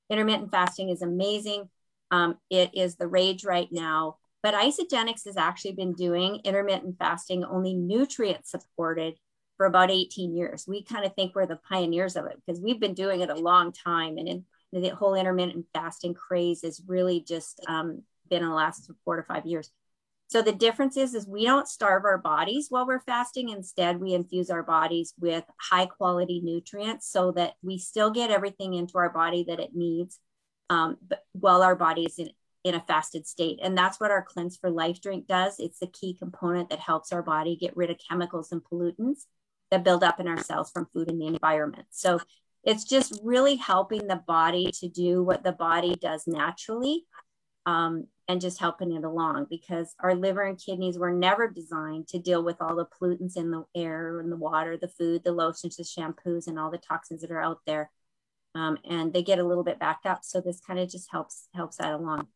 Intermittent 0.08 0.50
fasting 0.50 0.88
is 0.88 1.02
amazing. 1.02 1.68
Um, 2.10 2.38
it 2.50 2.70
is 2.74 2.96
the 2.96 3.06
rage 3.06 3.44
right 3.44 3.68
now. 3.70 4.16
But 4.42 4.54
Isagenix 4.54 5.24
has 5.26 5.36
actually 5.36 5.72
been 5.72 5.92
doing 5.92 6.40
intermittent 6.44 6.98
fasting 6.98 7.44
only 7.44 7.74
nutrient 7.74 8.46
supported 8.46 9.14
for 9.56 9.66
about 9.66 9.90
18 9.90 10.34
years. 10.34 10.64
We 10.66 10.82
kind 10.82 11.04
of 11.04 11.14
think 11.14 11.34
we're 11.34 11.46
the 11.46 11.60
pioneers 11.68 12.16
of 12.16 12.26
it 12.26 12.40
because 12.44 12.60
we've 12.60 12.80
been 12.80 12.94
doing 12.94 13.20
it 13.20 13.30
a 13.30 13.34
long 13.34 13.72
time. 13.72 14.18
And 14.18 14.28
in, 14.28 14.44
the 14.72 14.88
whole 14.88 15.14
intermittent 15.14 15.66
fasting 15.74 16.14
craze 16.14 16.62
has 16.62 16.82
really 16.86 17.20
just 17.20 17.60
um, 17.68 18.02
been 18.28 18.42
in 18.42 18.48
the 18.48 18.54
last 18.54 18.90
four 19.04 19.16
to 19.16 19.22
five 19.22 19.46
years. 19.46 19.70
So 20.28 20.40
the 20.40 20.52
difference 20.52 20.96
is, 20.96 21.14
is 21.14 21.26
we 21.26 21.44
don't 21.44 21.68
starve 21.68 22.04
our 22.06 22.16
bodies 22.16 22.68
while 22.70 22.86
we're 22.86 23.00
fasting. 23.00 23.50
Instead, 23.50 24.00
we 24.00 24.14
infuse 24.14 24.48
our 24.48 24.62
bodies 24.62 25.12
with 25.20 25.44
high 25.60 25.84
quality 25.84 26.40
nutrients 26.42 27.06
so 27.06 27.32
that 27.32 27.52
we 27.62 27.76
still 27.76 28.10
get 28.10 28.30
everything 28.30 28.72
into 28.72 28.96
our 28.96 29.10
body 29.10 29.44
that 29.48 29.60
it 29.60 29.74
needs 29.74 30.18
um, 30.72 30.96
but 31.06 31.24
while 31.32 31.62
our 31.62 31.76
body 31.76 32.04
is 32.06 32.18
in, 32.18 32.30
in 32.64 32.74
a 32.74 32.80
fasted 32.80 33.26
state. 33.26 33.58
And 33.62 33.76
that's 33.76 33.98
what 33.98 34.10
our 34.10 34.22
Cleanse 34.22 34.56
for 34.56 34.70
Life 34.70 35.00
drink 35.00 35.26
does. 35.26 35.58
It's 35.58 35.78
the 35.78 35.88
key 35.88 36.14
component 36.14 36.70
that 36.70 36.78
helps 36.78 37.12
our 37.12 37.22
body 37.22 37.56
get 37.56 37.76
rid 37.76 37.90
of 37.90 37.96
chemicals 38.08 38.52
and 38.52 38.62
pollutants 38.62 39.26
that 39.70 39.84
build 39.84 40.04
up 40.04 40.20
in 40.20 40.28
our 40.28 40.38
cells 40.38 40.70
from 40.70 40.86
food 40.92 41.08
and 41.08 41.20
the 41.20 41.26
environment. 41.26 41.86
So 41.90 42.20
it's 42.62 42.84
just 42.84 43.18
really 43.24 43.56
helping 43.56 44.06
the 44.06 44.22
body 44.26 44.70
to 44.80 44.88
do 44.88 45.22
what 45.22 45.42
the 45.42 45.52
body 45.52 45.96
does 45.96 46.24
naturally 46.26 47.04
um, 47.66 48.06
and 48.28 48.40
just 48.40 48.60
helping 48.60 48.92
it 48.92 49.02
along 49.02 49.46
because 49.50 49.94
our 50.00 50.14
liver 50.14 50.42
and 50.42 50.62
kidneys 50.62 50.98
were 50.98 51.12
never 51.12 51.48
designed 51.48 52.06
to 52.08 52.18
deal 52.18 52.44
with 52.44 52.56
all 52.60 52.76
the 52.76 52.86
pollutants 52.86 53.36
in 53.36 53.50
the 53.50 53.64
air 53.74 54.20
and 54.20 54.30
the 54.30 54.36
water, 54.36 54.76
the 54.76 54.88
food, 54.88 55.24
the 55.24 55.32
lotions, 55.32 55.76
the 55.76 55.82
shampoos, 55.82 56.46
and 56.46 56.58
all 56.58 56.70
the 56.70 56.78
toxins 56.78 57.22
that 57.22 57.32
are 57.32 57.42
out 57.42 57.58
there. 57.66 57.90
Um, 58.54 58.78
and 58.88 59.12
they 59.12 59.22
get 59.22 59.38
a 59.38 59.44
little 59.44 59.64
bit 59.64 59.80
backed 59.80 60.06
up. 60.06 60.20
So 60.22 60.40
this 60.40 60.60
kind 60.60 60.78
of 60.78 60.88
just 60.88 61.10
helps 61.10 61.48
helps 61.54 61.78
that 61.78 61.94
along. 61.94 62.28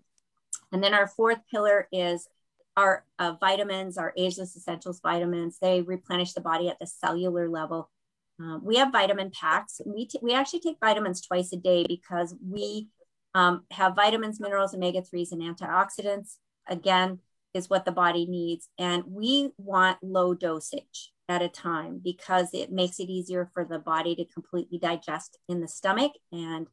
And 0.73 0.83
then 0.83 0.95
our 0.95 1.07
fourth 1.07 1.39
pillar 1.51 1.89
is 1.93 2.29
our 2.77 3.05
uh, 3.19 3.35
vitamins, 3.41 3.97
our 3.97 4.13
ageless 4.17 4.57
essentials 4.57 5.01
vitamins. 5.01 5.59
They 5.59 5.83
replenish 5.83 6.33
the 6.33 6.41
body 6.41 6.69
at 6.69 6.79
the 6.79 6.87
cellular 6.87 7.49
level. 7.49 7.91
Um, 8.39 8.61
we 8.63 8.77
have 8.77 8.93
vitamin 8.93 9.31
packs. 9.31 9.81
We, 9.87 10.09
we 10.21 10.35
actually 10.35 10.61
take 10.61 10.77
vitamins 10.81 11.23
twice 11.23 11.53
a 11.53 11.57
day 11.57 11.87
because 11.89 12.35
we 12.47 12.89
um, 13.35 13.65
have 13.71 13.97
vitamins, 13.97 14.41
minerals, 14.41 14.75
omega 14.75 15.01
3s, 15.01 15.33
and 15.33 15.41
antioxidants. 15.41 16.37
Again, 16.69 17.21
is 17.57 17.71
what 17.71 17.85
the 17.85 17.93
body 17.93 18.27
needs. 18.27 18.69
And 18.79 19.05
we 19.07 19.51
want 19.57 19.99
low 20.03 20.35
dosage 20.35 21.13
at 21.29 21.43
a 21.43 21.49
time 21.49 22.01
because 22.03 22.51
it 22.53 22.71
makes 22.71 23.01
it 23.01 23.09
easier 23.09 23.51
for 23.53 23.65
the 23.65 23.79
body 23.79 24.15
to 24.17 24.25
completely 24.27 24.79
digest 24.79 25.39
in 25.49 25.61
the 25.61 25.69
stomach 25.69 26.13
and 26.31 26.69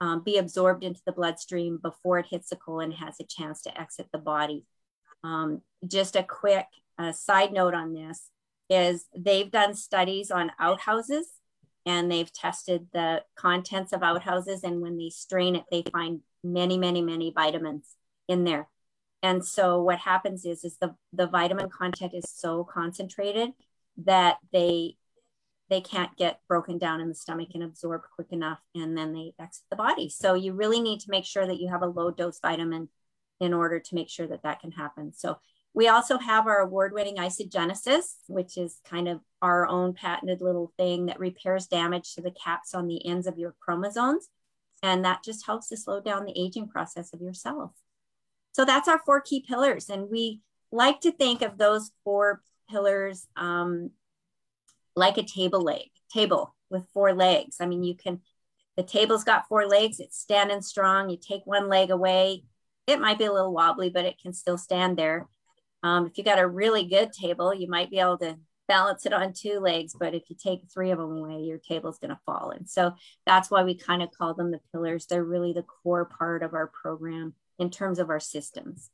um, 0.00 0.22
be 0.22 0.38
absorbed 0.38 0.84
into 0.84 1.00
the 1.06 1.12
bloodstream 1.12 1.78
before 1.82 2.18
it 2.18 2.26
hits 2.30 2.50
the 2.50 2.56
colon 2.56 2.92
has 2.92 3.18
a 3.20 3.24
chance 3.24 3.62
to 3.62 3.80
exit 3.80 4.08
the 4.12 4.18
body. 4.18 4.64
Um, 5.24 5.62
just 5.86 6.16
a 6.16 6.22
quick 6.22 6.66
uh, 6.98 7.12
side 7.12 7.52
note 7.52 7.74
on 7.74 7.94
this 7.94 8.30
is 8.68 9.06
they've 9.16 9.50
done 9.50 9.74
studies 9.74 10.30
on 10.30 10.52
outhouses 10.58 11.26
and 11.84 12.10
they've 12.10 12.32
tested 12.32 12.88
the 12.92 13.22
contents 13.36 13.92
of 13.92 14.02
outhouses 14.02 14.64
and 14.64 14.80
when 14.80 14.98
they 14.98 15.08
strain 15.08 15.54
it 15.54 15.64
they 15.70 15.84
find 15.92 16.20
many 16.42 16.76
many 16.76 17.00
many 17.00 17.32
vitamins 17.32 17.94
in 18.28 18.44
there 18.44 18.68
and 19.22 19.44
so 19.44 19.82
what 19.82 19.98
happens 19.98 20.44
is 20.44 20.64
is 20.64 20.76
the 20.78 20.94
the 21.12 21.26
vitamin 21.28 21.68
content 21.68 22.12
is 22.12 22.28
so 22.28 22.64
concentrated 22.64 23.50
that 23.98 24.36
they 24.52 24.96
they 25.68 25.80
can't 25.80 26.16
get 26.16 26.40
broken 26.48 26.78
down 26.78 27.00
in 27.00 27.08
the 27.08 27.14
stomach 27.14 27.48
and 27.54 27.62
absorbed 27.62 28.04
quick 28.14 28.28
enough 28.30 28.60
and 28.74 28.96
then 28.96 29.12
they 29.12 29.32
exit 29.40 29.64
the 29.70 29.76
body 29.76 30.08
so 30.08 30.34
you 30.34 30.52
really 30.52 30.80
need 30.80 31.00
to 31.00 31.10
make 31.10 31.24
sure 31.24 31.46
that 31.46 31.60
you 31.60 31.68
have 31.68 31.82
a 31.82 31.86
low 31.86 32.10
dose 32.10 32.40
vitamin 32.40 32.88
in 33.40 33.52
order 33.52 33.78
to 33.78 33.94
make 33.94 34.08
sure 34.08 34.26
that 34.26 34.42
that 34.42 34.60
can 34.60 34.72
happen 34.72 35.12
so 35.12 35.38
we 35.76 35.88
also 35.88 36.16
have 36.16 36.46
our 36.46 36.60
award-winning 36.60 37.16
Isagenesis, 37.16 38.14
which 38.28 38.56
is 38.56 38.80
kind 38.88 39.06
of 39.08 39.20
our 39.42 39.68
own 39.68 39.92
patented 39.92 40.40
little 40.40 40.72
thing 40.78 41.04
that 41.06 41.20
repairs 41.20 41.66
damage 41.66 42.14
to 42.14 42.22
the 42.22 42.30
caps 42.30 42.72
on 42.72 42.86
the 42.86 43.06
ends 43.06 43.26
of 43.26 43.38
your 43.38 43.54
chromosomes. 43.60 44.30
And 44.82 45.04
that 45.04 45.22
just 45.22 45.44
helps 45.44 45.68
to 45.68 45.76
slow 45.76 46.00
down 46.00 46.24
the 46.24 46.32
aging 46.34 46.68
process 46.68 47.12
of 47.12 47.20
your 47.20 47.34
cells. 47.34 47.72
So 48.52 48.64
that's 48.64 48.88
our 48.88 49.00
four 49.04 49.20
key 49.20 49.44
pillars. 49.46 49.90
And 49.90 50.08
we 50.08 50.40
like 50.72 51.02
to 51.02 51.12
think 51.12 51.42
of 51.42 51.58
those 51.58 51.90
four 52.04 52.40
pillars 52.70 53.26
um, 53.36 53.90
like 54.96 55.18
a 55.18 55.22
table 55.22 55.60
leg, 55.60 55.90
table 56.12 56.54
with 56.70 56.88
four 56.92 57.12
legs. 57.14 57.56
I 57.60 57.66
mean, 57.66 57.84
you 57.84 57.94
can, 57.94 58.20
the 58.76 58.82
table's 58.82 59.24
got 59.24 59.46
four 59.48 59.66
legs, 59.66 60.00
it's 60.00 60.18
standing 60.18 60.62
strong. 60.62 61.10
You 61.10 61.18
take 61.18 61.42
one 61.44 61.68
leg 61.68 61.90
away, 61.90 62.44
it 62.86 63.00
might 63.00 63.18
be 63.18 63.24
a 63.24 63.32
little 63.32 63.52
wobbly, 63.52 63.90
but 63.90 64.04
it 64.04 64.20
can 64.20 64.32
still 64.32 64.58
stand 64.58 64.96
there. 64.96 65.28
Um, 65.82 66.06
if 66.06 66.18
you 66.18 66.24
got 66.24 66.38
a 66.38 66.48
really 66.48 66.84
good 66.84 67.12
table, 67.12 67.54
you 67.54 67.68
might 67.68 67.90
be 67.90 67.98
able 67.98 68.18
to 68.18 68.38
balance 68.66 69.06
it 69.06 69.12
on 69.12 69.32
two 69.32 69.60
legs, 69.60 69.94
but 69.98 70.14
if 70.14 70.24
you 70.28 70.36
take 70.36 70.62
three 70.72 70.90
of 70.90 70.98
them 70.98 71.12
away, 71.12 71.40
your 71.42 71.58
table's 71.58 71.98
going 71.98 72.10
to 72.10 72.20
fall. 72.26 72.50
And 72.50 72.68
so 72.68 72.92
that's 73.24 73.50
why 73.50 73.62
we 73.62 73.76
kind 73.76 74.02
of 74.02 74.10
call 74.10 74.34
them 74.34 74.50
the 74.50 74.60
pillars. 74.72 75.06
They're 75.06 75.22
really 75.22 75.52
the 75.52 75.62
core 75.62 76.04
part 76.04 76.42
of 76.42 76.54
our 76.54 76.66
program 76.66 77.34
in 77.58 77.70
terms 77.70 77.98
of 77.98 78.10
our 78.10 78.20
systems. 78.20 78.90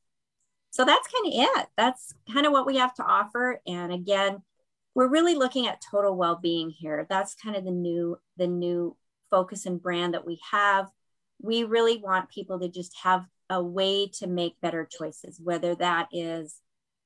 So 0.71 0.85
that's 0.85 1.09
kind 1.09 1.27
of 1.27 1.33
it. 1.35 1.69
That's 1.77 2.15
kind 2.33 2.47
of 2.47 2.53
what 2.53 2.67
we 2.67 2.77
have 2.77 2.95
to 2.95 3.05
offer. 3.05 3.61
And 3.67 3.93
again, 3.93 4.43
we're 4.95 5.09
really 5.09 5.35
looking 5.35 5.67
at 5.67 5.83
total 5.91 6.17
well-being 6.17 6.71
here. 6.71 7.07
That's 7.09 7.35
kind 7.35 7.57
of 7.57 7.65
the 7.65 7.71
new 7.71 8.19
the 8.37 8.47
new 8.47 8.97
focus 9.31 9.67
and 9.67 9.83
brand 9.83 10.15
that 10.15 10.27
we 10.27 10.41
have. 10.51 10.91
We 11.41 11.65
really 11.65 11.97
want 11.97 12.29
people 12.29 12.61
to 12.61 12.69
just 12.69 12.97
have 13.03 13.25
a 13.49 13.63
way 13.63 14.09
to 14.15 14.27
make 14.27 14.61
better 14.61 14.89
choices, 14.91 15.41
whether 15.43 15.75
that 15.77 16.09
is 16.13 16.61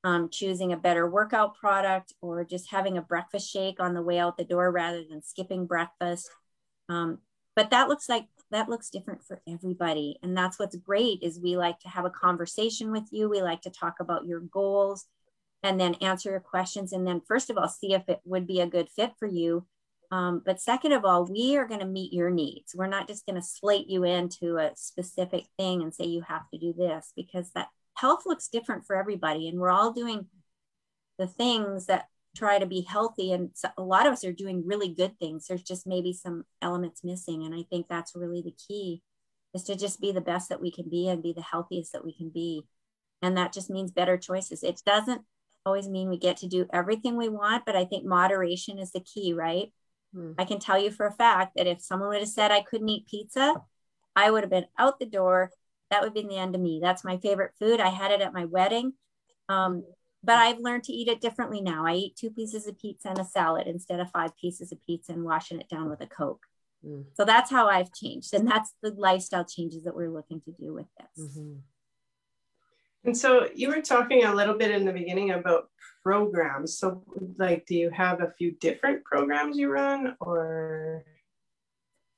um, 0.04 0.28
choosing 0.28 0.72
a 0.72 0.76
better 0.76 1.08
workout 1.08 1.54
product 1.54 2.12
or 2.20 2.44
just 2.44 2.70
having 2.70 2.98
a 2.98 3.02
breakfast 3.02 3.50
shake 3.50 3.80
on 3.80 3.94
the 3.94 4.02
way 4.02 4.18
out 4.18 4.36
the 4.36 4.44
door 4.44 4.70
rather 4.70 5.02
than 5.08 5.22
skipping 5.22 5.66
breakfast. 5.66 6.28
Um, 6.88 7.18
but 7.56 7.70
that 7.70 7.88
looks 7.88 8.08
like 8.08 8.26
that 8.50 8.68
looks 8.68 8.90
different 8.90 9.24
for 9.24 9.40
everybody. 9.48 10.18
And 10.22 10.36
that's 10.36 10.58
what's 10.58 10.76
great 10.76 11.20
is 11.22 11.40
we 11.40 11.56
like 11.56 11.80
to 11.80 11.88
have 11.88 12.04
a 12.04 12.10
conversation 12.10 12.92
with 12.92 13.08
you. 13.10 13.28
We 13.28 13.42
like 13.42 13.62
to 13.62 13.70
talk 13.70 13.96
about 13.98 14.26
your 14.26 14.40
goals 14.40 15.06
and 15.62 15.80
then 15.80 15.94
answer 15.94 16.30
your 16.30 16.40
questions. 16.40 16.92
And 16.92 17.06
then 17.06 17.20
first 17.26 17.50
of 17.50 17.58
all, 17.58 17.68
see 17.68 17.94
if 17.94 18.08
it 18.08 18.20
would 18.24 18.46
be 18.46 18.60
a 18.60 18.66
good 18.66 18.88
fit 18.88 19.12
for 19.18 19.26
you. 19.26 19.66
Um, 20.12 20.42
but 20.44 20.60
second 20.60 20.92
of 20.92 21.04
all, 21.04 21.24
we 21.24 21.56
are 21.56 21.66
going 21.66 21.80
to 21.80 21.86
meet 21.86 22.12
your 22.12 22.30
needs. 22.30 22.74
We're 22.74 22.86
not 22.86 23.08
just 23.08 23.26
going 23.26 23.40
to 23.40 23.46
slate 23.46 23.88
you 23.88 24.04
into 24.04 24.56
a 24.56 24.70
specific 24.76 25.46
thing 25.58 25.82
and 25.82 25.92
say 25.92 26.04
you 26.04 26.22
have 26.22 26.48
to 26.50 26.58
do 26.58 26.72
this 26.72 27.12
because 27.16 27.50
that 27.54 27.68
health 27.94 28.22
looks 28.26 28.48
different 28.48 28.86
for 28.86 28.94
everybody 28.94 29.48
and 29.48 29.58
we're 29.58 29.70
all 29.70 29.92
doing 29.92 30.26
the 31.18 31.26
things 31.26 31.86
that 31.86 32.06
try 32.36 32.58
to 32.58 32.66
be 32.66 32.82
healthy 32.82 33.32
and 33.32 33.50
a 33.78 33.82
lot 33.82 34.06
of 34.06 34.12
us 34.12 34.24
are 34.24 34.32
doing 34.32 34.66
really 34.66 34.92
good 34.92 35.18
things 35.18 35.46
there's 35.46 35.62
just 35.62 35.86
maybe 35.86 36.12
some 36.12 36.44
elements 36.60 37.02
missing 37.02 37.44
and 37.44 37.54
i 37.54 37.62
think 37.70 37.86
that's 37.88 38.14
really 38.14 38.42
the 38.42 38.54
key 38.68 39.02
is 39.54 39.64
to 39.64 39.74
just 39.74 40.00
be 40.00 40.12
the 40.12 40.20
best 40.20 40.50
that 40.50 40.60
we 40.60 40.70
can 40.70 40.88
be 40.90 41.08
and 41.08 41.22
be 41.22 41.32
the 41.32 41.40
healthiest 41.40 41.92
that 41.92 42.04
we 42.04 42.12
can 42.12 42.28
be 42.28 42.66
and 43.22 43.38
that 43.38 43.54
just 43.54 43.70
means 43.70 43.90
better 43.90 44.18
choices 44.18 44.62
it 44.62 44.82
doesn't 44.84 45.22
always 45.66 45.88
mean 45.88 46.08
we 46.08 46.18
get 46.18 46.38
to 46.38 46.46
do 46.46 46.66
everything 46.72 47.16
we 47.16 47.28
want 47.28 47.66
but 47.66 47.76
i 47.76 47.84
think 47.84 48.04
moderation 48.04 48.78
is 48.78 48.92
the 48.92 49.00
key 49.00 49.32
right 49.32 49.72
hmm. 50.14 50.32
i 50.38 50.44
can 50.44 50.58
tell 50.58 50.80
you 50.80 50.90
for 50.90 51.06
a 51.06 51.12
fact 51.12 51.52
that 51.56 51.66
if 51.66 51.82
someone 51.82 52.08
would 52.08 52.20
have 52.20 52.28
said 52.28 52.50
i 52.50 52.62
couldn't 52.62 52.88
eat 52.88 53.06
pizza 53.06 53.54
i 54.14 54.30
would 54.30 54.42
have 54.42 54.50
been 54.50 54.66
out 54.78 54.98
the 54.98 55.06
door 55.06 55.50
that 55.90 56.02
would 56.02 56.14
be 56.14 56.22
the 56.22 56.36
end 56.36 56.54
of 56.54 56.60
me. 56.60 56.80
That's 56.82 57.04
my 57.04 57.18
favorite 57.18 57.52
food. 57.58 57.80
I 57.80 57.88
had 57.88 58.10
it 58.10 58.20
at 58.20 58.32
my 58.32 58.44
wedding. 58.44 58.94
Um, 59.48 59.84
but 60.24 60.36
I've 60.36 60.58
learned 60.58 60.84
to 60.84 60.92
eat 60.92 61.08
it 61.08 61.20
differently 61.20 61.60
now. 61.60 61.86
I 61.86 61.94
eat 61.94 62.16
two 62.16 62.30
pieces 62.30 62.66
of 62.66 62.78
pizza 62.78 63.08
and 63.08 63.18
a 63.18 63.24
salad 63.24 63.68
instead 63.68 64.00
of 64.00 64.10
five 64.10 64.36
pieces 64.36 64.72
of 64.72 64.84
pizza 64.84 65.12
and 65.12 65.24
washing 65.24 65.60
it 65.60 65.68
down 65.68 65.88
with 65.88 66.00
a 66.00 66.06
Coke. 66.06 66.44
Mm. 66.84 67.04
So 67.14 67.24
that's 67.24 67.50
how 67.50 67.68
I've 67.68 67.92
changed. 67.92 68.34
And 68.34 68.48
that's 68.48 68.72
the 68.82 68.90
lifestyle 68.96 69.44
changes 69.44 69.84
that 69.84 69.94
we're 69.94 70.10
looking 70.10 70.40
to 70.42 70.52
do 70.52 70.74
with 70.74 70.86
this. 70.98 71.26
Mm-hmm. 71.26 71.52
And 73.06 73.16
so 73.16 73.48
you 73.54 73.68
were 73.68 73.80
talking 73.80 74.24
a 74.24 74.34
little 74.34 74.58
bit 74.58 74.72
in 74.72 74.84
the 74.84 74.92
beginning 74.92 75.30
about 75.30 75.70
programs. 76.02 76.76
So, 76.76 77.02
like, 77.38 77.64
do 77.66 77.76
you 77.76 77.90
have 77.90 78.20
a 78.20 78.32
few 78.36 78.52
different 78.52 79.04
programs 79.04 79.56
you 79.56 79.70
run 79.70 80.16
or? 80.20 81.04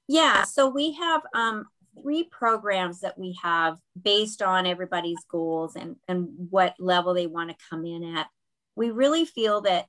Yeah, 0.08 0.44
so 0.44 0.68
we 0.68 0.92
have 0.92 1.22
um, 1.34 1.66
three 2.00 2.24
programs 2.24 3.00
that 3.00 3.18
we 3.18 3.38
have 3.42 3.76
based 4.00 4.40
on 4.40 4.66
everybody's 4.66 5.22
goals 5.30 5.76
and, 5.76 5.96
and 6.08 6.28
what 6.48 6.74
level 6.78 7.12
they 7.12 7.26
want 7.26 7.50
to 7.50 7.64
come 7.68 7.84
in 7.84 8.16
at. 8.16 8.28
We 8.74 8.90
really 8.90 9.26
feel 9.26 9.60
that 9.62 9.86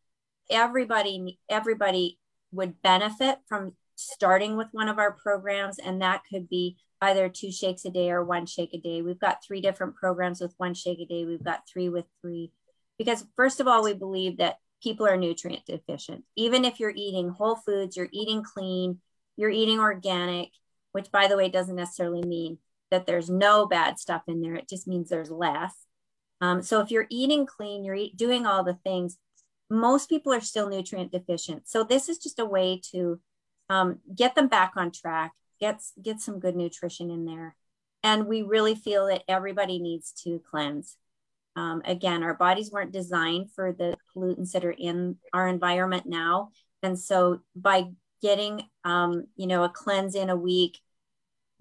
everybody 0.50 1.40
everybody 1.48 2.18
would 2.52 2.82
benefit 2.82 3.38
from 3.48 3.74
starting 3.96 4.58
with 4.58 4.68
one 4.72 4.90
of 4.90 4.98
our 4.98 5.12
programs, 5.14 5.80
and 5.80 6.02
that 6.02 6.24
could 6.30 6.50
be 6.50 6.76
either 7.02 7.30
two 7.30 7.52
shakes 7.52 7.86
a 7.86 7.90
day 7.90 8.12
or 8.12 8.24
one 8.24 8.46
shake 8.46 8.74
a 8.74 8.78
day. 8.78 9.02
We've 9.02 9.20
got 9.20 9.44
three 9.44 9.62
different 9.62 9.96
programs 9.96 10.42
with 10.42 10.54
one 10.58 10.74
shake 10.74 11.00
a 11.00 11.06
day. 11.06 11.26
We've 11.26 11.44
got 11.44 11.68
three 11.68 11.90
with 11.90 12.06
three. 12.22 12.52
Because, 12.98 13.26
first 13.36 13.60
of 13.60 13.68
all, 13.68 13.84
we 13.84 13.94
believe 13.94 14.38
that 14.38 14.58
people 14.84 15.08
are 15.08 15.18
nutrient 15.18 15.66
deficient. 15.66 16.24
Even 16.36 16.66
if 16.66 16.80
you're 16.80 16.94
eating 16.94 17.30
whole 17.30 17.56
foods, 17.56 17.96
you're 17.96 18.10
eating 18.12 18.44
clean, 18.44 19.00
you're 19.38 19.50
eating 19.50 19.80
organic, 19.80 20.50
which, 20.92 21.12
by 21.12 21.28
the 21.28 21.38
way, 21.38 21.50
doesn't 21.50 21.76
necessarily 21.76 22.22
mean 22.22 22.58
that 22.92 23.06
there's 23.06 23.30
no 23.30 23.66
bad 23.66 24.00
stuff 24.00 24.24
in 24.28 24.42
there. 24.42 24.56
It 24.56 24.68
just 24.68 24.88
means 24.88 25.10
there's 25.10 25.32
less. 25.32 25.74
Um, 26.42 26.62
so, 26.62 26.82
if 26.82 26.92
you're 26.92 27.08
eating 27.10 27.46
clean, 27.46 27.86
you're 27.86 27.96
eat, 27.96 28.18
doing 28.18 28.46
all 28.46 28.64
the 28.66 28.80
things, 28.84 29.18
most 29.70 30.10
people 30.10 30.34
are 30.34 30.42
still 30.42 30.68
nutrient 30.68 31.14
deficient. 31.14 31.70
So, 31.70 31.84
this 31.84 32.10
is 32.10 32.18
just 32.18 32.40
a 32.40 32.46
way 32.46 32.82
to 32.92 33.22
um, 33.70 34.00
get 34.14 34.36
them 34.36 34.50
back 34.50 34.74
on 34.76 34.92
track 34.92 35.34
get 35.60 35.82
get 36.02 36.20
some 36.20 36.40
good 36.40 36.56
nutrition 36.56 37.10
in 37.10 37.26
there. 37.26 37.56
And 38.04 38.28
we 38.28 38.44
really 38.44 38.76
feel 38.76 39.08
that 39.08 39.24
everybody 39.28 39.80
needs 39.80 40.12
to 40.24 40.42
cleanse. 40.50 40.98
Um, 41.56 41.82
again 41.84 42.24
our 42.24 42.36
bodies 42.36 42.72
weren't 42.72 42.94
designed 42.94 43.52
for 43.52 43.74
the 43.74 43.98
pollutants 44.16 44.52
that 44.52 44.64
are 44.64 44.72
in 44.72 45.18
our 45.34 45.48
environment 45.48 46.06
now. 46.06 46.52
And 46.84 46.98
so 46.98 47.40
by 47.56 47.86
getting 48.22 48.64
um, 48.86 49.26
you 49.36 49.48
know 49.48 49.64
a 49.64 49.70
cleanse 49.70 50.16
in 50.16 50.30
a 50.30 50.36
week 50.36 50.80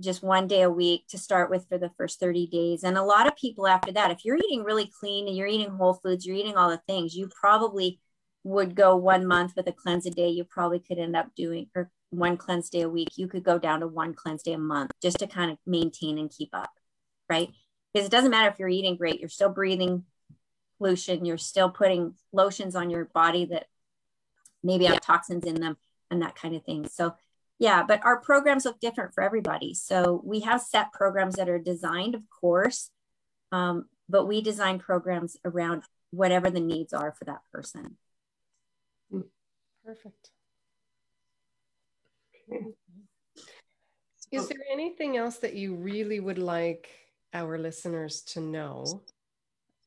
just 0.00 0.22
one 0.22 0.46
day 0.46 0.62
a 0.62 0.70
week 0.70 1.08
to 1.08 1.18
start 1.18 1.50
with 1.50 1.66
for 1.68 1.76
the 1.76 1.90
first 1.96 2.20
30 2.20 2.46
days. 2.46 2.84
And 2.84 2.96
a 2.96 3.02
lot 3.02 3.26
of 3.26 3.34
people 3.34 3.66
after 3.66 3.90
that 3.92 4.10
if 4.10 4.24
you're 4.24 4.36
eating 4.36 4.62
really 4.62 4.90
clean 5.00 5.26
and 5.26 5.36
you're 5.36 5.48
eating 5.48 5.70
whole 5.70 5.94
foods 5.94 6.24
you're 6.24 6.36
eating 6.36 6.56
all 6.56 6.70
the 6.70 6.82
things 6.86 7.16
you 7.16 7.28
probably 7.40 7.98
would 8.44 8.74
go 8.74 8.96
one 8.96 9.26
month 9.26 9.52
with 9.56 9.66
a 9.66 9.72
cleanse 9.72 10.06
a 10.06 10.10
day. 10.10 10.28
You 10.28 10.44
probably 10.44 10.80
could 10.80 10.98
end 10.98 11.16
up 11.16 11.34
doing 11.36 11.68
or 11.74 11.90
one 12.10 12.36
cleanse 12.36 12.70
day 12.70 12.82
a 12.82 12.88
week, 12.88 13.08
you 13.16 13.28
could 13.28 13.44
go 13.44 13.58
down 13.58 13.80
to 13.80 13.86
one 13.86 14.14
cleanse 14.14 14.42
day 14.42 14.52
a 14.52 14.58
month 14.58 14.90
just 15.02 15.18
to 15.18 15.26
kind 15.26 15.50
of 15.50 15.58
maintain 15.66 16.18
and 16.18 16.30
keep 16.30 16.50
up, 16.52 16.70
right? 17.28 17.50
Because 17.92 18.06
it 18.06 18.12
doesn't 18.12 18.30
matter 18.30 18.48
if 18.48 18.58
you're 18.58 18.68
eating 18.68 18.96
great, 18.96 19.20
you're 19.20 19.28
still 19.28 19.50
breathing 19.50 20.04
pollution, 20.78 21.24
you're 21.24 21.38
still 21.38 21.70
putting 21.70 22.14
lotions 22.32 22.76
on 22.76 22.90
your 22.90 23.06
body 23.06 23.46
that 23.46 23.66
maybe 24.62 24.86
have 24.86 25.00
toxins 25.00 25.44
in 25.44 25.56
them 25.60 25.76
and 26.10 26.22
that 26.22 26.36
kind 26.36 26.54
of 26.54 26.64
thing. 26.64 26.88
So, 26.88 27.14
yeah, 27.58 27.82
but 27.82 28.04
our 28.04 28.20
programs 28.20 28.64
look 28.64 28.78
different 28.80 29.14
for 29.14 29.22
everybody. 29.22 29.74
So, 29.74 30.20
we 30.24 30.40
have 30.40 30.62
set 30.62 30.92
programs 30.92 31.36
that 31.36 31.48
are 31.48 31.58
designed, 31.58 32.14
of 32.14 32.22
course, 32.30 32.90
um, 33.52 33.86
but 34.08 34.26
we 34.26 34.40
design 34.40 34.78
programs 34.78 35.36
around 35.44 35.82
whatever 36.10 36.50
the 36.50 36.60
needs 36.60 36.92
are 36.92 37.12
for 37.12 37.24
that 37.24 37.40
person. 37.52 37.96
Perfect. 39.84 40.30
Is 44.30 44.48
there 44.48 44.58
anything 44.70 45.16
else 45.16 45.38
that 45.38 45.54
you 45.54 45.74
really 45.74 46.20
would 46.20 46.38
like 46.38 46.90
our 47.32 47.58
listeners 47.58 48.22
to 48.22 48.40
know 48.40 49.02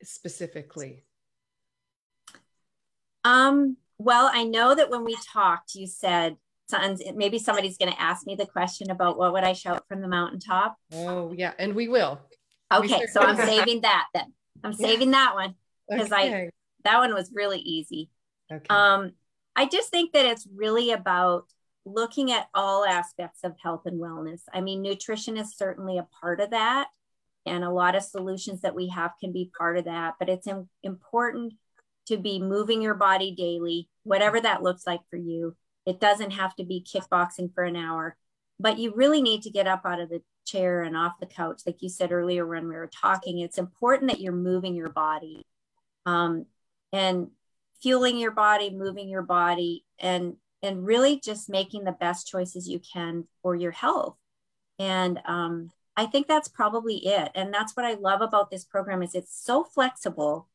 specifically? 0.04 1.04
Um, 3.24 3.78
well, 4.00 4.30
I 4.34 4.44
know 4.44 4.74
that 4.74 4.90
when 4.90 5.04
we 5.04 5.16
talked, 5.32 5.76
you 5.76 5.86
said 5.86 6.38
maybe 7.16 7.38
somebody's 7.38 7.78
going 7.78 7.92
to 7.92 8.02
ask 8.02 8.26
me 8.26 8.36
the 8.36 8.46
question 8.46 8.90
about 8.90 9.18
what 9.18 9.34
would 9.34 9.44
I 9.44 9.54
shout 9.54 9.84
from 9.88 10.02
the 10.02 10.08
mountaintop. 10.08 10.76
Oh, 10.94 11.34
yeah, 11.34 11.54
and 11.60 11.76
we 11.76 11.88
will. 11.88 12.20
Okay, 12.74 13.02
we 13.02 13.08
so 13.08 13.22
I'm 13.22 13.36
saving 13.36 13.82
that 13.82 14.08
then. 14.14 14.34
I'm 14.64 14.74
saving 14.74 15.12
that 15.12 15.36
one 15.36 15.56
because 15.90 16.12
okay. 16.12 16.46
I 16.46 16.50
that 16.84 16.98
one 16.98 17.14
was 17.14 17.32
really 17.34 17.60
easy. 17.60 18.10
Okay. 18.52 18.66
Um, 18.70 19.12
I 19.56 19.66
just 19.66 19.90
think 19.90 20.14
that 20.14 20.26
it's 20.26 20.48
really 20.56 20.92
about 20.92 21.46
looking 21.86 22.32
at 22.32 22.48
all 22.54 22.86
aspects 22.86 23.40
of 23.44 23.56
health 23.62 23.84
and 23.86 24.00
wellness. 24.00 24.42
I 24.54 24.62
mean, 24.62 24.82
nutrition 24.82 25.38
is 25.38 25.56
certainly 25.56 25.98
a 25.98 26.08
part 26.22 26.40
of 26.40 26.52
that. 26.52 26.88
And 27.46 27.64
a 27.64 27.72
lot 27.72 27.96
of 27.96 28.04
solutions 28.04 28.62
that 28.62 28.76
we 28.76 28.90
have 28.90 29.12
can 29.20 29.32
be 29.32 29.52
part 29.58 29.78
of 29.78 29.86
that. 29.86 30.16
But 30.20 30.30
it's 30.30 30.48
important 30.84 31.54
to 32.08 32.18
be 32.18 32.40
moving 32.40 32.82
your 32.82 32.94
body 32.94 33.32
daily, 33.32 33.88
whatever 34.04 34.40
that 34.40 34.64
looks 34.64 34.86
like 34.86 35.02
for 35.10 35.18
you. 35.18 35.56
It 35.86 36.00
doesn't 36.00 36.32
have 36.32 36.56
to 36.58 36.64
be 36.64 36.86
kickboxing 36.88 37.54
for 37.54 37.64
an 37.64 37.76
hour, 37.76 38.16
but 38.60 38.78
you 38.78 38.94
really 38.96 39.22
need 39.22 39.42
to 39.44 39.50
get 39.50 39.68
up 39.68 39.82
out 39.86 40.00
of 40.00 40.10
the 40.10 40.22
chair 40.46 40.84
and 40.84 40.96
off 40.96 41.20
the 41.20 41.26
couch. 41.26 41.62
Like 41.66 41.82
you 41.82 41.90
said 41.90 42.12
earlier 42.12 42.46
when 42.46 42.68
we 42.68 42.76
were 42.76 42.92
talking, 43.02 43.40
it's 43.40 43.58
important 43.58 44.12
that 44.12 44.22
you're 44.22 44.34
moving 44.34 44.76
your 44.76 44.90
body 44.90 45.46
um, 46.06 46.46
and 46.94 47.30
fueling 47.82 48.18
your 48.18 48.32
body, 48.32 48.70
moving 48.70 49.10
your 49.10 49.24
body, 49.24 49.86
and 49.98 50.36
and 50.64 50.86
really 50.86 51.20
just 51.20 51.50
making 51.50 51.84
the 51.84 51.92
best 51.92 52.28
choices 52.28 52.68
you 52.68 52.80
can 52.80 53.26
for 53.42 53.56
your 53.56 53.72
health. 53.72 54.16
And 54.80 55.20
um, 55.26 55.72
i 55.98 56.06
think 56.06 56.28
that's 56.28 56.48
probably 56.48 57.06
it. 57.06 57.32
And 57.36 57.54
that's 57.54 57.76
what 57.76 57.86
i 57.86 57.94
love 57.94 58.22
about 58.22 58.50
this 58.50 58.66
program 58.66 59.04
is 59.04 59.16
it's 59.16 59.36
so 59.36 59.64
flexible 59.64 60.48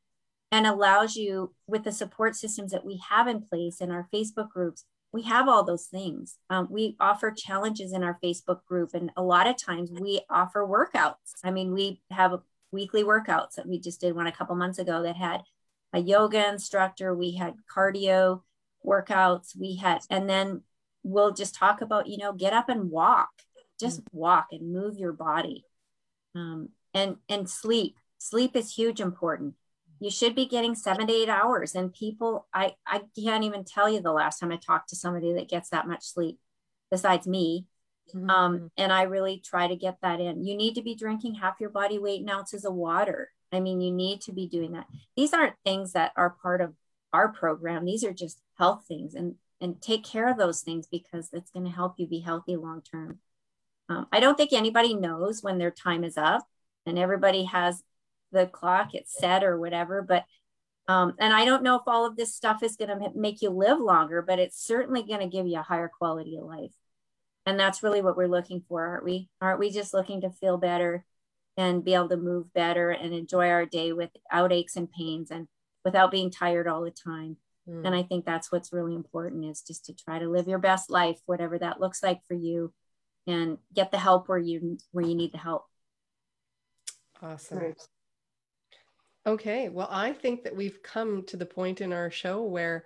and 0.53 0.67
allows 0.67 1.17
you 1.17 1.55
with 1.67 1.85
the 1.85 1.93
support 1.93 2.37
systems 2.37 2.71
that 2.73 2.87
we 2.87 3.01
have 3.09 3.27
in 3.27 3.43
place 3.43 3.81
in 3.81 3.91
our 3.91 4.09
facebook 4.13 4.51
groups 4.51 4.85
we 5.13 5.23
have 5.23 5.49
all 5.49 5.65
those 5.65 5.87
things. 5.87 6.37
Um, 6.51 6.69
we 6.71 6.95
offer 7.01 7.31
challenges 7.31 7.95
in 7.95 8.03
our 8.03 8.19
facebook 8.23 8.65
group 8.67 8.91
and 8.93 9.11
a 9.17 9.23
lot 9.23 9.47
of 9.47 9.57
times 9.57 9.91
we 9.91 10.21
offer 10.29 10.67
workouts. 10.67 11.33
I 11.43 11.51
mean 11.51 11.73
we 11.73 12.03
have 12.11 12.39
weekly 12.71 13.03
workouts 13.03 13.55
that 13.55 13.67
we 13.67 13.79
just 13.79 14.01
did 14.01 14.15
one 14.15 14.27
a 14.27 14.33
couple 14.33 14.55
months 14.57 14.79
ago 14.79 15.03
that 15.03 15.17
had 15.17 15.43
a 15.93 16.01
yoga 16.01 16.49
instructor 16.49 17.15
we 17.15 17.33
had 17.37 17.55
cardio 17.75 18.43
workouts 18.87 19.59
we 19.59 19.76
had 19.76 20.01
and 20.11 20.28
then 20.28 20.62
we'll 21.03 21.32
just 21.32 21.55
talk 21.55 21.80
about 21.80 22.07
you 22.07 22.16
know 22.18 22.32
get 22.32 22.53
up 22.53 22.68
and 22.68 22.91
walk 22.91 23.30
just 23.78 24.05
mm. 24.05 24.07
walk 24.12 24.49
and 24.53 24.72
move 24.72 24.99
your 24.99 25.12
body. 25.12 25.64
Um, 26.34 26.70
and 26.95 27.16
and 27.28 27.49
sleep 27.49 27.97
sleep 28.18 28.57
is 28.57 28.74
huge 28.74 29.01
important. 29.01 29.55
You 30.01 30.11
should 30.11 30.34
be 30.34 30.47
getting 30.47 30.74
seven 30.74 31.07
to 31.07 31.12
eight 31.12 31.28
hours 31.28 31.74
and 31.74 31.93
people 31.93 32.47
i 32.53 32.74
i 32.87 33.01
can't 33.18 33.45
even 33.45 33.64
tell 33.64 33.89
you 33.89 34.01
the 34.01 34.12
last 34.12 34.39
time 34.39 34.53
i 34.53 34.57
talked 34.57 34.91
to 34.91 34.97
somebody 34.97 35.32
that 35.34 35.49
gets 35.49 35.70
that 35.70 35.89
much 35.89 36.05
sleep 36.05 36.39
besides 36.91 37.26
me. 37.26 37.66
Mm-hmm. 38.14 38.30
um, 38.30 38.70
and 38.76 38.93
i 38.93 39.03
really 39.03 39.43
try 39.45 39.66
to 39.66 39.74
get 39.74 39.97
that 40.03 40.20
in. 40.20 40.45
You 40.45 40.57
need 40.57 40.74
to 40.76 40.82
be 40.82 40.95
drinking 40.95 41.34
half 41.37 41.57
your 41.59 41.70
body 41.70 41.99
weight 41.99 42.20
in 42.20 42.28
ounces 42.28 42.64
of 42.64 42.74
water. 42.74 43.30
I 43.53 43.61
mean 43.61 43.80
you 43.80 43.93
need 43.93 44.20
to 44.22 44.32
be 44.32 44.47
doing 44.47 44.72
that. 44.72 44.87
These 45.16 45.32
aren't 45.32 45.57
things 45.64 45.93
that 45.93 46.12
are 46.16 46.37
part 46.43 46.61
of 46.61 46.74
our 47.12 47.32
program. 47.32 47.84
These 47.84 48.05
are 48.05 48.12
just 48.12 48.39
health 48.59 48.85
things 48.87 49.15
and 49.15 49.37
and 49.61 49.81
take 49.81 50.05
care 50.05 50.29
of 50.31 50.37
those 50.37 50.61
things 50.61 50.87
because 50.87 51.31
it's 51.33 51.51
going 51.51 51.65
to 51.65 51.73
help 51.73 51.95
you 51.97 52.07
be 52.07 52.21
healthy 52.21 52.57
long 52.57 52.83
term. 52.83 53.19
Um, 53.89 54.07
i 54.11 54.19
don't 54.19 54.37
think 54.37 54.53
anybody 54.53 54.95
knows 54.95 55.43
when 55.43 55.59
their 55.59 55.71
time 55.71 56.03
is 56.03 56.17
up 56.17 56.47
and 56.87 56.99
everybody 56.99 57.45
has 57.45 57.83
the 58.33 58.47
clock 58.47 58.95
it's 58.95 59.17
set 59.17 59.45
or 59.45 59.59
whatever 59.59 60.03
but 60.03 60.25
um, 60.89 61.15
and 61.21 61.33
i 61.33 61.45
don't 61.45 61.63
know 61.63 61.77
if 61.77 61.83
all 61.87 62.05
of 62.05 62.17
this 62.17 62.35
stuff 62.35 62.65
is 62.65 62.77
going 62.77 62.91
to 62.91 63.11
make 63.15 63.43
you 63.43 63.51
live 63.51 63.79
longer 63.79 64.23
but 64.23 64.41
it's 64.41 64.61
certainly 64.61 65.05
going 65.05 65.21
to 65.21 65.29
give 65.29 65.47
you 65.47 65.59
a 65.59 65.63
higher 65.63 65.89
quality 65.89 66.37
of 66.37 66.45
life. 66.45 66.73
And 67.47 67.61
that's 67.61 67.85
really 67.85 68.03
what 68.03 68.17
we're 68.17 68.27
looking 68.27 68.65
for 68.69 68.85
aren't 68.85 69.05
we? 69.05 69.29
Aren't 69.41 69.61
we 69.61 69.71
just 69.71 69.95
looking 69.95 70.23
to 70.23 70.31
feel 70.31 70.59
better 70.59 71.05
and 71.57 71.85
be 71.85 71.95
able 71.95 72.09
to 72.09 72.17
move 72.17 72.53
better 72.53 72.91
and 72.91 73.15
enjoy 73.15 73.49
our 73.49 73.67
day 73.67 73.93
without 73.93 74.53
aches 74.53 74.77
and 74.77 74.91
pains 74.91 75.31
and 75.31 75.47
without 75.85 76.11
being 76.11 76.31
tired 76.31 76.67
all 76.67 76.83
the 76.83 76.91
time 76.91 77.37
Mm. 77.69 77.87
And 77.87 77.95
I 77.95 78.03
think 78.03 78.25
that's 78.25 78.51
what's 78.53 78.73
really 78.73 78.95
important 78.95 79.45
is 79.45 79.62
just 79.62 79.87
to 79.87 79.95
try 79.95 80.19
to 80.19 80.29
live 80.29 80.49
your 80.49 80.59
best 80.59 80.91
life, 80.91 81.19
whatever 81.27 81.59
that 81.59 81.81
looks 81.81 82.03
like 82.03 82.21
for 82.27 82.35
you, 82.35 82.73
and 83.27 83.59
get 83.75 83.91
the 83.91 83.99
help 83.99 84.29
where 84.29 84.39
you 84.39 84.79
where 84.93 85.05
you 85.05 85.14
need 85.14 85.33
the 85.33 85.39
help. 85.39 85.64
Awesome. 87.23 87.59
Right. 87.59 87.83
Okay, 89.27 89.69
well, 89.69 89.89
I 89.91 90.12
think 90.12 90.45
that 90.45 90.55
we've 90.55 90.83
come 90.83 91.25
to 91.25 91.37
the 91.37 91.47
point 91.47 91.81
in 91.81 91.93
our 91.93 92.11
show 92.11 92.43
where 92.43 92.85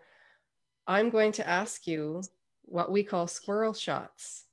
I'm 0.87 1.11
going 1.11 1.33
to 1.33 1.47
ask 1.47 1.87
you 1.87 2.23
what 2.63 2.91
we 2.91 3.03
call 3.03 3.27
squirrel 3.27 3.75
shots. 3.75 4.45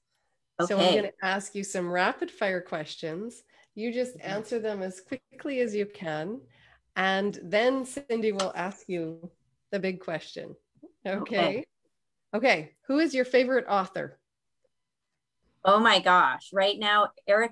Okay. 0.60 0.74
So 0.74 0.80
I'm 0.80 0.92
going 0.92 1.04
to 1.04 1.26
ask 1.26 1.56
you 1.56 1.64
some 1.64 1.90
rapid 1.90 2.30
fire 2.30 2.60
questions. 2.60 3.44
You 3.76 3.94
just 3.94 4.18
mm-hmm. 4.18 4.30
answer 4.30 4.60
them 4.60 4.82
as 4.82 5.00
quickly 5.00 5.62
as 5.62 5.74
you 5.74 5.86
can 5.86 6.42
And 6.98 7.40
then 7.44 7.86
Cindy 7.86 8.32
will 8.32 8.52
ask 8.56 8.90
you 8.90 9.30
the 9.72 9.80
big 9.80 10.00
question. 10.00 10.56
Okay. 11.06 11.18
Okay. 11.40 11.66
okay. 12.34 12.72
Who 12.88 13.00
is 13.00 13.14
your 13.14 13.26
favorite 13.26 13.66
author? 13.68 14.20
Oh 15.64 15.80
my 15.80 16.00
gosh. 16.00 16.50
Right 16.54 16.80
now, 16.80 17.10
Eric 17.28 17.52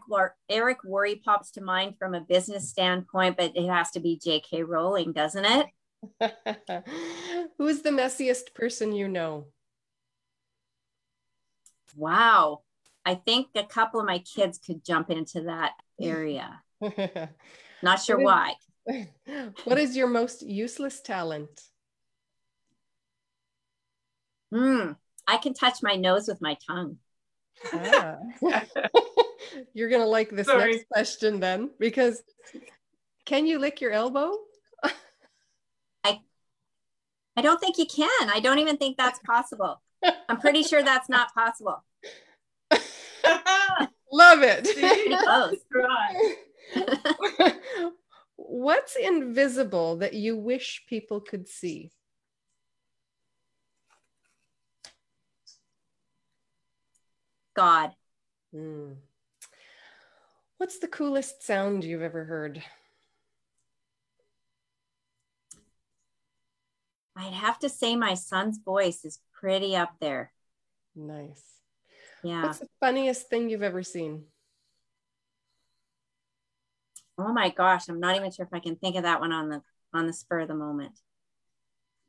Eric 0.49 0.77
Worre 0.85 1.21
pops 1.21 1.51
to 1.51 1.61
mind 1.61 1.95
from 1.99 2.13
a 2.15 2.21
business 2.21 2.69
standpoint, 2.69 3.35
but 3.37 3.51
it 3.55 3.67
has 3.67 3.91
to 3.91 3.99
be 3.99 4.17
J.K. 4.23 4.63
Rowling, 4.63 5.11
doesn't 5.11 5.45
it? 5.45 5.65
Who's 7.57 7.81
the 7.81 7.89
messiest 7.89 8.53
person 8.53 8.93
you 8.93 9.07
know? 9.07 9.47
Wow. 11.95 12.61
I 13.05 13.15
think 13.15 13.47
a 13.55 13.63
couple 13.63 13.99
of 13.99 14.05
my 14.05 14.19
kids 14.19 14.59
could 14.65 14.83
jump 14.83 15.09
into 15.09 15.43
that 15.43 15.73
area. 16.01 16.61
Not 17.83 18.01
sure 18.01 18.19
why. 18.19 18.53
What 19.63 19.79
is 19.79 19.97
your 19.97 20.07
most 20.07 20.43
useless 20.43 21.01
talent? 21.01 21.49
Hmm. 24.53 24.91
I 25.27 25.37
can 25.37 25.53
touch 25.53 25.79
my 25.81 25.95
nose 25.95 26.27
with 26.27 26.41
my 26.41 26.57
tongue. 26.67 26.97
Ah. 27.73 28.17
You're 29.73 29.89
going 29.89 30.01
to 30.01 30.07
like 30.07 30.29
this 30.29 30.47
Sorry. 30.47 30.71
next 30.73 30.87
question 30.89 31.39
then, 31.39 31.71
because 31.79 32.21
can 33.25 33.45
you 33.45 33.59
lick 33.59 33.81
your 33.81 33.91
elbow? 33.91 34.33
I, 36.03 36.21
I 37.35 37.41
don't 37.41 37.59
think 37.59 37.77
you 37.77 37.85
can. 37.85 38.29
I 38.29 38.39
don't 38.39 38.59
even 38.59 38.77
think 38.77 38.97
that's 38.97 39.19
possible. 39.19 39.81
I'm 40.29 40.39
pretty 40.39 40.63
sure 40.63 40.83
that's 40.83 41.09
not 41.09 41.33
possible. 41.33 41.83
Love 44.11 44.39
it. 44.43 44.67
What's 48.35 48.95
invisible 48.95 49.97
that 49.97 50.13
you 50.13 50.37
wish 50.37 50.83
people 50.87 51.19
could 51.19 51.47
see? 51.47 51.91
God. 57.55 57.91
Mm. 58.53 58.95
What's 60.57 60.79
the 60.79 60.87
coolest 60.87 61.43
sound 61.43 61.83
you've 61.83 62.01
ever 62.01 62.25
heard? 62.25 62.63
I'd 67.15 67.33
have 67.33 67.59
to 67.59 67.69
say 67.69 67.95
my 67.95 68.13
son's 68.13 68.57
voice 68.57 69.05
is 69.05 69.19
pretty 69.33 69.75
up 69.75 69.93
there. 69.99 70.31
Nice. 70.95 71.43
Yeah. 72.23 72.43
What's 72.43 72.59
the 72.59 72.69
funniest 72.79 73.29
thing 73.29 73.49
you've 73.49 73.63
ever 73.63 73.83
seen? 73.83 74.25
Oh 77.17 77.31
my 77.31 77.49
gosh, 77.49 77.87
I'm 77.87 77.99
not 77.99 78.15
even 78.15 78.31
sure 78.31 78.45
if 78.45 78.53
I 78.53 78.59
can 78.59 78.75
think 78.75 78.95
of 78.97 79.03
that 79.03 79.21
one 79.21 79.31
on 79.31 79.49
the 79.49 79.61
on 79.93 80.07
the 80.07 80.13
spur 80.13 80.41
of 80.41 80.49
the 80.49 80.55
moment. 80.55 80.99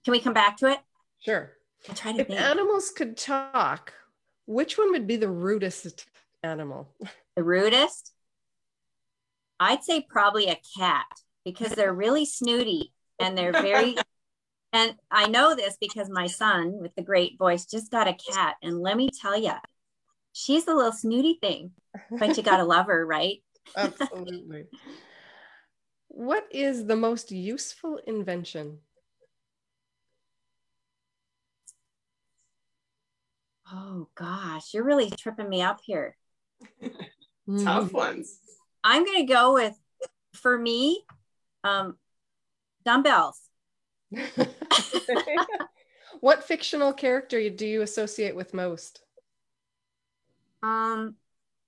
Can 0.05 0.13
we 0.13 0.21
come 0.21 0.33
back 0.33 0.57
to 0.59 0.67
it? 0.67 0.79
Sure. 1.21 1.53
I'll 1.89 1.95
try 1.95 2.13
to 2.13 2.21
if 2.21 2.27
think. 2.27 2.41
animals 2.41 2.91
could 2.91 3.17
talk, 3.17 3.93
which 4.47 4.79
one 4.79 4.93
would 4.93 5.07
be 5.07 5.17
the 5.17 5.29
rudest 5.29 6.07
animal? 6.43 6.89
The 7.37 7.45
rudest? 7.45 8.13
I'd 9.59 9.85
say 9.85 10.07
probably 10.09 10.49
a 10.49 10.61
cat 10.79 11.07
because 11.45 11.73
they're 11.73 11.95
really 11.95 12.27
snooty 12.27 12.93
and 13.19 13.37
they're 13.37 13.53
very 13.53 13.97
and 14.73 14.95
I 15.11 15.29
know 15.29 15.55
this 15.55 15.77
because 15.81 16.11
my 16.11 16.27
son 16.27 16.79
with 16.81 16.95
the 16.97 17.03
great 17.03 17.39
voice 17.39 17.65
just 17.65 17.91
got 17.91 18.09
a 18.09 18.17
cat 18.33 18.57
and 18.63 18.81
let 18.81 18.97
me 18.97 19.09
tell 19.23 19.39
you 19.39 19.53
she's 20.33 20.67
a 20.67 20.75
little 20.75 20.93
snooty 20.93 21.39
thing 21.41 21.71
but 22.11 22.37
you 22.37 22.43
got 22.43 22.59
to 22.59 22.65
love 22.65 22.87
her 22.87 23.07
right 23.07 23.43
absolutely 23.77 24.65
what 26.09 26.47
is 26.51 26.85
the 26.85 26.97
most 26.97 27.31
useful 27.31 27.99
invention 28.07 28.79
Oh 33.73 34.09
gosh, 34.14 34.73
you're 34.73 34.85
really 34.85 35.11
tripping 35.11 35.49
me 35.49 35.62
up 35.62 35.81
here. 35.85 36.17
Tough 37.64 37.93
ones. 37.93 38.39
I'm 38.85 39.05
gonna 39.05 39.27
go 39.27 39.55
with 39.55 39.75
for 40.35 40.57
me, 40.57 41.03
um, 41.64 41.97
dumbbells. 42.85 43.41
what 46.21 46.45
fictional 46.45 46.93
character 46.93 47.51
do 47.51 47.67
you 47.67 47.83
associate 47.83 48.37
with 48.37 48.55
most? 48.55 49.03
Um, 50.62 51.17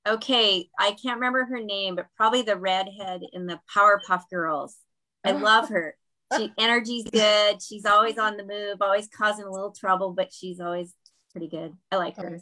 okay, 0.07 0.69
I 0.79 0.93
can't 0.93 1.17
remember 1.17 1.45
her 1.47 1.61
name, 1.61 1.97
but 1.97 2.07
probably 2.17 2.43
the 2.43 2.57
redhead 2.57 3.23
in 3.33 3.47
the 3.47 3.61
Powerpuff 3.75 4.23
Girls. 4.31 4.77
I 5.25 5.33
love 5.33 5.69
her. 5.71 5.97
She 6.37 6.53
energy's 6.59 7.05
good. 7.05 7.63
She's 7.63 7.87
always 7.87 8.19
on 8.19 8.37
the 8.37 8.45
move, 8.45 8.83
always 8.83 9.09
causing 9.09 9.47
a 9.47 9.51
little 9.51 9.73
trouble, 9.73 10.13
but 10.13 10.31
she's 10.31 10.61
always 10.61 10.93
pretty 11.31 11.49
good. 11.49 11.75
I 11.91 11.97
like 11.97 12.17
her. 12.17 12.41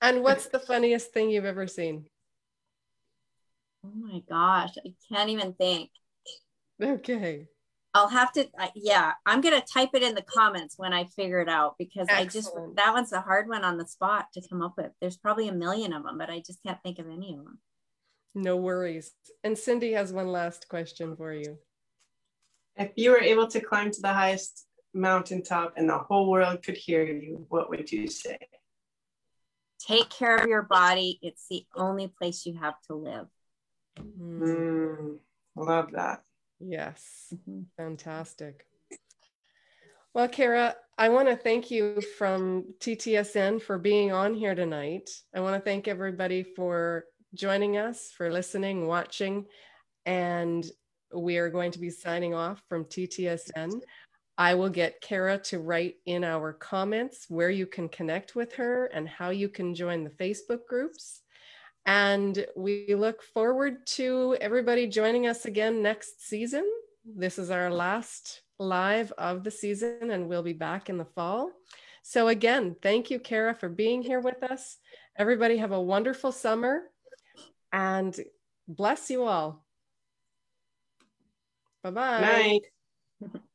And 0.00 0.22
what's 0.22 0.46
the 0.46 0.58
funniest 0.58 1.12
thing 1.12 1.30
you've 1.30 1.44
ever 1.44 1.66
seen? 1.66 2.06
Oh 3.84 3.90
my 3.94 4.20
gosh, 4.28 4.74
I 4.78 4.94
can't 5.12 5.30
even 5.30 5.54
think. 5.54 5.90
Okay. 6.80 7.48
I'll 7.94 8.08
have 8.08 8.32
to, 8.32 8.48
uh, 8.58 8.68
yeah, 8.74 9.12
I'm 9.26 9.42
going 9.42 9.60
to 9.60 9.66
type 9.70 9.90
it 9.92 10.02
in 10.02 10.14
the 10.14 10.22
comments 10.22 10.74
when 10.78 10.94
I 10.94 11.04
figure 11.14 11.40
it 11.40 11.48
out 11.48 11.74
because 11.78 12.06
Excellent. 12.08 12.20
I 12.20 12.32
just, 12.32 12.50
that 12.76 12.92
one's 12.94 13.12
a 13.12 13.20
hard 13.20 13.48
one 13.48 13.64
on 13.64 13.76
the 13.76 13.86
spot 13.86 14.26
to 14.32 14.48
come 14.48 14.62
up 14.62 14.74
with. 14.78 14.92
There's 15.00 15.18
probably 15.18 15.48
a 15.48 15.52
million 15.52 15.92
of 15.92 16.02
them, 16.02 16.16
but 16.16 16.30
I 16.30 16.38
just 16.38 16.62
can't 16.62 16.82
think 16.82 16.98
of 16.98 17.06
any 17.06 17.34
of 17.34 17.44
them. 17.44 17.58
No 18.34 18.56
worries. 18.56 19.12
And 19.44 19.58
Cindy 19.58 19.92
has 19.92 20.10
one 20.10 20.28
last 20.28 20.68
question 20.68 21.16
for 21.16 21.34
you. 21.34 21.58
If 22.76 22.92
you 22.96 23.10
were 23.10 23.20
able 23.20 23.46
to 23.48 23.60
climb 23.60 23.90
to 23.90 24.00
the 24.00 24.14
highest 24.14 24.66
mountaintop 24.94 25.74
and 25.76 25.88
the 25.88 25.98
whole 25.98 26.30
world 26.30 26.62
could 26.62 26.76
hear 26.76 27.04
you, 27.04 27.46
what 27.48 27.70
would 27.70 27.90
you 27.90 28.06
say? 28.06 28.38
Take 29.86 30.10
care 30.10 30.36
of 30.36 30.46
your 30.46 30.62
body. 30.62 31.18
It's 31.22 31.46
the 31.50 31.66
only 31.74 32.08
place 32.08 32.46
you 32.46 32.58
have 32.58 32.80
to 32.86 32.94
live. 32.94 33.26
Mm, 33.98 35.18
love 35.56 35.92
that. 35.92 36.22
Yes, 36.60 37.34
mm-hmm. 37.34 37.62
fantastic. 37.76 38.66
Well, 40.14 40.28
Kara, 40.28 40.76
I 40.98 41.08
want 41.08 41.28
to 41.28 41.36
thank 41.36 41.70
you 41.70 42.00
from 42.18 42.66
TTSN 42.78 43.62
for 43.62 43.78
being 43.78 44.12
on 44.12 44.34
here 44.34 44.54
tonight. 44.54 45.08
I 45.34 45.40
want 45.40 45.56
to 45.56 45.60
thank 45.60 45.88
everybody 45.88 46.42
for 46.42 47.06
joining 47.34 47.78
us, 47.78 48.12
for 48.16 48.30
listening, 48.30 48.86
watching, 48.86 49.46
and 50.04 50.64
we 51.14 51.38
are 51.38 51.50
going 51.50 51.72
to 51.72 51.78
be 51.78 51.90
signing 51.90 52.34
off 52.34 52.62
from 52.68 52.84
TTSN. 52.84 53.80
I 54.38 54.54
will 54.54 54.70
get 54.70 55.00
Kara 55.00 55.38
to 55.38 55.58
write 55.58 55.96
in 56.06 56.24
our 56.24 56.52
comments 56.52 57.26
where 57.28 57.50
you 57.50 57.66
can 57.66 57.88
connect 57.88 58.34
with 58.34 58.54
her 58.54 58.86
and 58.86 59.08
how 59.08 59.30
you 59.30 59.48
can 59.48 59.74
join 59.74 60.04
the 60.04 60.10
Facebook 60.10 60.66
groups. 60.68 61.20
And 61.84 62.46
we 62.56 62.94
look 62.94 63.22
forward 63.22 63.86
to 63.88 64.36
everybody 64.40 64.86
joining 64.86 65.26
us 65.26 65.44
again 65.44 65.82
next 65.82 66.26
season. 66.26 66.64
This 67.04 67.38
is 67.38 67.50
our 67.50 67.70
last 67.70 68.42
live 68.58 69.12
of 69.18 69.42
the 69.42 69.50
season, 69.50 70.10
and 70.10 70.28
we'll 70.28 70.44
be 70.44 70.52
back 70.52 70.88
in 70.88 70.96
the 70.96 71.04
fall. 71.04 71.50
So, 72.02 72.28
again, 72.28 72.76
thank 72.82 73.10
you, 73.10 73.18
Kara, 73.18 73.54
for 73.54 73.68
being 73.68 74.02
here 74.02 74.20
with 74.20 74.42
us. 74.42 74.78
Everybody, 75.16 75.56
have 75.58 75.72
a 75.72 75.80
wonderful 75.80 76.32
summer 76.32 76.82
and 77.72 78.18
bless 78.68 79.10
you 79.10 79.24
all. 79.24 79.64
Bye 81.82 81.90
bye. 81.90 82.20
Night. 82.20 83.40